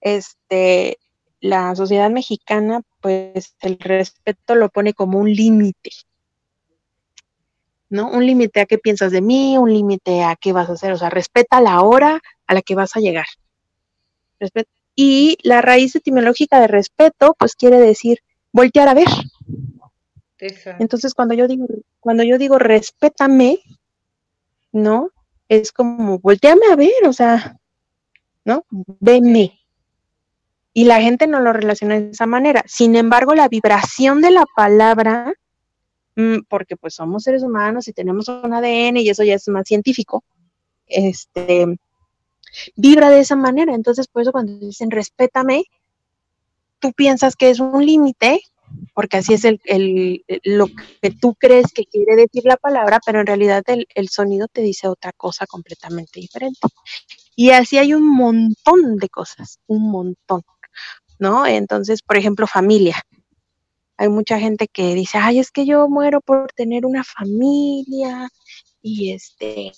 este, 0.00 0.98
la 1.40 1.74
sociedad 1.74 2.10
mexicana, 2.10 2.82
pues 3.00 3.54
el 3.60 3.78
respeto 3.78 4.54
lo 4.54 4.68
pone 4.68 4.92
como 4.92 5.18
un 5.18 5.32
límite, 5.32 5.90
¿no? 7.88 8.10
Un 8.10 8.26
límite 8.26 8.60
a 8.60 8.66
qué 8.66 8.78
piensas 8.78 9.12
de 9.12 9.20
mí, 9.20 9.56
un 9.56 9.72
límite 9.72 10.24
a 10.24 10.36
qué 10.36 10.52
vas 10.52 10.68
a 10.68 10.72
hacer, 10.72 10.92
o 10.92 10.98
sea, 10.98 11.10
respeta 11.10 11.60
la 11.60 11.80
hora 11.82 12.20
a 12.46 12.54
la 12.54 12.62
que 12.62 12.74
vas 12.74 12.96
a 12.96 13.00
llegar. 13.00 13.26
y 14.94 15.38
la 15.42 15.62
raíz 15.62 15.94
etimológica 15.94 16.60
de 16.60 16.66
respeto, 16.66 17.34
pues 17.38 17.54
quiere 17.54 17.78
decir 17.78 18.18
voltear 18.52 18.88
a 18.88 18.94
ver. 18.94 19.06
Entonces, 20.78 21.14
cuando 21.14 21.34
yo 21.34 21.46
digo, 21.48 21.66
cuando 22.00 22.22
yo 22.22 22.38
digo 22.38 22.58
respétame, 22.58 23.60
¿no? 24.72 25.10
Es 25.48 25.72
como 25.72 26.18
volteame 26.18 26.66
a 26.70 26.76
ver, 26.76 27.06
o 27.06 27.12
sea, 27.12 27.58
¿no? 28.44 28.64
Veme, 28.70 29.57
y 30.78 30.84
la 30.84 31.00
gente 31.00 31.26
no 31.26 31.40
lo 31.40 31.52
relaciona 31.52 31.98
de 31.98 32.10
esa 32.10 32.26
manera. 32.26 32.62
Sin 32.64 32.94
embargo, 32.94 33.34
la 33.34 33.48
vibración 33.48 34.20
de 34.20 34.30
la 34.30 34.44
palabra, 34.54 35.34
mm, 36.14 36.42
porque 36.48 36.76
pues 36.76 36.94
somos 36.94 37.24
seres 37.24 37.42
humanos 37.42 37.88
y 37.88 37.92
tenemos 37.92 38.28
un 38.28 38.54
ADN 38.54 38.98
y 38.98 39.08
eso 39.08 39.24
ya 39.24 39.34
es 39.34 39.48
más 39.48 39.66
científico, 39.66 40.22
este, 40.86 41.66
vibra 42.76 43.10
de 43.10 43.18
esa 43.18 43.34
manera. 43.34 43.74
Entonces, 43.74 44.06
por 44.06 44.22
eso 44.22 44.30
cuando 44.30 44.56
dicen 44.60 44.92
respétame, 44.92 45.64
tú 46.78 46.92
piensas 46.92 47.34
que 47.34 47.50
es 47.50 47.58
un 47.58 47.84
límite, 47.84 48.40
porque 48.94 49.16
así 49.16 49.34
es 49.34 49.44
el, 49.44 49.60
el, 49.64 50.24
lo 50.44 50.68
que 51.02 51.10
tú 51.10 51.34
crees 51.34 51.72
que 51.72 51.86
quiere 51.86 52.14
decir 52.14 52.44
la 52.44 52.56
palabra, 52.56 53.00
pero 53.04 53.18
en 53.18 53.26
realidad 53.26 53.64
el, 53.66 53.88
el 53.96 54.10
sonido 54.10 54.46
te 54.46 54.60
dice 54.60 54.86
otra 54.86 55.10
cosa 55.10 55.44
completamente 55.44 56.20
diferente. 56.20 56.68
Y 57.34 57.50
así 57.50 57.78
hay 57.78 57.94
un 57.94 58.08
montón 58.08 58.96
de 58.98 59.08
cosas, 59.08 59.58
un 59.66 59.90
montón. 59.90 60.42
¿No? 61.18 61.46
Entonces, 61.46 62.02
por 62.02 62.16
ejemplo, 62.16 62.46
familia. 62.46 63.02
Hay 63.96 64.08
mucha 64.08 64.38
gente 64.38 64.68
que 64.68 64.94
dice, 64.94 65.18
ay, 65.18 65.40
es 65.40 65.50
que 65.50 65.66
yo 65.66 65.88
muero 65.88 66.20
por 66.20 66.52
tener 66.52 66.86
una 66.86 67.02
familia 67.02 68.28
y 68.80 69.12
este, 69.12 69.72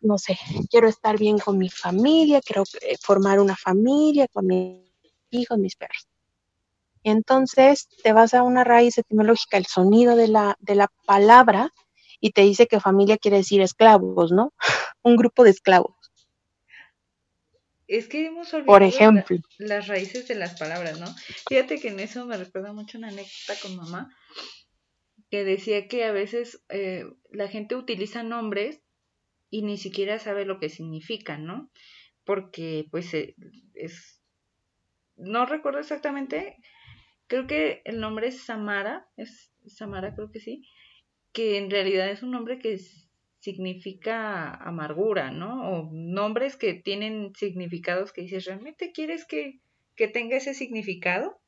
no 0.00 0.18
sé, 0.18 0.38
quiero 0.70 0.88
estar 0.88 1.18
bien 1.18 1.38
con 1.38 1.58
mi 1.58 1.70
familia, 1.70 2.40
quiero 2.40 2.64
eh, 2.82 2.96
formar 3.00 3.40
una 3.40 3.56
familia 3.56 4.26
con 4.28 4.46
mis 4.46 4.82
hijos, 5.30 5.58
mis 5.58 5.76
perros. 5.76 6.08
Entonces, 7.04 7.88
te 8.02 8.12
vas 8.12 8.34
a 8.34 8.42
una 8.42 8.64
raíz 8.64 8.98
etimológica, 8.98 9.56
el 9.56 9.66
sonido 9.66 10.16
de 10.16 10.28
la, 10.28 10.56
de 10.60 10.74
la 10.74 10.88
palabra, 11.06 11.72
y 12.20 12.32
te 12.32 12.42
dice 12.42 12.66
que 12.66 12.80
familia 12.80 13.16
quiere 13.16 13.38
decir 13.38 13.60
esclavos, 13.60 14.32
¿no? 14.32 14.52
Un 15.02 15.16
grupo 15.16 15.44
de 15.44 15.50
esclavos. 15.50 15.97
Es 17.88 18.06
que 18.06 18.26
hemos 18.26 18.52
olvidado 18.52 18.66
Por 18.66 18.82
ejemplo. 18.82 19.38
las 19.56 19.88
raíces 19.88 20.28
de 20.28 20.34
las 20.34 20.58
palabras, 20.58 21.00
¿no? 21.00 21.06
Fíjate 21.48 21.80
que 21.80 21.88
en 21.88 22.00
eso 22.00 22.26
me 22.26 22.36
recuerda 22.36 22.74
mucho 22.74 22.98
una 22.98 23.08
anécdota 23.08 23.54
con 23.62 23.76
mamá, 23.76 24.14
que 25.30 25.42
decía 25.42 25.88
que 25.88 26.04
a 26.04 26.12
veces 26.12 26.62
eh, 26.68 27.06
la 27.30 27.48
gente 27.48 27.76
utiliza 27.76 28.22
nombres 28.22 28.82
y 29.50 29.62
ni 29.62 29.78
siquiera 29.78 30.18
sabe 30.18 30.44
lo 30.44 30.60
que 30.60 30.68
significan, 30.68 31.46
¿no? 31.46 31.70
Porque 32.24 32.86
pues 32.90 33.12
eh, 33.14 33.34
es... 33.74 34.20
No 35.16 35.46
recuerdo 35.46 35.80
exactamente, 35.80 36.58
creo 37.26 37.46
que 37.46 37.80
el 37.86 38.00
nombre 38.00 38.28
es 38.28 38.42
Samara, 38.44 39.08
es 39.16 39.50
Samara 39.66 40.14
creo 40.14 40.30
que 40.30 40.40
sí, 40.40 40.68
que 41.32 41.56
en 41.56 41.70
realidad 41.70 42.10
es 42.10 42.22
un 42.22 42.30
nombre 42.32 42.58
que 42.58 42.74
es 42.74 43.07
significa 43.38 44.54
amargura, 44.54 45.30
¿no? 45.30 45.70
O 45.70 45.90
nombres 45.92 46.56
que 46.56 46.74
tienen 46.74 47.32
significados 47.36 48.12
que 48.12 48.22
dices, 48.22 48.44
¿realmente 48.44 48.92
quieres 48.92 49.24
que, 49.24 49.60
tenga 50.12 50.36
ese 50.36 50.54
significado? 50.54 51.40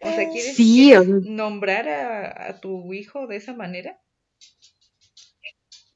O 0.00 0.10
sea, 0.10 0.28
¿quieres, 0.30 1.08
nombrar 1.24 1.88
a, 1.88 2.60
tu 2.60 2.92
hijo 2.92 3.26
de 3.26 3.36
esa 3.36 3.54
manera? 3.54 4.00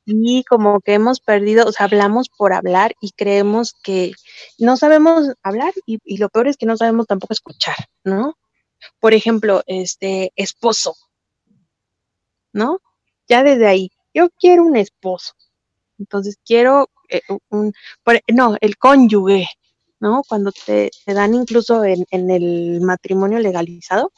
Y 0.06 0.42
como 0.44 0.80
que 0.80 0.94
hemos 0.94 1.20
perdido, 1.20 1.66
o 1.66 1.72
sea, 1.72 1.86
hablamos 1.86 2.28
por 2.28 2.52
hablar 2.52 2.94
y 3.00 3.12
creemos 3.12 3.74
que 3.74 4.12
no 4.58 4.76
sabemos 4.76 5.34
hablar 5.42 5.72
y, 5.86 5.98
y, 6.04 6.16
lo 6.16 6.28
peor 6.28 6.48
es 6.48 6.56
que 6.56 6.66
no 6.66 6.76
sabemos 6.76 7.06
tampoco 7.06 7.34
escuchar, 7.34 7.76
¿no? 8.02 8.36
por 8.98 9.14
ejemplo, 9.14 9.62
este 9.66 10.32
esposo, 10.36 10.94
¿no? 12.52 12.80
Ya 13.28 13.42
desde 13.42 13.66
ahí, 13.66 13.90
yo 14.14 14.30
quiero 14.30 14.64
un 14.64 14.76
esposo. 14.76 15.34
Entonces 15.98 16.38
quiero 16.44 16.88
eh, 17.08 17.20
un, 17.50 17.72
no, 18.32 18.56
el 18.60 18.76
cónyuge, 18.78 19.48
¿no? 20.00 20.22
Cuando 20.28 20.52
te, 20.52 20.90
dan 21.06 21.34
incluso 21.34 21.84
en, 21.84 22.06
el 22.10 22.80
matrimonio 22.80 23.38
legalizado, 23.38 24.12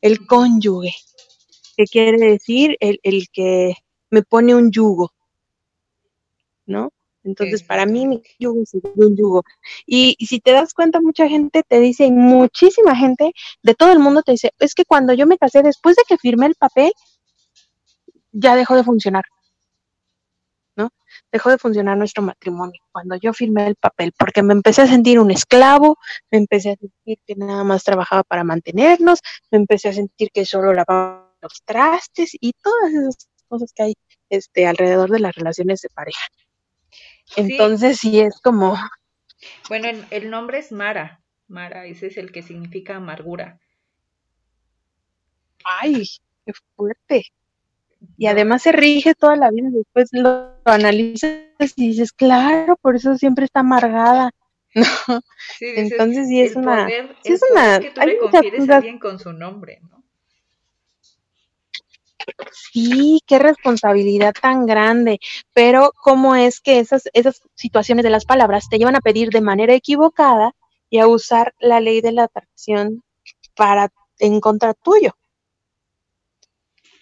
el 0.00 0.26
cónyuge, 0.26 0.94
que 1.76 1.84
quiere 1.84 2.18
decir 2.18 2.76
el, 2.80 3.00
el 3.02 3.28
que 3.32 3.74
me 4.10 4.22
pone 4.22 4.54
un 4.54 4.70
yugo, 4.70 5.12
¿no? 6.66 6.92
Entonces, 7.24 7.62
para 7.62 7.84
mí, 7.84 8.06
mi 8.06 8.22
yugo 8.38 8.62
es 8.62 8.74
un 8.74 9.16
yugo. 9.16 9.44
Y, 9.86 10.16
si 10.26 10.40
te 10.40 10.52
das 10.52 10.72
cuenta, 10.72 11.00
mucha 11.00 11.28
gente 11.28 11.62
te 11.62 11.78
dice, 11.80 12.10
muchísima 12.10 12.96
gente 12.96 13.32
de 13.62 13.74
todo 13.74 13.92
el 13.92 13.98
mundo 13.98 14.22
te 14.22 14.32
dice, 14.32 14.52
es 14.58 14.74
que 14.74 14.84
cuando 14.84 15.12
yo 15.12 15.26
me 15.26 15.38
casé, 15.38 15.62
después 15.62 15.96
de 15.96 16.02
que 16.08 16.16
firmé 16.16 16.46
el 16.46 16.54
papel, 16.54 16.92
ya 18.38 18.56
dejó 18.56 18.76
de 18.76 18.84
funcionar. 18.84 19.24
¿No? 20.76 20.90
Dejó 21.32 21.50
de 21.50 21.58
funcionar 21.58 21.96
nuestro 21.96 22.22
matrimonio 22.22 22.80
cuando 22.92 23.16
yo 23.16 23.32
firmé 23.32 23.66
el 23.66 23.74
papel, 23.74 24.12
porque 24.16 24.42
me 24.42 24.52
empecé 24.52 24.82
a 24.82 24.86
sentir 24.86 25.18
un 25.18 25.30
esclavo, 25.32 25.98
me 26.30 26.38
empecé 26.38 26.70
a 26.70 26.76
sentir 26.76 27.18
que 27.26 27.34
nada 27.34 27.64
más 27.64 27.82
trabajaba 27.82 28.22
para 28.22 28.44
mantenernos, 28.44 29.18
me 29.50 29.58
empecé 29.58 29.88
a 29.88 29.92
sentir 29.92 30.30
que 30.32 30.44
solo 30.44 30.72
lavaba 30.72 31.34
los 31.42 31.62
trastes 31.64 32.30
y 32.40 32.52
todas 32.52 32.92
esas 32.92 33.28
cosas 33.48 33.72
que 33.74 33.82
hay 33.82 33.94
este, 34.28 34.66
alrededor 34.66 35.10
de 35.10 35.20
las 35.20 35.34
relaciones 35.34 35.80
de 35.80 35.88
pareja. 35.88 36.26
Entonces 37.36 37.98
sí, 37.98 38.20
es 38.20 38.40
como... 38.40 38.76
Bueno, 39.68 39.88
el, 40.10 40.30
nombre 40.30 40.58
es 40.58 40.72
Mara. 40.72 41.22
Mara, 41.46 41.86
ese 41.86 42.08
es 42.08 42.16
el 42.16 42.32
que 42.32 42.42
significa 42.42 42.96
amargura. 42.96 43.60
Ay, 45.64 46.04
qué 46.44 46.52
fuerte. 46.74 47.24
Y 48.16 48.26
además 48.26 48.62
se 48.62 48.72
rige 48.72 49.14
toda 49.14 49.36
la 49.36 49.50
vida, 49.50 49.68
después 49.70 50.08
lo, 50.12 50.52
analizas 50.64 51.40
y 51.76 51.88
dices, 51.88 52.12
claro, 52.12 52.76
por 52.76 52.96
eso 52.96 53.16
siempre 53.16 53.44
está 53.44 53.60
amargada. 53.60 54.30
No. 54.74 54.84
Entonces 55.60 56.28
sí 56.28 56.42
es 56.42 56.54
una... 56.54 56.86
sí 57.24 57.32
es 57.32 57.40
una 57.50 57.80
que 57.80 57.90
tú 57.90 58.00
le 58.02 58.18
confieres 58.18 58.68
a 58.68 58.76
alguien 58.76 58.98
con 58.98 59.18
su 59.18 59.32
nombre, 59.32 59.80
¿no? 59.90 60.04
Sí, 62.52 63.22
qué 63.26 63.38
responsabilidad 63.38 64.34
tan 64.40 64.66
grande, 64.66 65.18
pero 65.54 65.92
cómo 66.02 66.36
es 66.36 66.60
que 66.60 66.78
esas, 66.78 67.08
esas 67.12 67.40
situaciones 67.54 68.04
de 68.04 68.10
las 68.10 68.26
palabras 68.26 68.68
te 68.68 68.78
llevan 68.78 68.96
a 68.96 69.00
pedir 69.00 69.30
de 69.30 69.40
manera 69.40 69.74
equivocada 69.74 70.54
y 70.90 70.98
a 70.98 71.06
usar 71.06 71.54
la 71.58 71.80
ley 71.80 72.00
de 72.00 72.12
la 72.12 72.24
atracción 72.24 73.02
para 73.56 73.90
en 74.18 74.40
contra 74.40 74.74
tuyo, 74.74 75.16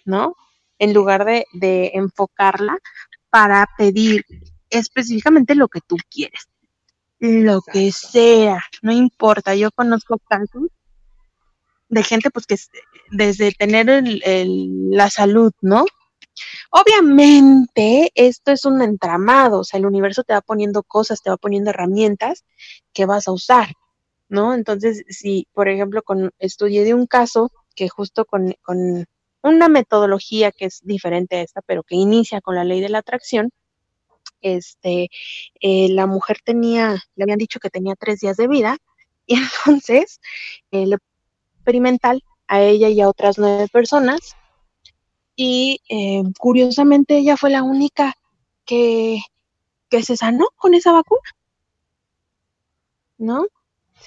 ¿no? 0.05 0.35
En 0.79 0.93
lugar 0.93 1.25
de, 1.25 1.45
de 1.53 1.91
enfocarla 1.93 2.77
para 3.29 3.67
pedir 3.77 4.23
específicamente 4.69 5.55
lo 5.55 5.67
que 5.67 5.81
tú 5.81 5.97
quieres, 6.09 6.47
lo 7.19 7.61
que 7.61 7.91
sea, 7.91 8.61
no 8.81 8.91
importa. 8.91 9.55
Yo 9.55 9.71
conozco 9.71 10.19
casos 10.19 10.69
de 11.89 12.03
gente 12.03 12.29
pues 12.29 12.45
que 12.45 12.55
desde 13.11 13.51
tener 13.53 13.89
el, 13.89 14.91
la 14.91 15.09
salud, 15.09 15.51
¿no? 15.61 15.85
Obviamente 16.69 18.11
esto 18.13 18.51
es 18.51 18.65
un 18.65 18.81
entramado, 18.81 19.61
o 19.61 19.63
sea, 19.63 19.79
el 19.79 19.85
universo 19.85 20.23
te 20.23 20.33
va 20.33 20.41
poniendo 20.41 20.83
cosas, 20.83 21.21
te 21.21 21.29
va 21.29 21.37
poniendo 21.37 21.71
herramientas 21.71 22.45
que 22.93 23.05
vas 23.05 23.27
a 23.27 23.31
usar, 23.31 23.69
¿no? 24.29 24.53
Entonces, 24.53 25.03
si, 25.09 25.47
por 25.53 25.69
ejemplo, 25.69 26.03
con, 26.03 26.31
estudié 26.39 26.83
de 26.83 26.93
un 26.93 27.07
caso 27.07 27.51
que 27.75 27.89
justo 27.89 28.25
con, 28.25 28.53
con 28.61 29.05
una 29.47 29.69
metodología 29.69 30.51
que 30.51 30.65
es 30.65 30.81
diferente 30.83 31.37
a 31.37 31.41
esta, 31.41 31.61
pero 31.61 31.83
que 31.83 31.95
inicia 31.95 32.41
con 32.41 32.55
la 32.55 32.63
ley 32.63 32.81
de 32.81 32.89
la 32.89 32.99
atracción, 32.99 33.51
este, 34.41 35.09
eh, 35.61 35.89
la 35.89 36.07
mujer 36.07 36.37
tenía, 36.43 37.03
le 37.15 37.23
habían 37.23 37.39
dicho 37.39 37.59
que 37.59 37.69
tenía 37.69 37.95
tres 37.95 38.19
días 38.19 38.37
de 38.37 38.47
vida, 38.47 38.77
y 39.27 39.35
entonces 39.35 40.19
eh, 40.71 40.85
le 40.85 40.97
experimental 41.55 42.23
a 42.47 42.61
ella 42.61 42.89
y 42.89 43.01
a 43.01 43.09
otras 43.09 43.37
nueve 43.37 43.67
personas. 43.71 44.35
Y 45.35 45.81
eh, 45.89 46.23
curiosamente 46.39 47.17
ella 47.17 47.37
fue 47.37 47.49
la 47.51 47.61
única 47.61 48.15
que, 48.65 49.19
que 49.89 50.03
se 50.03 50.17
sanó 50.17 50.47
con 50.55 50.73
esa 50.73 50.91
vacuna. 50.91 51.29
¿No? 53.17 53.47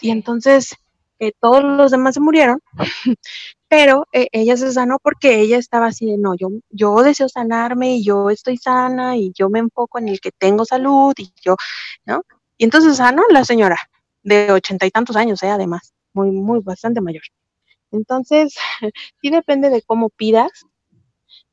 Y 0.01 0.11
entonces 0.11 0.75
eh, 1.21 1.33
todos 1.39 1.63
los 1.63 1.91
demás 1.91 2.15
se 2.15 2.21
murieron, 2.21 2.61
pero 3.71 4.09
eh, 4.13 4.27
ella 4.33 4.57
se 4.57 4.73
sanó 4.73 4.99
porque 5.01 5.39
ella 5.39 5.57
estaba 5.57 5.87
así 5.87 6.05
de, 6.05 6.19
no, 6.19 6.35
yo, 6.35 6.49
yo 6.71 7.05
deseo 7.05 7.29
sanarme 7.29 7.95
y 7.95 8.05
yo 8.05 8.29
estoy 8.29 8.57
sana 8.57 9.17
y 9.17 9.31
yo 9.33 9.49
me 9.49 9.61
enfoco 9.61 10.01
en 10.01 10.09
el 10.09 10.21
que 10.21 10.33
tengo 10.33 10.65
salud 10.65 11.15
y 11.17 11.33
yo, 11.41 11.55
¿no? 12.05 12.25
Y 12.59 12.65
entonces 12.65 12.97
sanó 12.97 13.23
la 13.31 13.45
señora 13.45 13.79
de 14.25 14.51
ochenta 14.51 14.87
y 14.87 14.91
tantos 14.91 15.15
años, 15.15 15.41
¿eh? 15.45 15.51
además, 15.51 15.95
muy, 16.13 16.33
muy, 16.33 16.59
bastante 16.59 17.01
mayor. 17.01 17.23
Entonces, 17.93 18.57
sí 19.23 19.31
depende 19.31 19.71
de 19.71 19.83
cómo 19.83 20.11
pidas, 20.11 20.51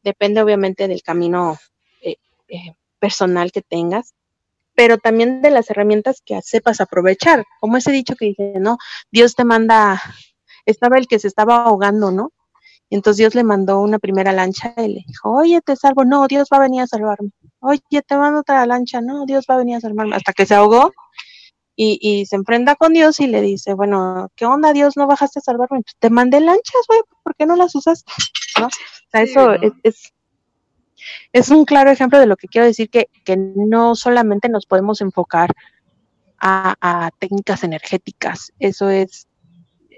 depende 0.01 0.41
obviamente 0.41 0.88
del 0.88 1.03
camino 1.03 1.59
eh, 2.01 2.15
eh, 2.47 2.74
personal 2.97 3.51
que 3.51 3.61
tengas, 3.61 4.15
pero 4.74 4.97
también 4.97 5.43
de 5.43 5.51
las 5.51 5.70
herramientas 5.70 6.24
que 6.26 6.41
sepas 6.41 6.82
aprovechar, 6.82 7.45
como 7.59 7.78
ese 7.78 7.91
dicho 7.91 8.15
que 8.15 8.26
dice, 8.26 8.53
no, 8.59 8.80
Dios 9.11 9.36
te 9.36 9.43
manda, 9.43 10.01
estaba 10.68 10.97
el 10.97 11.07
que 11.07 11.20
se 11.20 11.28
estaba 11.28 11.63
ahogando, 11.63 12.11
¿no? 12.11 12.32
Y 12.89 12.95
entonces 12.95 13.18
Dios 13.18 13.36
le 13.36 13.43
mandó 13.43 13.80
una 13.80 13.99
primera 13.99 14.32
lancha 14.32 14.74
y 14.78 14.88
le 14.88 15.03
dijo, 15.05 15.32
oye, 15.32 15.59
te 15.61 15.76
salvo, 15.76 16.05
no, 16.05 16.28
Dios 16.28 16.47
va 16.51 16.57
a 16.57 16.61
venir 16.61 16.82
a 16.82 16.88
salvarme. 16.88 17.32
Oye, 17.59 17.82
te 18.05 18.18
mando 18.18 18.41
otra 18.41 18.65
lancha, 18.65 19.01
no, 19.01 19.26
Dios 19.26 19.45
va 19.49 19.55
a 19.55 19.57
venir 19.57 19.78
a 19.78 19.82
salvarme. 19.82 20.15
Hasta 20.15 20.32
que 20.32 20.45
se 20.45 20.55
ahogó 20.55 20.93
y, 21.76 22.26
se 22.26 22.36
enfrenta 22.36 22.76
con 22.76 22.93
Dios 22.93 23.20
y 23.20 23.28
le 23.28 23.41
dice, 23.41 23.74
bueno, 23.74 24.30
¿qué 24.36 24.45
onda 24.45 24.74
Dios? 24.74 24.97
¿No 24.97 25.05
bajaste 25.05 25.39
a 25.39 25.41
salvarme? 25.41 25.82
Pues, 25.82 25.95
te 25.99 26.09
mandé 26.09 26.39
lanchas, 26.39 26.82
güey, 26.88 27.01
¿por 27.24 27.36
qué 27.36 27.45
no 27.45 27.55
las 27.55 27.76
usaste? 27.76 28.11
¿No? 28.59 28.68
O 28.68 28.70
sea, 29.11 29.22
eso 29.22 29.53
es, 29.84 30.11
es, 31.32 31.49
un 31.49 31.65
claro 31.65 31.91
ejemplo 31.91 32.20
de 32.20 32.26
lo 32.26 32.36
que 32.36 32.47
quiero 32.47 32.65
decir, 32.65 32.89
que, 32.89 33.09
que 33.24 33.38
no 33.38 33.95
solamente 33.95 34.49
nos 34.49 34.65
podemos 34.65 35.01
enfocar 35.01 35.53
a, 36.39 37.11
técnicas 37.20 37.63
energéticas, 37.63 38.53
eso 38.59 38.89
es, 38.89 39.28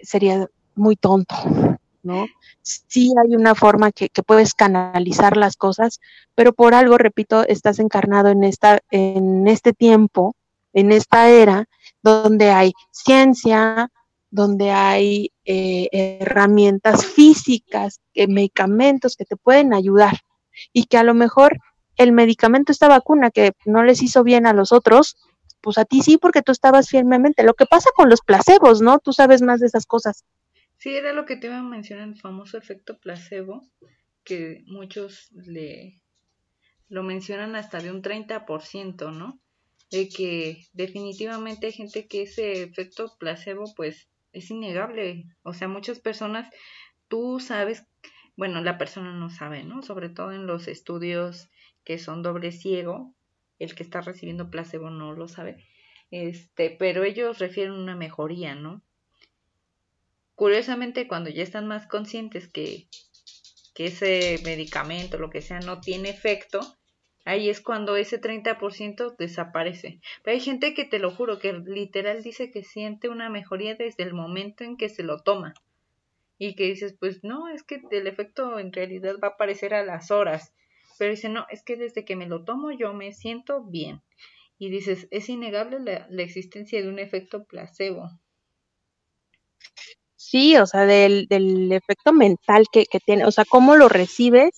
sería 0.01 0.47
muy 0.79 0.95
tonto, 0.95 1.35
¿no? 2.03 2.25
Sí 2.63 3.11
hay 3.23 3.35
una 3.35 3.55
forma 3.55 3.91
que, 3.91 4.09
puedes 4.25 4.53
canalizar 4.53 5.37
las 5.37 5.55
cosas, 5.55 5.99
pero 6.35 6.53
por 6.53 6.73
algo, 6.73 6.97
repito, 6.97 7.45
estás 7.47 7.79
encarnado 7.79 8.29
en 8.29 8.43
esta, 8.43 8.79
en 8.89 9.47
este 9.47 9.73
tiempo 9.73 10.35
en 10.73 10.91
esta 10.91 11.29
era 11.29 11.65
donde 12.01 12.51
hay 12.51 12.73
ciencia, 12.91 13.91
donde 14.29 14.71
hay 14.71 15.31
eh, 15.45 15.89
herramientas 16.19 17.05
físicas, 17.05 17.99
eh, 18.13 18.27
medicamentos 18.27 19.15
que 19.15 19.25
te 19.25 19.35
pueden 19.35 19.73
ayudar 19.73 20.19
y 20.73 20.85
que 20.85 20.97
a 20.97 21.03
lo 21.03 21.13
mejor 21.13 21.57
el 21.97 22.11
medicamento, 22.11 22.71
esta 22.71 22.87
vacuna 22.87 23.31
que 23.31 23.51
no 23.65 23.83
les 23.83 24.01
hizo 24.01 24.23
bien 24.23 24.45
a 24.45 24.53
los 24.53 24.71
otros, 24.71 25.17
pues 25.61 25.77
a 25.77 25.85
ti 25.85 26.01
sí 26.01 26.17
porque 26.17 26.41
tú 26.41 26.51
estabas 26.51 26.87
firmemente. 26.87 27.43
Lo 27.43 27.53
que 27.53 27.65
pasa 27.65 27.89
con 27.93 28.09
los 28.09 28.21
placebos, 28.21 28.81
¿no? 28.81 28.99
Tú 28.99 29.11
sabes 29.11 29.41
más 29.41 29.59
de 29.59 29.67
esas 29.67 29.85
cosas. 29.85 30.23
Sí, 30.79 30.95
era 30.95 31.13
lo 31.13 31.25
que 31.25 31.35
te 31.35 31.47
iba 31.47 31.59
a 31.59 31.63
mencionar, 31.63 32.07
el 32.07 32.19
famoso 32.19 32.57
efecto 32.57 32.97
placebo, 32.99 33.61
que 34.23 34.63
muchos 34.65 35.31
le 35.31 36.01
lo 36.87 37.03
mencionan 37.03 37.55
hasta 37.55 37.79
de 37.79 37.91
un 37.91 38.01
30%, 38.01 39.11
¿no? 39.11 39.39
de 39.91 40.07
que 40.09 40.67
definitivamente 40.73 41.67
hay 41.67 41.73
gente 41.73 42.07
que 42.07 42.23
ese 42.23 42.63
efecto 42.63 43.15
placebo 43.19 43.65
pues 43.75 44.09
es 44.31 44.51
innegable. 44.51 45.25
O 45.43 45.53
sea, 45.53 45.67
muchas 45.67 45.99
personas, 45.99 46.49
tú 47.07 47.39
sabes, 47.39 47.85
bueno, 48.35 48.61
la 48.61 48.77
persona 48.77 49.13
no 49.13 49.29
sabe, 49.29 49.63
¿no? 49.63 49.81
Sobre 49.81 50.09
todo 50.09 50.31
en 50.31 50.45
los 50.45 50.67
estudios 50.67 51.49
que 51.83 51.97
son 51.97 52.21
doble 52.21 52.51
ciego, 52.51 53.15
el 53.57 53.73
que 53.75 53.83
está 53.83 54.01
recibiendo 54.01 54.51
placebo 54.51 54.89
no 54.89 55.13
lo 55.13 55.27
sabe. 55.27 55.65
Este, 56.11 56.75
pero 56.77 57.03
ellos 57.03 57.39
refieren 57.39 57.73
una 57.73 57.95
mejoría, 57.95 58.55
¿no? 58.55 58.83
Curiosamente, 60.39 61.05
cuando 61.05 61.29
ya 61.29 61.43
están 61.43 61.67
más 61.67 61.85
conscientes 61.85 62.47
que, 62.47 62.87
que 63.75 63.87
ese 63.87 64.39
medicamento, 64.45 65.17
lo 65.17 65.29
que 65.29 65.41
sea, 65.41 65.59
no 65.59 65.81
tiene 65.81 66.07
efecto, 66.07 66.61
ahí 67.25 67.49
es 67.49 67.59
cuando 67.59 67.97
ese 67.97 68.21
30% 68.21 69.17
desaparece. 69.17 69.99
Pero 70.23 70.35
hay 70.35 70.39
gente 70.39 70.73
que 70.73 70.85
te 70.85 70.97
lo 70.97 71.11
juro, 71.11 71.39
que 71.39 71.51
literal 71.51 72.23
dice 72.23 72.51
que 72.51 72.63
siente 72.63 73.09
una 73.09 73.29
mejoría 73.29 73.75
desde 73.75 74.03
el 74.03 74.13
momento 74.13 74.63
en 74.63 74.77
que 74.77 74.87
se 74.87 75.03
lo 75.03 75.19
toma. 75.19 75.55
Y 76.37 76.55
que 76.55 76.67
dices, 76.67 76.95
pues 76.97 77.21
no, 77.21 77.49
es 77.49 77.63
que 77.63 77.81
el 77.91 78.07
efecto 78.07 78.59
en 78.59 78.71
realidad 78.71 79.15
va 79.21 79.27
a 79.27 79.31
aparecer 79.31 79.73
a 79.73 79.83
las 79.83 80.09
horas. 80.09 80.53
Pero 80.97 81.11
dice, 81.11 81.27
no, 81.27 81.47
es 81.49 81.63
que 81.63 81.75
desde 81.75 82.05
que 82.05 82.15
me 82.15 82.27
lo 82.27 82.45
tomo 82.45 82.71
yo 82.71 82.93
me 82.93 83.11
siento 83.11 83.65
bien. 83.65 84.01
Y 84.57 84.69
dices, 84.69 85.09
es 85.11 85.27
innegable 85.27 85.81
la, 85.81 86.07
la 86.09 86.23
existencia 86.23 86.81
de 86.81 86.87
un 86.87 86.99
efecto 86.99 87.43
placebo. 87.43 88.09
Sí, 90.29 90.57
o 90.57 90.67
sea, 90.67 90.85
del, 90.85 91.25
del 91.27 91.71
efecto 91.71 92.13
mental 92.13 92.65
que, 92.71 92.85
que, 92.85 92.99
tiene, 92.99 93.25
o 93.25 93.31
sea, 93.31 93.45
cómo 93.45 93.75
lo 93.75 93.89
recibes 93.89 94.51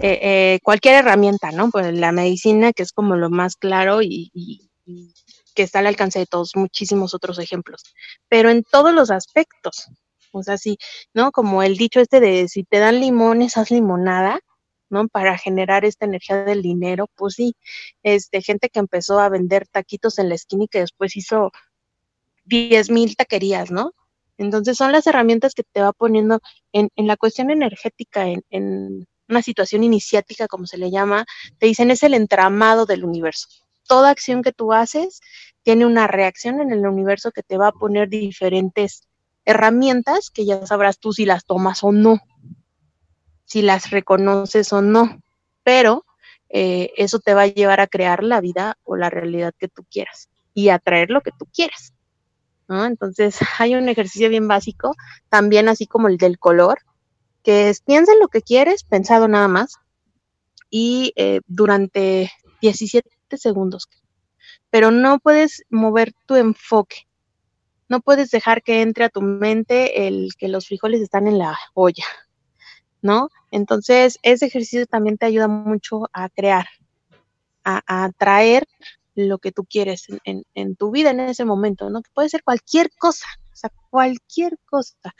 eh, 0.00 0.18
eh, 0.20 0.58
cualquier 0.64 0.96
herramienta, 0.96 1.52
¿no? 1.52 1.70
Pues 1.70 1.94
la 1.94 2.10
medicina, 2.10 2.72
que 2.72 2.82
es 2.82 2.90
como 2.90 3.14
lo 3.14 3.30
más 3.30 3.54
claro 3.54 4.02
y, 4.02 4.32
y, 4.34 4.68
y, 4.84 5.14
que 5.54 5.62
está 5.62 5.78
al 5.78 5.86
alcance 5.86 6.18
de 6.18 6.26
todos, 6.26 6.56
muchísimos 6.56 7.14
otros 7.14 7.38
ejemplos, 7.38 7.84
pero 8.28 8.50
en 8.50 8.64
todos 8.64 8.92
los 8.92 9.12
aspectos, 9.12 9.90
o 10.32 10.42
sea, 10.42 10.58
sí, 10.58 10.76
¿no? 11.14 11.30
Como 11.30 11.62
el 11.62 11.76
dicho 11.76 12.00
este 12.00 12.18
de 12.18 12.48
si 12.48 12.64
te 12.64 12.80
dan 12.80 12.98
limones, 12.98 13.56
haz 13.56 13.70
limonada, 13.70 14.40
¿no? 14.90 15.06
Para 15.06 15.38
generar 15.38 15.84
esta 15.84 16.04
energía 16.04 16.42
del 16.42 16.62
dinero, 16.62 17.06
pues 17.14 17.34
sí, 17.34 17.54
este, 18.02 18.42
gente 18.42 18.70
que 18.70 18.80
empezó 18.80 19.20
a 19.20 19.28
vender 19.28 19.68
taquitos 19.68 20.18
en 20.18 20.28
la 20.28 20.34
esquina 20.34 20.64
y 20.64 20.68
que 20.68 20.80
después 20.80 21.16
hizo 21.16 21.52
10 22.44 22.90
mil 22.90 23.14
taquerías, 23.14 23.70
¿no? 23.70 23.92
Entonces 24.38 24.76
son 24.76 24.92
las 24.92 25.06
herramientas 25.06 25.54
que 25.54 25.64
te 25.64 25.82
va 25.82 25.92
poniendo 25.92 26.40
en, 26.72 26.88
en 26.96 27.06
la 27.06 27.16
cuestión 27.16 27.50
energética, 27.50 28.26
en, 28.28 29.06
una 29.28 29.42
situación 29.42 29.84
iniciática, 29.84 30.48
como 30.48 30.66
se 30.66 30.78
le 30.78 30.90
llama, 30.90 31.26
te 31.58 31.66
dicen 31.66 31.90
es 31.90 32.02
el 32.02 32.14
entramado 32.14 32.86
del 32.86 33.04
universo. 33.04 33.48
Toda 33.86 34.10
acción 34.10 34.42
que 34.42 34.52
tú 34.52 34.72
haces 34.72 35.20
tiene 35.62 35.84
una 35.84 36.06
reacción 36.06 36.60
en 36.60 36.72
el 36.72 36.86
universo 36.86 37.30
que 37.30 37.42
te 37.42 37.58
va 37.58 37.68
a 37.68 37.72
poner 37.72 38.08
diferentes 38.08 39.06
herramientas 39.44 40.30
que 40.30 40.46
ya 40.46 40.64
sabrás 40.66 40.98
tú 40.98 41.12
si 41.12 41.26
las 41.26 41.44
tomas 41.44 41.84
o 41.84 41.92
no, 41.92 42.20
si 43.44 43.62
las 43.62 43.90
reconoces 43.90 44.72
o 44.72 44.82
no, 44.82 45.20
pero 45.62 46.04
eh, 46.48 46.92
eso 46.96 47.18
te 47.18 47.34
va 47.34 47.42
a 47.42 47.46
llevar 47.46 47.80
a 47.80 47.86
crear 47.86 48.22
la 48.22 48.40
vida 48.40 48.78
o 48.84 48.96
la 48.96 49.10
realidad 49.10 49.54
que 49.58 49.68
tú 49.68 49.84
quieras 49.90 50.28
y 50.54 50.70
atraer 50.70 51.10
lo 51.10 51.20
que 51.20 51.30
tú 51.38 51.46
quieras. 51.52 51.94
Entonces 52.68 53.38
hay 53.58 53.74
un 53.74 53.88
ejercicio 53.88 54.28
bien 54.28 54.48
básico, 54.48 54.94
también 55.28 55.68
así 55.68 55.86
como 55.86 56.08
el 56.08 56.18
del 56.18 56.38
color, 56.38 56.80
que 57.42 57.70
es 57.70 57.80
piensa 57.80 58.12
en 58.12 58.20
lo 58.20 58.28
que 58.28 58.42
quieres, 58.42 58.84
pensado 58.84 59.28
nada 59.28 59.48
más, 59.48 59.76
y 60.70 61.12
eh, 61.16 61.40
durante 61.46 62.30
17 62.60 63.08
segundos. 63.36 63.88
Pero 64.70 64.90
no 64.90 65.18
puedes 65.18 65.64
mover 65.70 66.12
tu 66.26 66.36
enfoque. 66.36 67.06
No 67.88 68.00
puedes 68.00 68.30
dejar 68.30 68.62
que 68.62 68.82
entre 68.82 69.04
a 69.04 69.08
tu 69.08 69.22
mente 69.22 70.06
el 70.06 70.32
que 70.38 70.48
los 70.48 70.66
frijoles 70.66 71.00
están 71.00 71.26
en 71.26 71.38
la 71.38 71.58
olla, 71.72 72.04
¿no? 73.00 73.30
Entonces, 73.50 74.18
ese 74.22 74.44
ejercicio 74.44 74.86
también 74.86 75.16
te 75.16 75.24
ayuda 75.24 75.48
mucho 75.48 76.02
a 76.12 76.28
crear, 76.28 76.66
a 77.64 77.82
atraer 78.04 78.66
lo 79.26 79.38
que 79.38 79.52
tú 79.52 79.64
quieres 79.64 80.06
en, 80.24 80.44
en, 80.54 80.76
tu 80.76 80.90
vida 80.90 81.10
en 81.10 81.20
ese 81.20 81.44
momento, 81.44 81.90
¿no? 81.90 82.02
Que 82.02 82.10
puede 82.14 82.28
ser 82.28 82.42
cualquier 82.44 82.90
cosa, 82.98 83.26
o 83.52 83.56
sea, 83.56 83.70
cualquier 83.90 84.58
cosa. 84.64 85.14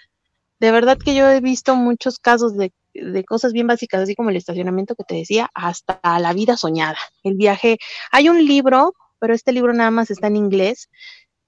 De 0.61 0.70
verdad 0.70 0.99
que 0.99 1.14
yo 1.14 1.28
he 1.28 1.40
visto 1.40 1.74
muchos 1.74 2.18
casos 2.18 2.57
de, 2.57 2.72
de 2.94 3.24
cosas 3.24 3.53
bien 3.53 3.66
básicas, 3.66 4.03
así 4.03 4.14
como 4.14 4.30
el 4.30 4.36
estacionamiento 4.36 4.94
que 4.94 5.05
te 5.05 5.16
decía, 5.16 5.51
hasta 5.55 6.01
la 6.18 6.32
vida 6.32 6.57
soñada, 6.57 6.99
el 7.22 7.34
viaje. 7.34 7.78
Hay 8.12 8.28
un 8.28 8.44
libro, 8.44 8.94
pero 9.18 9.34
este 9.34 9.53
libro 9.53 9.72
nada 9.72 9.90
más 9.90 10.11
está 10.11 10.28
en 10.28 10.36
inglés. 10.36 10.88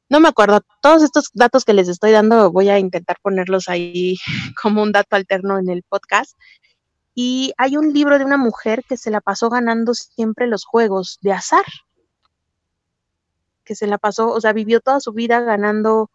No 0.09 0.19
me 0.19 0.29
acuerdo, 0.29 0.61
todos 0.83 1.05
estos 1.05 1.31
datos 1.35 1.65
que 1.65 1.73
les 1.75 1.89
estoy 1.89 2.11
dando 2.11 2.51
voy 2.51 2.69
a 2.69 2.81
intentar 2.81 3.17
ponerlos 3.23 3.69
ahí 3.69 4.17
como 4.61 4.83
un 4.83 4.93
dato 4.93 5.17
alterno 5.17 5.59
en 5.59 5.71
el 5.71 5.85
podcast. 5.89 6.35
Y 7.15 7.53
hay 7.59 7.77
un 7.77 7.93
libro 7.93 8.19
de 8.19 8.25
una 8.25 8.37
mujer 8.37 8.85
que 8.89 8.97
se 8.97 9.11
la 9.11 9.21
pasó 9.21 9.51
ganando 9.51 9.95
siempre 9.95 10.47
los 10.47 10.65
juegos 10.65 11.19
de 11.23 11.33
azar. 11.33 11.65
Que 13.65 13.75
se 13.75 13.87
la 13.87 13.99
pasó, 13.99 14.31
o 14.31 14.41
sea, 14.41 14.53
vivió 14.53 14.81
toda 14.81 15.01
su 15.01 15.13
vida 15.13 15.41
ganando 15.41 16.11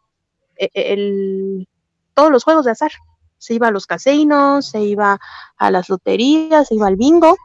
eh, 0.58 0.70
el, 0.74 1.68
todos 2.14 2.32
los 2.32 2.44
juegos 2.44 2.66
de 2.66 2.72
azar. 2.72 2.92
Se 3.38 3.54
iba 3.54 3.68
a 3.68 3.72
los 3.72 3.86
casinos, 3.86 4.70
se 4.70 4.82
iba 4.82 5.20
a 5.58 5.72
las 5.72 5.90
loterías, 5.90 6.68
se 6.68 6.76
iba 6.76 6.88
al 6.88 6.96
bingo. 6.96 7.36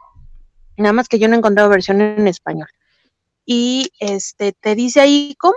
Nada 0.77 0.93
más 0.93 1.07
que 1.07 1.19
yo 1.19 1.27
no 1.27 1.35
he 1.35 1.37
encontrado 1.37 1.69
versión 1.69 2.01
en 2.01 2.27
español. 2.27 2.67
Y 3.45 3.91
este 3.99 4.53
te 4.53 4.75
dice 4.75 5.01
ahí 5.01 5.35
cómo. 5.37 5.55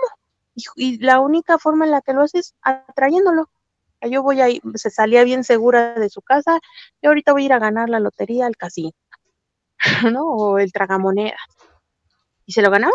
Y, 0.77 0.99
la 0.99 1.21
única 1.21 1.59
forma 1.59 1.85
en 1.85 1.91
la 1.93 2.01
que 2.03 2.13
lo 2.13 2.23
haces 2.23 2.49
es 2.49 2.55
atrayéndolo. 2.63 3.49
Yo 4.03 4.23
voy 4.23 4.41
a 4.41 4.51
ir, 4.51 4.63
se 4.75 4.91
salía 4.91 5.25
bien 5.25 5.45
segura 5.45 5.95
de 5.95 6.11
su 6.11 6.21
casa, 6.21 6.61
y 7.01 7.07
ahorita 7.07 7.33
voy 7.33 7.45
a 7.45 7.47
ir 7.47 7.53
a 7.55 7.59
ganar 7.59 7.89
la 7.89 8.01
lotería 8.01 8.47
al 8.47 8.57
casino, 8.57 8.93
¿no? 10.13 10.27
O 10.27 10.59
el 10.59 10.73
tragamonedas. 10.73 11.41
Y 12.45 12.53
se 12.53 12.61
lo 12.61 12.71
ganaba 12.71 12.95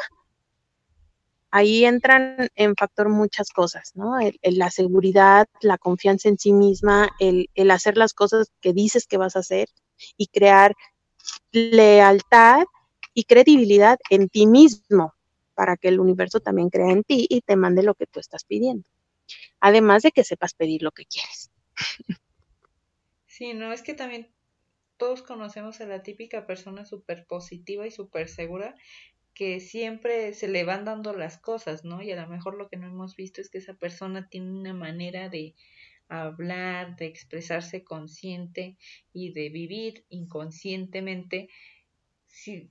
ahí 1.52 1.86
entran 1.86 2.50
en 2.56 2.76
factor 2.76 3.10
muchas 3.10 3.50
cosas, 3.50 3.92
¿no? 3.96 4.20
El, 4.20 4.38
el, 4.42 4.58
la 4.58 4.70
seguridad, 4.70 5.48
la 5.62 5.78
confianza 5.78 6.30
en 6.30 6.38
sí 6.38 6.54
misma, 6.54 7.10
el, 7.20 7.50
el, 7.56 7.72
hacer 7.72 7.98
las 7.98 8.14
cosas 8.14 8.52
que 8.62 8.74
dices 8.74 9.08
que 9.08 9.18
vas 9.18 9.36
a 9.36 9.40
hacer 9.40 9.68
y 10.18 10.28
crear 10.28 10.76
lealtad 11.52 12.64
y 13.14 13.24
credibilidad 13.24 14.00
en 14.10 14.30
ti 14.30 14.48
mismo 14.48 15.14
para 15.56 15.76
que 15.76 15.90
el 15.90 16.00
universo 16.00 16.40
también 16.40 16.70
crea 16.70 16.92
en 16.92 17.04
ti 17.04 17.26
y 17.30 17.42
te 17.42 17.56
mande 17.56 17.84
lo 17.84 17.96
que 17.96 18.06
tú 18.06 18.20
estás 18.20 18.46
pidiendo. 18.46 18.88
Además 19.60 20.04
de 20.04 20.12
que 20.12 20.24
sepas 20.24 20.54
pedir 20.54 20.84
lo 20.84 20.92
que 20.92 21.06
quieres. 21.06 21.52
Sí, 23.26 23.54
no, 23.54 23.72
es 23.72 23.82
que 23.82 23.94
también 23.94 24.34
todos 24.98 25.22
conocemos 25.22 25.82
a 25.82 25.86
la 25.86 26.04
típica 26.04 26.46
persona 26.46 26.86
súper 26.86 27.26
positiva 27.26 27.88
y 27.88 27.92
súper 27.92 28.28
segura 28.28 28.76
que 29.40 29.62
siempre 29.62 30.34
se 30.34 30.50
le 30.50 30.66
van 30.66 30.84
dando 30.84 31.14
las 31.14 31.38
cosas, 31.38 31.86
¿no? 31.86 32.02
Y 32.02 32.12
a 32.12 32.22
lo 32.22 32.28
mejor 32.28 32.58
lo 32.58 32.68
que 32.68 32.76
no 32.76 32.88
hemos 32.88 33.16
visto 33.16 33.40
es 33.40 33.50
que 33.50 33.60
esa 33.60 33.74
persona 33.74 34.28
tiene 34.28 34.52
una 34.52 34.74
manera 34.74 35.30
de 35.30 35.56
hablar, 36.10 36.98
de 36.98 37.06
expresarse 37.06 37.86
consciente 37.86 38.76
y 39.14 39.32
de 39.32 39.48
vivir 39.48 40.04
inconscientemente 40.10 41.48
si, 42.26 42.70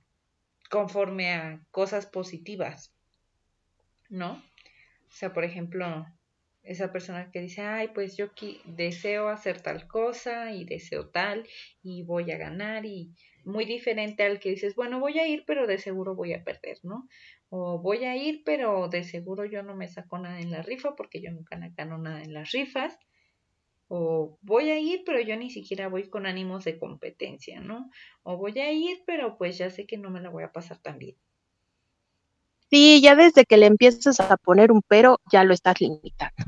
conforme 0.69 1.33
a 1.33 1.65
cosas 1.71 2.05
positivas, 2.05 2.93
¿no? 4.07 4.33
O 4.33 5.11
sea, 5.11 5.33
por 5.33 5.45
ejemplo, 5.45 6.05
esa 6.61 6.91
persona 6.91 7.31
que 7.31 7.41
dice, 7.41 7.61
ay, 7.61 7.87
pues 7.95 8.15
yo 8.15 8.27
deseo 8.65 9.29
hacer 9.29 9.59
tal 9.59 9.87
cosa 9.87 10.51
y 10.51 10.65
deseo 10.65 11.09
tal 11.09 11.47
y 11.81 12.03
voy 12.03 12.29
a 12.29 12.37
ganar 12.37 12.85
y 12.85 13.15
muy 13.49 13.65
diferente 13.65 14.23
al 14.23 14.39
que 14.39 14.51
dices, 14.51 14.75
bueno, 14.75 14.99
voy 14.99 15.19
a 15.19 15.27
ir, 15.27 15.43
pero 15.45 15.67
de 15.67 15.77
seguro 15.77 16.15
voy 16.15 16.33
a 16.33 16.43
perder, 16.43 16.77
¿no? 16.83 17.07
O 17.49 17.79
voy 17.79 18.05
a 18.05 18.15
ir, 18.15 18.43
pero 18.45 18.87
de 18.87 19.03
seguro 19.03 19.45
yo 19.45 19.63
no 19.63 19.75
me 19.75 19.87
saco 19.87 20.17
nada 20.17 20.39
en 20.39 20.51
la 20.51 20.61
rifa 20.61 20.95
porque 20.95 21.21
yo 21.21 21.31
nunca 21.31 21.59
gano 21.75 21.97
nada 21.97 22.21
en 22.23 22.33
las 22.33 22.51
rifas. 22.51 22.97
O 23.87 24.37
voy 24.41 24.69
a 24.69 24.79
ir, 24.79 25.01
pero 25.05 25.19
yo 25.19 25.35
ni 25.35 25.49
siquiera 25.49 25.87
voy 25.89 26.09
con 26.09 26.27
ánimos 26.27 26.63
de 26.63 26.77
competencia, 26.77 27.59
¿no? 27.59 27.89
O 28.23 28.37
voy 28.37 28.59
a 28.59 28.71
ir, 28.71 29.01
pero 29.05 29.37
pues 29.37 29.57
ya 29.57 29.69
sé 29.71 29.87
que 29.87 29.97
no 29.97 30.11
me 30.11 30.21
la 30.21 30.29
voy 30.29 30.43
a 30.43 30.51
pasar 30.51 30.77
tan 30.77 30.99
bien. 30.99 31.15
Sí, 32.69 33.01
ya 33.01 33.15
desde 33.15 33.45
que 33.45 33.57
le 33.57 33.65
empiezas 33.65 34.19
a 34.19 34.37
poner 34.37 34.71
un 34.71 34.83
pero, 34.87 35.19
ya 35.31 35.43
lo 35.43 35.55
estás 35.55 35.81
limitando. 35.81 36.45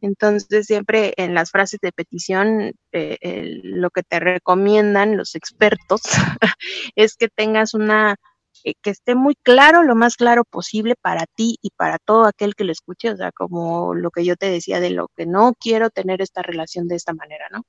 Entonces, 0.00 0.66
siempre 0.66 1.12
en 1.16 1.34
las 1.34 1.50
frases 1.50 1.80
de 1.80 1.92
petición, 1.92 2.72
eh, 2.92 3.60
lo 3.62 3.90
que 3.90 4.02
te 4.02 4.20
recomiendan 4.20 5.16
los 5.16 5.34
expertos 5.34 6.02
es 6.96 7.16
que 7.16 7.28
tengas 7.28 7.74
una, 7.74 8.16
eh, 8.64 8.74
que 8.82 8.90
esté 8.90 9.14
muy 9.14 9.34
claro, 9.36 9.82
lo 9.82 9.94
más 9.94 10.16
claro 10.16 10.44
posible 10.44 10.94
para 11.00 11.26
ti 11.26 11.58
y 11.62 11.70
para 11.70 11.98
todo 11.98 12.24
aquel 12.26 12.54
que 12.54 12.64
lo 12.64 12.72
escuche, 12.72 13.10
o 13.10 13.16
sea, 13.16 13.32
como 13.32 13.94
lo 13.94 14.10
que 14.10 14.24
yo 14.24 14.36
te 14.36 14.50
decía 14.50 14.80
de 14.80 14.90
lo 14.90 15.08
que 15.16 15.26
no 15.26 15.54
quiero 15.58 15.90
tener 15.90 16.20
esta 16.22 16.42
relación 16.42 16.88
de 16.88 16.96
esta 16.96 17.14
manera, 17.14 17.46
¿no? 17.50 17.62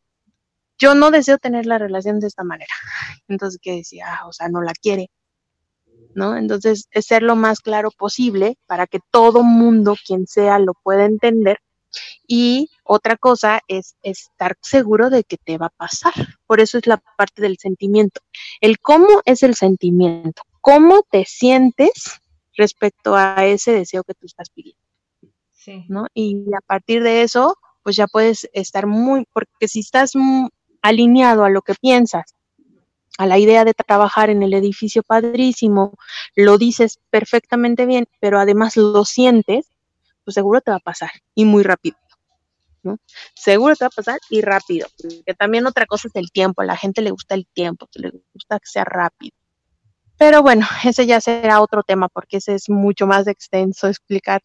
Yo 0.77 0.95
no 0.95 1.11
deseo 1.11 1.38
tener 1.38 1.65
la 1.65 1.77
relación 1.77 2.19
de 2.19 2.27
esta 2.27 2.43
manera. 2.43 2.73
Entonces, 3.27 3.59
¿qué 3.61 3.75
decía? 3.75 4.05
Ah, 4.07 4.27
o 4.27 4.34
sea, 4.34 4.49
no 4.49 4.61
la 4.61 4.73
quiere. 4.73 5.09
¿No? 6.15 6.36
Entonces, 6.36 6.88
es 6.91 7.05
ser 7.05 7.23
lo 7.23 7.36
más 7.36 7.61
claro 7.61 7.89
posible 7.91 8.57
para 8.65 8.88
que 8.88 8.99
todo 9.11 9.43
mundo, 9.43 9.95
quien 10.05 10.27
sea, 10.27 10.59
lo 10.59 10.73
pueda 10.84 11.05
entender 11.05 11.59
y 12.27 12.69
otra 12.83 13.17
cosa 13.17 13.61
es 13.67 13.95
estar 14.03 14.57
seguro 14.61 15.09
de 15.09 15.23
que 15.23 15.37
te 15.37 15.57
va 15.57 15.67
a 15.67 15.69
pasar. 15.69 16.13
Por 16.47 16.59
eso 16.59 16.77
es 16.77 16.87
la 16.87 16.97
parte 17.17 17.41
del 17.41 17.57
sentimiento. 17.57 18.21
El 18.59 18.79
cómo 18.79 19.21
es 19.25 19.43
el 19.43 19.55
sentimiento. 19.55 20.41
¿Cómo 20.61 21.03
te 21.09 21.25
sientes 21.25 22.21
respecto 22.55 23.15
a 23.15 23.45
ese 23.45 23.71
deseo 23.71 24.03
que 24.03 24.13
tú 24.13 24.25
estás 24.25 24.49
pidiendo? 24.49 24.81
Sí. 25.51 25.85
¿No? 25.87 26.07
Y 26.13 26.45
a 26.55 26.61
partir 26.61 27.03
de 27.03 27.23
eso, 27.23 27.57
pues 27.83 27.95
ya 27.95 28.07
puedes 28.07 28.49
estar 28.53 28.87
muy, 28.87 29.25
porque 29.33 29.67
si 29.67 29.79
estás 29.79 30.13
alineado 30.81 31.43
a 31.43 31.49
lo 31.49 31.61
que 31.61 31.75
piensas, 31.75 32.35
a 33.17 33.27
la 33.27 33.37
idea 33.37 33.65
de 33.65 33.73
trabajar 33.73 34.29
en 34.29 34.41
el 34.41 34.53
edificio 34.53 35.03
padrísimo, 35.03 35.93
lo 36.35 36.57
dices 36.57 36.99
perfectamente 37.09 37.85
bien, 37.85 38.07
pero 38.19 38.39
además 38.39 38.77
lo 38.77 39.05
sientes, 39.05 39.70
pues 40.32 40.36
seguro 40.36 40.61
te 40.61 40.71
va 40.71 40.77
a 40.77 40.79
pasar 40.79 41.11
y 41.36 41.43
muy 41.43 41.63
rápido. 41.63 41.97
Seguro 43.36 43.75
te 43.75 43.84
va 43.84 43.88
a 43.88 43.95
pasar 43.95 44.19
y 44.29 44.41
rápido. 44.41 44.88
Porque 45.01 45.34
también 45.34 45.67
otra 45.67 45.86
cosa 45.86 46.07
es 46.07 46.15
el 46.15 46.32
tiempo. 46.32 46.61
A 46.61 46.65
la 46.65 46.77
gente 46.77 47.01
le 47.01 47.11
gusta 47.11 47.36
el 47.36 47.45
tiempo, 47.53 47.88
le 47.95 48.11
gusta 48.34 48.59
que 48.59 48.65
sea 48.65 48.86
rápido. 48.86 49.36
Pero 50.17 50.41
bueno, 50.41 50.65
ese 50.86 51.05
ya 51.05 51.19
será 51.19 51.61
otro 51.61 51.84
tema 51.84 52.07
porque 52.07 52.38
ese 52.38 52.55
es 52.55 52.69
mucho 52.69 53.07
más 53.07 53.27
extenso, 53.27 53.88
explicar 53.88 54.41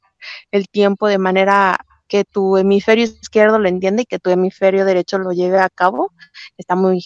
el 0.51 0.69
tiempo 0.69 1.07
de 1.07 1.19
manera 1.19 1.79
que 2.09 2.25
tu 2.25 2.57
hemisferio 2.57 3.05
izquierdo 3.05 3.59
lo 3.59 3.69
entienda 3.69 4.03
y 4.03 4.07
que 4.07 4.19
tu 4.19 4.31
hemisferio 4.31 4.85
derecho 4.85 5.19
lo 5.19 5.33
lleve 5.33 5.61
a 5.61 5.69
cabo, 5.71 6.13
está 6.57 6.77
muy... 6.77 7.05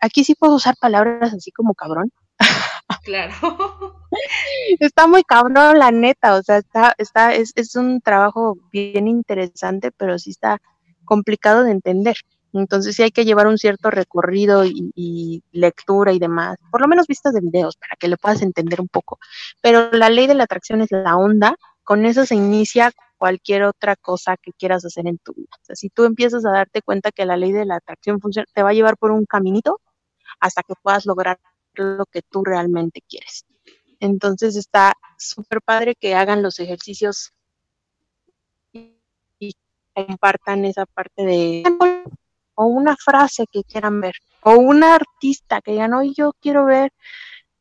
Aquí 0.00 0.24
sí 0.24 0.34
puedo 0.34 0.54
usar 0.54 0.76
palabras 0.80 1.32
así 1.32 1.50
como 1.50 1.74
cabrón. 1.74 2.12
Claro. 3.04 3.34
está 4.80 5.06
muy 5.06 5.22
cabrón, 5.24 5.78
la 5.78 5.90
neta, 5.90 6.36
o 6.36 6.42
sea, 6.42 6.58
está, 6.58 6.94
está, 6.98 7.34
es, 7.34 7.52
es 7.56 7.76
un 7.76 8.00
trabajo 8.00 8.58
bien 8.72 9.08
interesante, 9.08 9.90
pero 9.90 10.18
sí 10.18 10.30
está 10.30 10.60
complicado 11.04 11.64
de 11.64 11.72
entender. 11.72 12.16
Entonces 12.52 12.96
sí 12.96 13.02
hay 13.02 13.10
que 13.10 13.24
llevar 13.24 13.46
un 13.46 13.58
cierto 13.58 13.90
recorrido 13.90 14.64
y, 14.64 15.42
lectura 15.52 16.12
y 16.12 16.18
demás, 16.18 16.56
por 16.70 16.80
lo 16.80 16.88
menos 16.88 17.06
vistas 17.06 17.32
de 17.34 17.40
videos 17.40 17.76
para 17.76 17.96
que 17.98 18.08
le 18.08 18.16
puedas 18.16 18.42
entender 18.42 18.80
un 18.80 18.88
poco. 18.88 19.18
Pero 19.60 19.90
la 19.92 20.10
ley 20.10 20.26
de 20.26 20.34
la 20.34 20.44
atracción 20.44 20.80
es 20.80 20.88
la 20.90 21.16
onda, 21.16 21.56
con 21.84 22.06
eso 22.06 22.26
se 22.26 22.34
inicia 22.34 22.92
cualquier 23.18 23.64
otra 23.64 23.96
cosa 23.96 24.36
que 24.36 24.52
quieras 24.52 24.84
hacer 24.84 25.06
en 25.06 25.18
tu 25.18 25.34
vida. 25.34 25.50
O 25.60 25.64
sea, 25.64 25.76
si 25.76 25.90
tú 25.90 26.04
empiezas 26.04 26.44
a 26.46 26.50
darte 26.50 26.82
cuenta 26.82 27.12
que 27.12 27.26
la 27.26 27.36
ley 27.36 27.52
de 27.52 27.66
la 27.66 27.76
atracción 27.76 28.20
funciona, 28.20 28.46
te 28.54 28.62
va 28.62 28.70
a 28.70 28.74
llevar 28.74 28.96
por 28.96 29.10
un 29.10 29.26
caminito 29.26 29.80
hasta 30.40 30.62
que 30.62 30.74
puedas 30.82 31.06
lograr 31.06 31.38
lo 31.74 32.06
que 32.06 32.22
tú 32.22 32.44
realmente 32.44 33.02
quieres. 33.08 33.44
Entonces 34.00 34.56
está 34.56 34.94
súper 35.18 35.60
padre 35.60 35.94
que 35.94 36.14
hagan 36.14 36.42
los 36.42 36.58
ejercicios 36.58 37.32
y 38.72 39.54
compartan 39.94 40.64
esa 40.64 40.86
parte 40.86 41.24
de 41.24 41.62
o 42.54 42.66
una 42.66 42.94
frase 42.96 43.46
que 43.50 43.64
quieran 43.64 44.00
ver, 44.02 44.14
o 44.42 44.52
una 44.52 44.94
artista 44.94 45.62
que 45.62 45.72
digan, 45.72 45.94
hoy 45.94 46.12
yo 46.14 46.34
quiero 46.40 46.66
ver, 46.66 46.92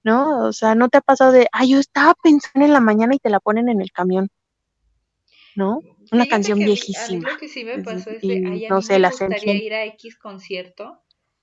¿no? 0.03 0.45
O 0.45 0.51
sea, 0.51 0.75
no 0.75 0.89
te 0.89 0.97
ha 0.97 1.01
pasado 1.01 1.31
de, 1.31 1.47
ay, 1.53 1.69
yo 1.69 1.79
estaba 1.79 2.13
pensando 2.21 2.65
en 2.65 2.73
la 2.73 2.81
mañana 2.81 3.15
y 3.15 3.19
te 3.19 3.29
la 3.29 3.39
ponen 3.39 3.69
en 3.69 3.81
el 3.81 3.91
camión, 3.93 4.29
¿no? 5.55 5.79
Una 6.11 6.25
canción 6.25 6.59
viejísima. 6.59 7.29
lo 7.29 7.37
que 7.37 7.47
sí 7.47 7.63
me 7.63 7.81
pasó 7.81 8.09
es 8.09 8.21
de, 8.21 8.43
ay, 8.45 8.65
a 8.65 8.69
no 8.69 8.77
mí 8.77 8.83
sé, 8.83 8.99
me 8.99 9.07
gustaría 9.07 9.53
ir 9.53 9.73
a 9.73 9.85
X 9.85 10.17
concierto 10.17 11.01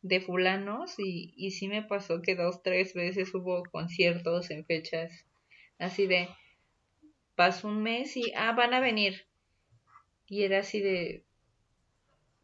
de 0.08 0.20
fulanos 0.20 0.98
y, 0.98 1.34
y 1.36 1.52
sí 1.52 1.68
me 1.68 1.82
pasó 1.82 2.22
que 2.22 2.34
dos, 2.34 2.62
tres 2.62 2.94
veces 2.94 3.34
hubo 3.34 3.62
conciertos 3.70 4.50
en 4.50 4.64
fechas 4.64 5.26
así 5.78 6.06
de, 6.06 6.28
pasó 7.34 7.68
un 7.68 7.82
mes 7.82 8.16
y, 8.16 8.32
ah, 8.34 8.52
van 8.52 8.74
a 8.74 8.80
venir. 8.80 9.26
Y 10.28 10.42
era 10.42 10.60
así 10.60 10.80
de, 10.80 11.24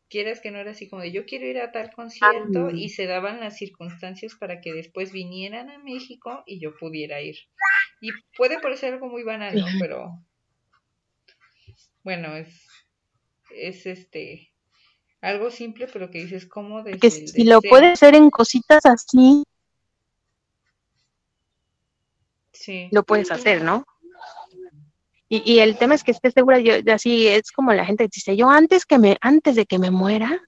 quieras 0.08 0.40
que 0.40 0.50
no 0.50 0.58
era 0.58 0.72
así 0.72 0.88
como 0.88 1.02
de 1.02 1.10
yo 1.10 1.24
quiero 1.24 1.46
ir 1.46 1.58
a 1.58 1.72
tal 1.72 1.90
concierto 1.90 2.70
y 2.70 2.90
se 2.90 3.06
daban 3.06 3.40
las 3.40 3.56
circunstancias 3.56 4.34
para 4.34 4.60
que 4.60 4.74
después 4.74 5.10
vinieran 5.10 5.70
a 5.70 5.78
México 5.78 6.44
y 6.46 6.60
yo 6.60 6.76
pudiera 6.76 7.20
ir. 7.22 7.36
Y 8.00 8.10
puede 8.36 8.60
parecer 8.60 8.92
algo 8.92 9.08
muy 9.08 9.22
banal, 9.22 9.56
¿no? 9.56 9.66
Pero 9.80 10.22
bueno, 12.04 12.36
es, 12.36 12.68
es 13.54 13.86
este 13.86 14.51
algo 15.22 15.50
simple, 15.50 15.86
pero 15.90 16.10
que 16.10 16.18
dices 16.18 16.46
cómo 16.46 16.82
de 16.82 16.98
que 16.98 17.10
si 17.10 17.44
lo 17.44 17.62
puedes 17.62 17.92
hacer 17.92 18.16
en 18.16 18.28
cositas 18.28 18.84
así, 18.84 19.44
sí. 22.52 22.88
lo 22.90 23.04
puedes 23.04 23.30
hacer, 23.30 23.62
¿no? 23.62 23.86
Y, 25.28 25.60
el 25.60 25.78
tema 25.78 25.94
es 25.94 26.04
que 26.04 26.10
esté 26.10 26.30
segura, 26.30 26.58
yo 26.58 26.74
así 26.92 27.26
es 27.26 27.52
como 27.52 27.72
la 27.72 27.86
gente 27.86 28.06
dice, 28.06 28.36
yo 28.36 28.50
antes 28.50 28.84
que 28.84 28.98
me, 28.98 29.16
antes 29.22 29.56
de 29.56 29.64
que 29.64 29.78
me 29.78 29.90
muera, 29.90 30.42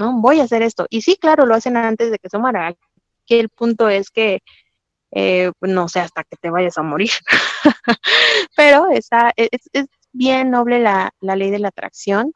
no, 0.00 0.20
voy 0.20 0.40
a 0.40 0.44
hacer 0.44 0.62
esto. 0.62 0.84
Y 0.90 1.02
sí, 1.02 1.16
claro, 1.16 1.46
lo 1.46 1.54
hacen 1.54 1.76
antes 1.76 2.10
de 2.10 2.18
que 2.18 2.28
se 2.28 2.36
muera. 2.36 2.66
Aquí 2.66 3.36
el 3.38 3.48
punto 3.50 3.88
es 3.88 4.10
que 4.10 4.40
eh, 5.12 5.52
no 5.60 5.86
sé 5.86 6.00
hasta 6.00 6.24
que 6.24 6.36
te 6.36 6.50
vayas 6.50 6.76
a 6.76 6.82
morir. 6.82 7.12
Pero 8.56 8.90
esa, 8.90 9.32
es, 9.36 9.48
es, 9.72 9.86
bien 10.10 10.50
noble 10.50 10.80
la, 10.80 11.12
la, 11.20 11.36
ley 11.36 11.50
de 11.50 11.60
la 11.60 11.68
atracción. 11.68 12.32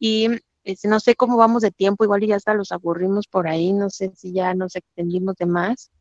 Y 0.00 0.28
este, 0.66 0.88
no 0.88 0.98
sé 0.98 1.14
cómo 1.14 1.36
vamos 1.36 1.62
de 1.62 1.70
tiempo, 1.70 2.02
igual 2.02 2.26
ya 2.26 2.34
hasta 2.34 2.52
los 2.52 2.72
aburrimos 2.72 3.28
por 3.28 3.46
ahí, 3.46 3.72
no 3.72 3.88
sé 3.88 4.10
si 4.16 4.32
ya 4.32 4.52
nos 4.52 4.74
extendimos 4.74 5.36
de 5.36 5.46
más. 5.46 5.92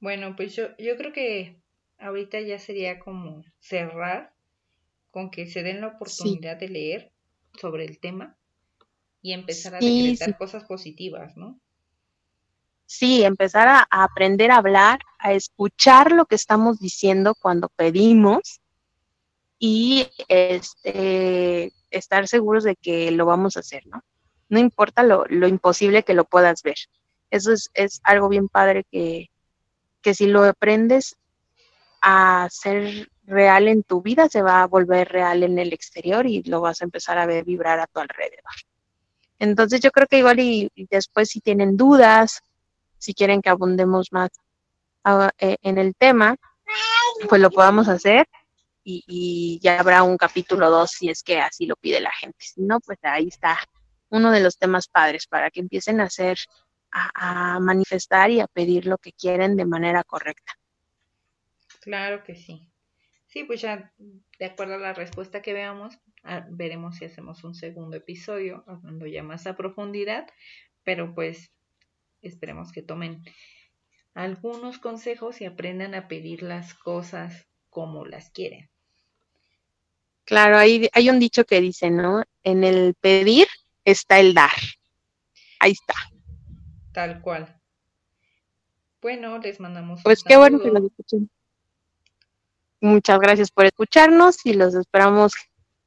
Bueno, 0.00 0.34
pues 0.34 0.56
yo, 0.56 0.76
yo 0.76 0.96
creo 0.96 1.12
que 1.12 1.62
ahorita 1.98 2.40
ya 2.40 2.58
sería 2.58 2.98
como 2.98 3.44
cerrar 3.60 4.34
con 5.12 5.30
que 5.30 5.46
se 5.46 5.62
den 5.62 5.80
la 5.80 5.86
oportunidad 5.86 6.56
de 6.56 6.68
leer 6.68 7.12
sobre 7.60 7.84
el 7.84 8.00
tema 8.00 8.36
y 9.22 9.32
empezar 9.32 9.76
a 9.76 9.78
decretar 9.78 10.36
cosas 10.36 10.64
positivas, 10.64 11.36
¿no? 11.36 11.60
Sí, 12.86 13.22
empezar 13.22 13.68
a, 13.68 13.86
aprender 13.88 14.50
a 14.50 14.56
hablar, 14.56 14.98
a 15.20 15.34
escuchar 15.34 16.10
lo 16.10 16.26
que 16.26 16.34
estamos 16.34 16.80
diciendo 16.80 17.36
cuando 17.40 17.68
pedimos 17.68 18.60
y 19.60 20.08
este, 20.26 21.72
estar 21.96 22.28
seguros 22.28 22.64
de 22.64 22.76
que 22.76 23.10
lo 23.10 23.26
vamos 23.26 23.56
a 23.56 23.60
hacer, 23.60 23.86
¿no? 23.86 24.02
No 24.48 24.58
importa 24.58 25.02
lo, 25.02 25.24
lo 25.28 25.48
imposible 25.48 26.02
que 26.02 26.14
lo 26.14 26.24
puedas 26.24 26.62
ver. 26.62 26.76
Eso 27.30 27.52
es, 27.52 27.70
es 27.74 28.00
algo 28.04 28.28
bien 28.28 28.48
padre 28.48 28.84
que, 28.90 29.30
que 30.02 30.14
si 30.14 30.26
lo 30.26 30.44
aprendes 30.44 31.16
a 32.00 32.46
ser 32.50 33.08
real 33.26 33.68
en 33.68 33.82
tu 33.82 34.02
vida, 34.02 34.28
se 34.28 34.42
va 34.42 34.62
a 34.62 34.66
volver 34.66 35.08
real 35.08 35.42
en 35.42 35.58
el 35.58 35.72
exterior 35.72 36.26
y 36.26 36.42
lo 36.42 36.60
vas 36.60 36.82
a 36.82 36.84
empezar 36.84 37.18
a 37.18 37.26
ver 37.26 37.44
vibrar 37.44 37.80
a 37.80 37.86
tu 37.86 38.00
alrededor. 38.00 38.52
Entonces 39.38 39.80
yo 39.80 39.90
creo 39.90 40.06
que 40.06 40.18
igual 40.18 40.38
y, 40.40 40.70
después 40.90 41.30
si 41.30 41.40
tienen 41.40 41.76
dudas, 41.76 42.42
si 42.98 43.14
quieren 43.14 43.42
que 43.42 43.50
abundemos 43.50 44.12
más 44.12 44.30
ah, 45.04 45.30
eh, 45.38 45.56
en 45.62 45.78
el 45.78 45.94
tema, 45.96 46.36
pues 47.28 47.40
lo 47.40 47.50
podamos 47.50 47.88
hacer 47.88 48.26
y, 48.84 49.58
ya 49.62 49.80
habrá 49.80 50.02
un 50.02 50.16
capítulo 50.16 50.70
2 50.70 50.90
si 50.90 51.08
es 51.08 51.22
que 51.22 51.40
así 51.40 51.66
lo 51.66 51.76
pide 51.76 52.00
la 52.00 52.12
gente. 52.12 52.44
Si 52.44 52.60
no, 52.62 52.80
pues 52.80 52.98
ahí 53.02 53.28
está 53.28 53.58
uno 54.10 54.30
de 54.30 54.40
los 54.40 54.58
temas 54.58 54.88
padres 54.88 55.26
para 55.26 55.50
que 55.50 55.60
empiecen 55.60 56.00
a 56.00 56.04
hacer, 56.04 56.38
a 56.92 57.58
manifestar 57.60 58.30
y 58.30 58.40
a 58.40 58.46
pedir 58.46 58.86
lo 58.86 58.98
que 58.98 59.12
quieren 59.12 59.56
de 59.56 59.64
manera 59.64 60.04
correcta. 60.04 60.52
Claro 61.80 62.22
que 62.22 62.34
sí. 62.34 62.70
Sí, 63.26 63.42
pues 63.42 63.60
ya 63.60 63.92
de 64.38 64.44
acuerdo 64.44 64.74
a 64.74 64.78
la 64.78 64.92
respuesta 64.92 65.42
que 65.42 65.52
veamos, 65.52 65.98
veremos 66.50 66.96
si 66.96 67.04
hacemos 67.04 67.42
un 67.42 67.54
segundo 67.54 67.96
episodio 67.96 68.62
hablando 68.68 69.06
ya 69.06 69.24
más 69.24 69.48
a 69.48 69.56
profundidad, 69.56 70.28
pero 70.84 71.14
pues 71.14 71.50
esperemos 72.22 72.70
que 72.70 72.82
tomen 72.82 73.24
algunos 74.14 74.78
consejos 74.78 75.40
y 75.40 75.46
aprendan 75.46 75.96
a 75.96 76.06
pedir 76.06 76.44
las 76.44 76.74
cosas 76.74 77.48
como 77.70 78.06
las 78.06 78.30
quieren. 78.30 78.70
Claro, 80.24 80.56
hay, 80.56 80.88
hay 80.92 81.10
un 81.10 81.18
dicho 81.18 81.44
que 81.44 81.60
dice, 81.60 81.90
¿no? 81.90 82.22
En 82.42 82.64
el 82.64 82.94
pedir 82.94 83.46
está 83.84 84.18
el 84.18 84.34
dar. 84.34 84.50
Ahí 85.60 85.72
está. 85.72 85.94
Tal 86.92 87.20
cual. 87.20 87.60
Bueno, 89.02 89.38
les 89.38 89.60
mandamos. 89.60 90.00
Pues 90.02 90.22
qué 90.22 90.36
bueno 90.36 90.60
que 90.60 90.70
lo 90.70 90.86
escuchen. 90.86 91.30
Muchas 92.80 93.18
gracias 93.18 93.50
por 93.50 93.66
escucharnos 93.66 94.44
y 94.44 94.54
los 94.54 94.74
esperamos, 94.74 95.34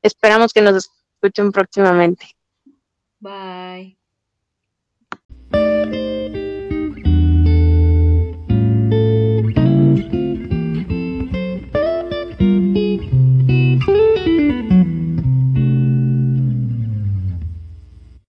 esperamos 0.02 0.54
que 0.54 0.62
nos 0.62 0.90
escuchen 1.16 1.52
próximamente. 1.52 2.28
Bye. 3.20 3.97